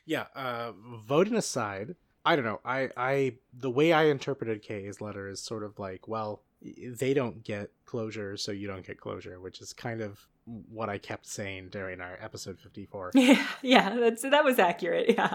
[0.06, 0.72] Yeah, uh
[1.06, 1.94] voting aside,
[2.24, 2.60] I don't know.
[2.64, 6.42] I I the way I interpreted K's letter is sort of like, well,
[6.98, 10.98] they don't get closure, so you don't get closure, which is kind of what I
[10.98, 13.12] kept saying during our episode 54.
[13.14, 15.14] yeah, yeah, that's that was accurate.
[15.16, 15.34] Yeah,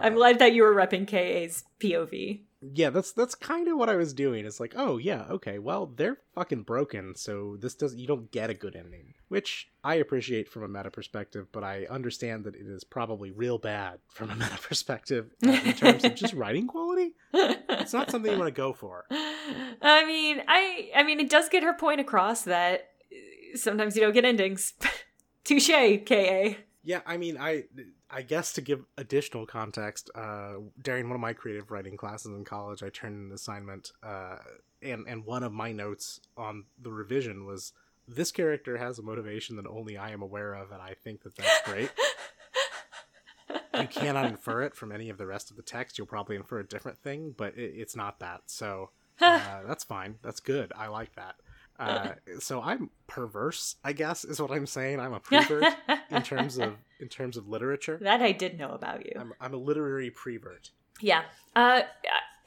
[0.00, 2.42] I'm Uh, glad that you were repping KA's POV.
[2.62, 4.46] Yeah, that's that's kind of what I was doing.
[4.46, 8.48] It's like, oh yeah, okay, well they're fucking broken, so this does you don't get
[8.50, 12.66] a good ending, which I appreciate from a meta perspective, but I understand that it
[12.66, 17.12] is probably real bad from a meta perspective uh, in terms of just writing quality.
[17.34, 19.04] It's not something you want to go for.
[19.10, 24.02] I mean, I I mean, it does get her point across that uh, sometimes you
[24.02, 24.72] don't get endings.
[25.44, 25.68] Touche,
[26.04, 26.56] KA.
[26.82, 27.64] Yeah, I mean, I
[28.10, 32.44] I guess to give additional context, uh, during one of my creative writing classes in
[32.44, 34.36] college, I turned in an assignment, uh,
[34.80, 37.72] and and one of my notes on the revision was
[38.06, 41.34] this character has a motivation that only I am aware of, and I think that
[41.34, 41.90] that's great.
[43.80, 45.98] you cannot infer it from any of the rest of the text.
[45.98, 48.42] You'll probably infer a different thing, but it, it's not that.
[48.46, 50.16] So uh, that's fine.
[50.22, 50.72] That's good.
[50.76, 51.36] I like that.
[51.78, 55.00] Uh, so I'm perverse, I guess, is what I'm saying.
[55.00, 55.64] I'm a prevert
[56.10, 57.98] in terms of in terms of literature.
[58.02, 59.12] that I did know about you.
[59.18, 60.70] I'm I'm a literary prevert.
[61.00, 61.22] Yeah.
[61.54, 61.82] Uh,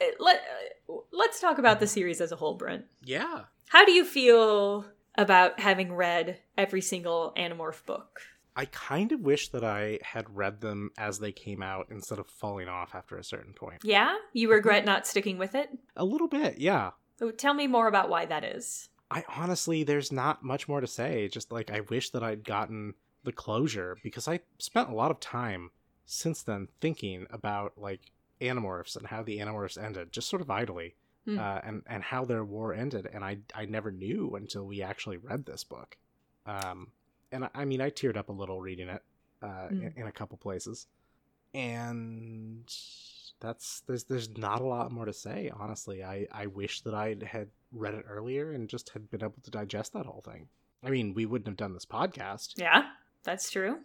[0.01, 0.41] uh, let,
[1.11, 2.85] let's talk about the series as a whole, Brent.
[3.03, 3.41] Yeah.
[3.67, 4.85] How do you feel
[5.17, 8.21] about having read every single Animorph book?
[8.55, 12.27] I kind of wish that I had read them as they came out instead of
[12.27, 13.81] falling off after a certain point.
[13.83, 14.15] Yeah?
[14.33, 15.69] You regret not sticking with it?
[15.95, 16.91] A little bit, yeah.
[17.17, 18.89] So tell me more about why that is.
[19.11, 21.27] I honestly, there's not much more to say.
[21.27, 25.19] Just like I wish that I'd gotten the closure because I spent a lot of
[25.19, 25.71] time
[26.05, 28.11] since then thinking about like
[28.41, 30.95] Animorphs and how the Animorphs ended, just sort of idly,
[31.25, 31.37] Hmm.
[31.39, 33.07] uh, and and how their war ended.
[33.11, 35.97] And I I never knew until we actually read this book.
[36.45, 36.91] Um,
[37.31, 39.03] and I, I mean, I teared up a little reading it
[39.41, 39.81] uh, Hmm.
[39.83, 40.87] in, in a couple places,
[41.53, 42.63] and
[43.39, 45.51] that's there's there's not a lot more to say.
[45.57, 49.35] Honestly, I I wish that I had read it earlier and just had been able
[49.43, 50.47] to digest that whole thing.
[50.83, 52.53] I mean, we wouldn't have done this podcast.
[52.57, 52.83] Yeah,
[53.23, 53.79] that's true.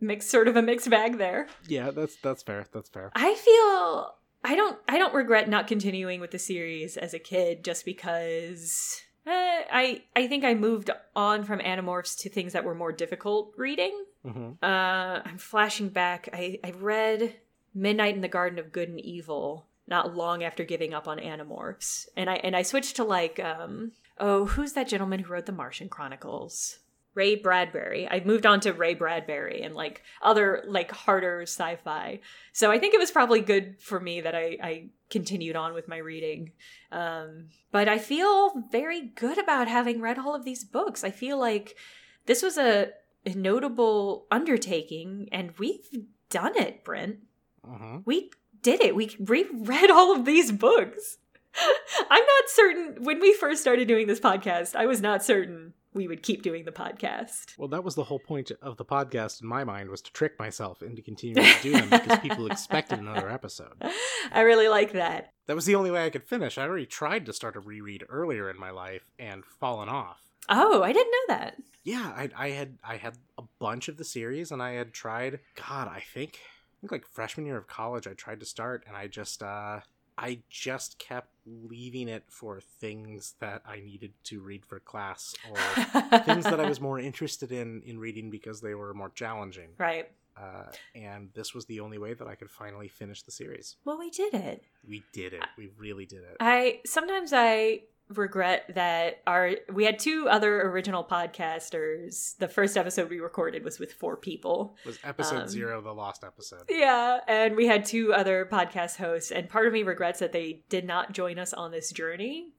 [0.00, 1.46] Mix sort of a mixed bag there.
[1.68, 2.66] Yeah, that's that's fair.
[2.72, 3.12] That's fair.
[3.14, 4.14] I feel
[4.44, 9.00] I don't I don't regret not continuing with the series as a kid just because
[9.26, 9.30] eh,
[9.70, 14.04] I I think I moved on from Animorphs to things that were more difficult reading.
[14.24, 16.28] hmm Uh, I'm flashing back.
[16.32, 17.36] I I read
[17.74, 22.06] Midnight in the Garden of Good and Evil not long after giving up on Animorphs,
[22.16, 25.52] and I and I switched to like um oh who's that gentleman who wrote the
[25.52, 26.78] Martian Chronicles?
[27.14, 28.08] Ray Bradbury.
[28.08, 32.20] I moved on to Ray Bradbury and like other like harder sci-fi.
[32.52, 35.88] So I think it was probably good for me that I, I continued on with
[35.88, 36.52] my reading.
[36.90, 41.04] Um, but I feel very good about having read all of these books.
[41.04, 41.76] I feel like
[42.24, 42.92] this was a,
[43.26, 45.86] a notable undertaking, and we've
[46.30, 47.18] done it, Brent.
[47.64, 48.30] Hmm We
[48.62, 48.94] did it.
[48.94, 51.18] We reread all of these books.
[52.10, 52.96] I'm not certain.
[53.04, 56.64] When we first started doing this podcast, I was not certain we would keep doing
[56.64, 57.56] the podcast.
[57.58, 60.38] Well, that was the whole point of the podcast in my mind was to trick
[60.38, 63.74] myself into continuing to do them because people expected another episode.
[64.32, 65.32] I really like that.
[65.46, 66.56] That was the only way I could finish.
[66.56, 70.20] I already tried to start a reread earlier in my life and fallen off.
[70.48, 71.56] Oh, I didn't know that.
[71.84, 75.40] Yeah, I, I had I had a bunch of the series, and I had tried.
[75.56, 76.38] God, I think
[76.82, 79.80] think like freshman year of college, I tried to start, and I just uh
[80.18, 85.56] I just kept leaving it for things that I needed to read for class or
[86.20, 89.70] things that I was more interested in in reading because they were more challenging.
[89.78, 90.08] right.
[90.34, 90.64] Uh,
[90.94, 93.76] and this was the only way that I could finally finish the series.
[93.84, 94.64] Well, we did it.
[94.88, 95.42] We did it.
[95.58, 96.38] We really did it.
[96.40, 97.82] I sometimes I
[98.18, 102.36] regret that our we had two other original podcasters.
[102.38, 104.76] The first episode we recorded was with four people.
[104.84, 106.64] It was episode Um, zero, the lost episode.
[106.68, 110.62] Yeah, and we had two other podcast hosts, and part of me regrets that they
[110.68, 112.52] did not join us on this journey.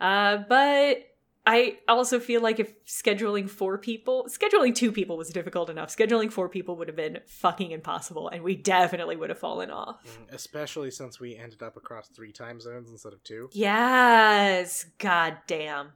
[0.00, 0.98] Uh, but
[1.46, 5.94] I also feel like if scheduling four people, scheduling two people was difficult enough.
[5.94, 9.96] Scheduling four people would have been fucking impossible, and we definitely would have fallen off.
[10.04, 13.48] Mm, Especially since we ended up across three time zones instead of two.
[13.52, 15.92] Yes, god damn.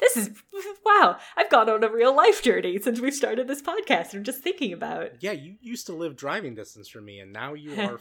[0.00, 0.30] This is
[0.84, 1.16] wow.
[1.36, 4.14] I've gone on a real life journey since we've started this podcast.
[4.14, 5.22] I'm just thinking about.
[5.22, 8.00] Yeah, you used to live driving distance from me, and now you are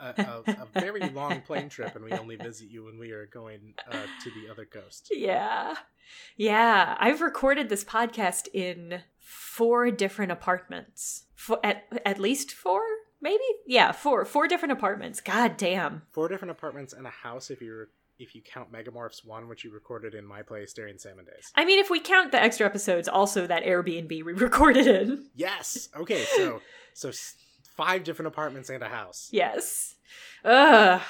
[0.00, 3.26] a, a, a very long plane trip, and we only visit you when we are
[3.26, 5.10] going uh, to the other coast.
[5.12, 5.74] Yeah.
[6.36, 6.96] Yeah.
[6.98, 11.24] I've recorded this podcast in four different apartments.
[11.34, 12.82] For, at, at least four?
[13.20, 13.44] Maybe?
[13.66, 14.24] Yeah, four.
[14.24, 15.20] Four different apartments.
[15.20, 16.02] God damn.
[16.12, 17.88] Four different apartments and a house if you're
[18.18, 21.50] if you count Megamorphs one, which you recorded in my place during Salmon Days.
[21.54, 25.26] I mean, if we count the extra episodes, also that Airbnb we recorded in.
[25.34, 25.88] Yes.
[25.96, 26.24] Okay.
[26.36, 26.60] So
[26.94, 27.10] so
[27.76, 29.28] five different apartments and a house.
[29.32, 29.96] Yes.
[30.44, 31.00] Ugh.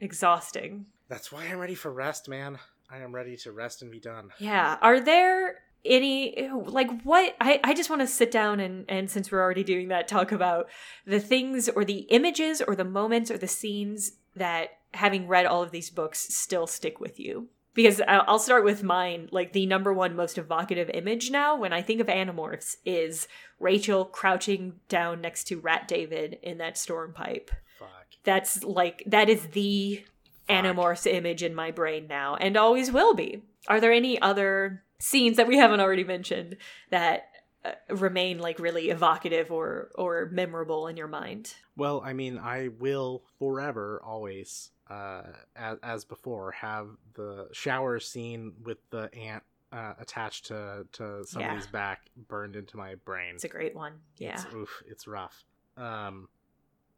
[0.00, 0.86] Exhausting.
[1.08, 2.58] That's why I'm ready for rest, man.
[2.90, 4.30] I am ready to rest and be done.
[4.38, 4.78] Yeah.
[4.80, 9.32] Are there any like what I, I just want to sit down and and since
[9.32, 10.68] we're already doing that talk about
[11.06, 15.62] the things or the images or the moments or the scenes that having read all
[15.62, 19.92] of these books still stick with you because i'll start with mine like the number
[19.92, 23.26] one most evocative image now when i think of animorphs is
[23.58, 27.88] rachel crouching down next to rat david in that storm pipe Fuck.
[28.24, 30.04] that's like that is the
[30.46, 30.64] Fuck.
[30.64, 33.42] Animorphs image in my brain now and always will be.
[33.68, 36.56] Are there any other scenes that we haven't already mentioned
[36.90, 37.28] that
[37.64, 41.54] uh, remain like really evocative or or memorable in your mind?
[41.76, 45.22] Well, I mean, I will forever, always, uh,
[45.56, 49.42] as, as before, have the shower scene with the ant
[49.72, 53.34] uh, attached to to somebody's back burned into my brain.
[53.34, 53.94] It's a great one.
[54.18, 54.34] Yeah.
[54.34, 55.44] It's, oof, it's rough.
[55.76, 56.28] Um,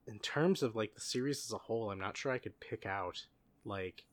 [0.06, 2.84] in terms of like the series as a whole, I'm not sure I could pick
[2.84, 3.26] out
[3.64, 4.04] like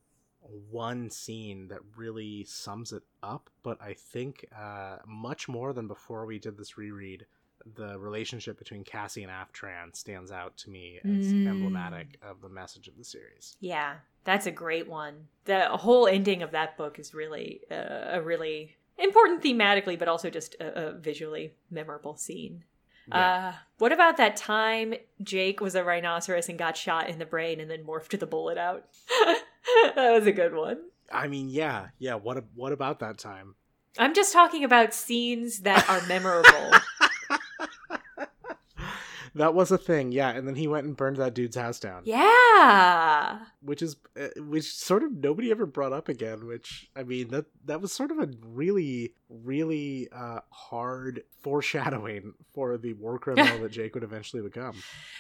[0.70, 6.26] one scene that really sums it up, but I think uh, much more than before
[6.26, 7.26] we did this reread,
[7.76, 11.48] the relationship between Cassie and Aftran stands out to me as Mm.
[11.48, 13.56] emblematic of the message of the series.
[13.60, 15.28] Yeah, that's a great one.
[15.46, 20.30] The whole ending of that book is really uh, a really important thematically, but also
[20.30, 22.64] just a, a visually memorable scene.
[23.08, 23.48] Yeah.
[23.50, 24.94] Uh, what about that time
[25.24, 28.58] Jake was a rhinoceros and got shot in the brain and then morphed the bullet
[28.60, 28.86] out?
[29.96, 30.78] that was a good one.
[31.12, 32.16] I mean, yeah, yeah.
[32.16, 33.56] What what about that time?
[33.98, 36.72] I'm just talking about scenes that are memorable.
[39.36, 40.30] that was a thing, yeah.
[40.30, 43.40] And then he went and burned that dude's house down, yeah.
[43.62, 46.46] which is uh, which sort of nobody ever brought up again.
[46.46, 52.78] Which I mean, that that was sort of a really really uh, hard foreshadowing for
[52.78, 54.76] the war criminal that Jake would eventually become.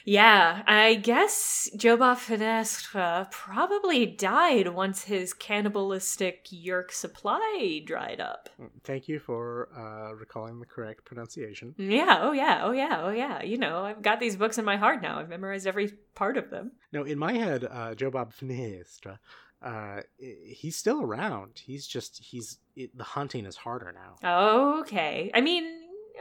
[0.05, 8.49] Yeah, I guess Joba Finestre probably died once his cannibalistic yeerk supply dried up.
[8.83, 11.73] Thank you for uh, recalling the correct pronunciation.
[11.77, 13.41] Yeah, oh yeah, oh yeah, oh yeah.
[13.41, 15.19] You know, I've got these books in my heart now.
[15.19, 16.73] I've memorized every part of them.
[16.91, 19.19] No, in my head, uh, Joe Bob Finestre,
[19.61, 21.61] uh, he's still around.
[21.63, 24.79] He's just he's it, the hunting is harder now.
[24.81, 25.31] Okay.
[25.33, 25.65] I mean,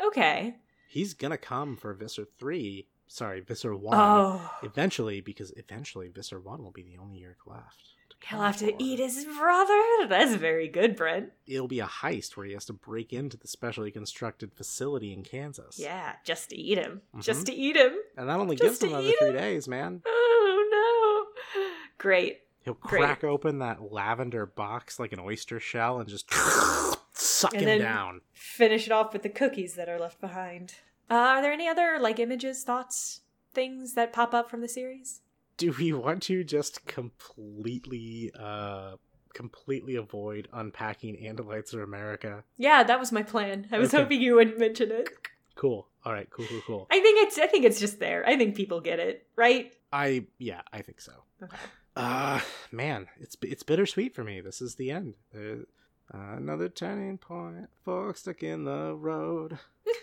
[0.07, 0.57] okay.
[0.89, 2.89] He's gonna come for Visser three.
[3.07, 3.99] Sorry, Visser one.
[3.99, 4.51] Oh.
[4.63, 7.95] Eventually, because eventually Visser one will be the only Yeerk left.
[8.29, 9.81] He'll have to eat his brother?
[10.09, 11.31] That's very good, Brent.
[11.47, 15.23] It'll be a heist where he has to break into the specially constructed facility in
[15.25, 15.79] Kansas.
[15.79, 17.03] Yeah, just to eat him.
[17.17, 17.23] Mhm.
[17.23, 17.95] Just to eat him.
[18.17, 19.35] and that only Just gives him another three him?
[19.37, 20.03] days, man.
[20.43, 21.27] Oh
[21.57, 21.81] no.
[21.99, 22.41] Great.
[22.63, 23.01] He'll Great.
[23.03, 26.31] crack open that lavender box like an oyster shell and just
[27.15, 28.21] suck And him then- down.
[28.33, 30.75] Finish it off with the cookies that are left behind.
[31.11, 33.21] Uh, are there any other like images, thoughts,
[33.55, 35.21] things that pop up from the series?
[35.61, 38.97] Do we want to just completely uh
[39.35, 42.43] completely avoid unpacking Andalites of America?
[42.57, 43.69] Yeah, that was my plan.
[43.71, 44.03] I was Okay.
[44.03, 45.09] hoping you wouldn't mention it.
[45.55, 45.87] Cool.
[46.05, 46.87] All right, cool, cool, cool.
[46.91, 48.27] I think it's I think it's just there.
[48.27, 49.71] I think people get it, right?
[49.93, 51.13] I yeah, I think so.
[51.43, 51.57] Okay.
[51.95, 52.41] Uh
[52.73, 54.41] man, it's it's bittersweet for me.
[54.41, 55.15] This is the end.
[55.35, 59.59] Uh, another turning point, fork stuck in the road.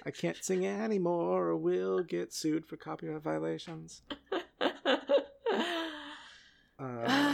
[0.06, 4.04] I can't sing anymore or we'll get sued for copyright violations.
[6.80, 7.34] Uh,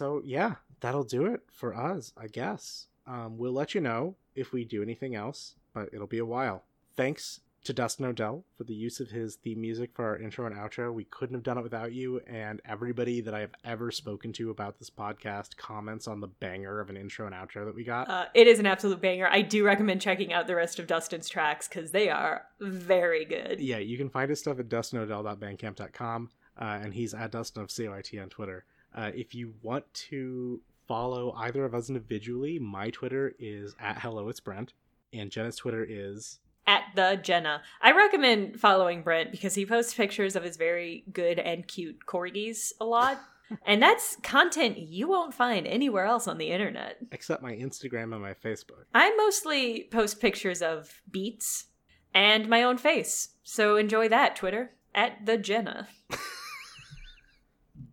[0.00, 2.86] so yeah, that'll do it for us, I guess.
[3.06, 6.64] Um, we'll let you know if we do anything else, but it'll be a while.
[6.96, 10.56] Thanks to Dustin Odell for the use of his theme music for our intro and
[10.56, 10.90] outro.
[10.90, 14.48] We couldn't have done it without you, and everybody that I have ever spoken to
[14.48, 18.08] about this podcast comments on the banger of an intro and outro that we got.
[18.08, 19.28] uh, it is an absolute banger.
[19.30, 23.60] I do recommend checking out the rest of Dustin's tracks because they are very good.
[23.60, 28.22] yeah, you can find his stuff at dustinodell.bandcamp.com, uh, and he's at Dustin of CYT
[28.22, 28.64] on Twitter.
[28.94, 34.28] Uh, if you want to follow either of us individually, my Twitter is at Hello
[34.28, 34.72] It's Brent,
[35.12, 37.62] and Jenna's Twitter is At the Jenna.
[37.80, 42.72] I recommend following Brent because he posts pictures of his very good and cute corgis
[42.80, 43.20] a lot.
[43.66, 46.98] and that's content you won't find anywhere else on the internet.
[47.12, 48.84] except my Instagram and my Facebook.
[48.94, 51.66] I mostly post pictures of beats
[52.14, 53.30] and my own face.
[53.42, 54.72] So enjoy that, Twitter.
[54.94, 55.88] At the Jenna.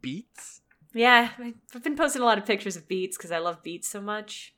[0.01, 0.56] Beats?
[0.97, 1.29] Yeah,
[1.75, 4.55] I've been posting a lot of pictures of beets because I love beets so much.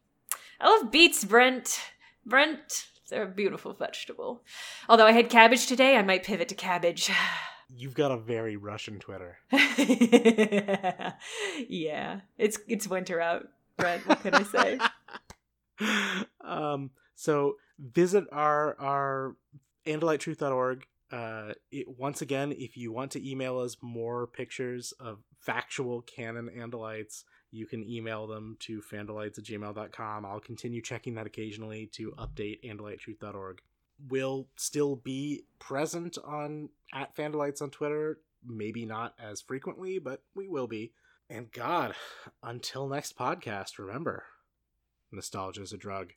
[0.62, 1.82] I love beets, Brent.
[2.26, 4.44] Brent, they're a beautiful vegetable.
[4.88, 7.12] Although I had cabbage today, I might pivot to cabbage.
[7.76, 9.38] You've got a very Russian Twitter.
[11.68, 14.08] yeah, it's it's winter out, Brent.
[14.08, 14.80] What can I say?
[16.42, 19.36] um, so visit our our
[19.86, 20.88] andalitetruth.org.
[21.12, 26.50] Uh, it, once again, if you want to email us more pictures of factual canon
[26.56, 30.26] Andalites, you can email them to fandalites at gmail.com.
[30.26, 33.62] I'll continue checking that occasionally to update andalitetruth.org.
[34.08, 38.20] We'll still be present on at Fandalites on Twitter.
[38.46, 40.94] Maybe not as frequently, but we will be.
[41.30, 41.94] And God,
[42.42, 44.24] until next podcast, remember
[45.12, 46.14] nostalgia is a drug.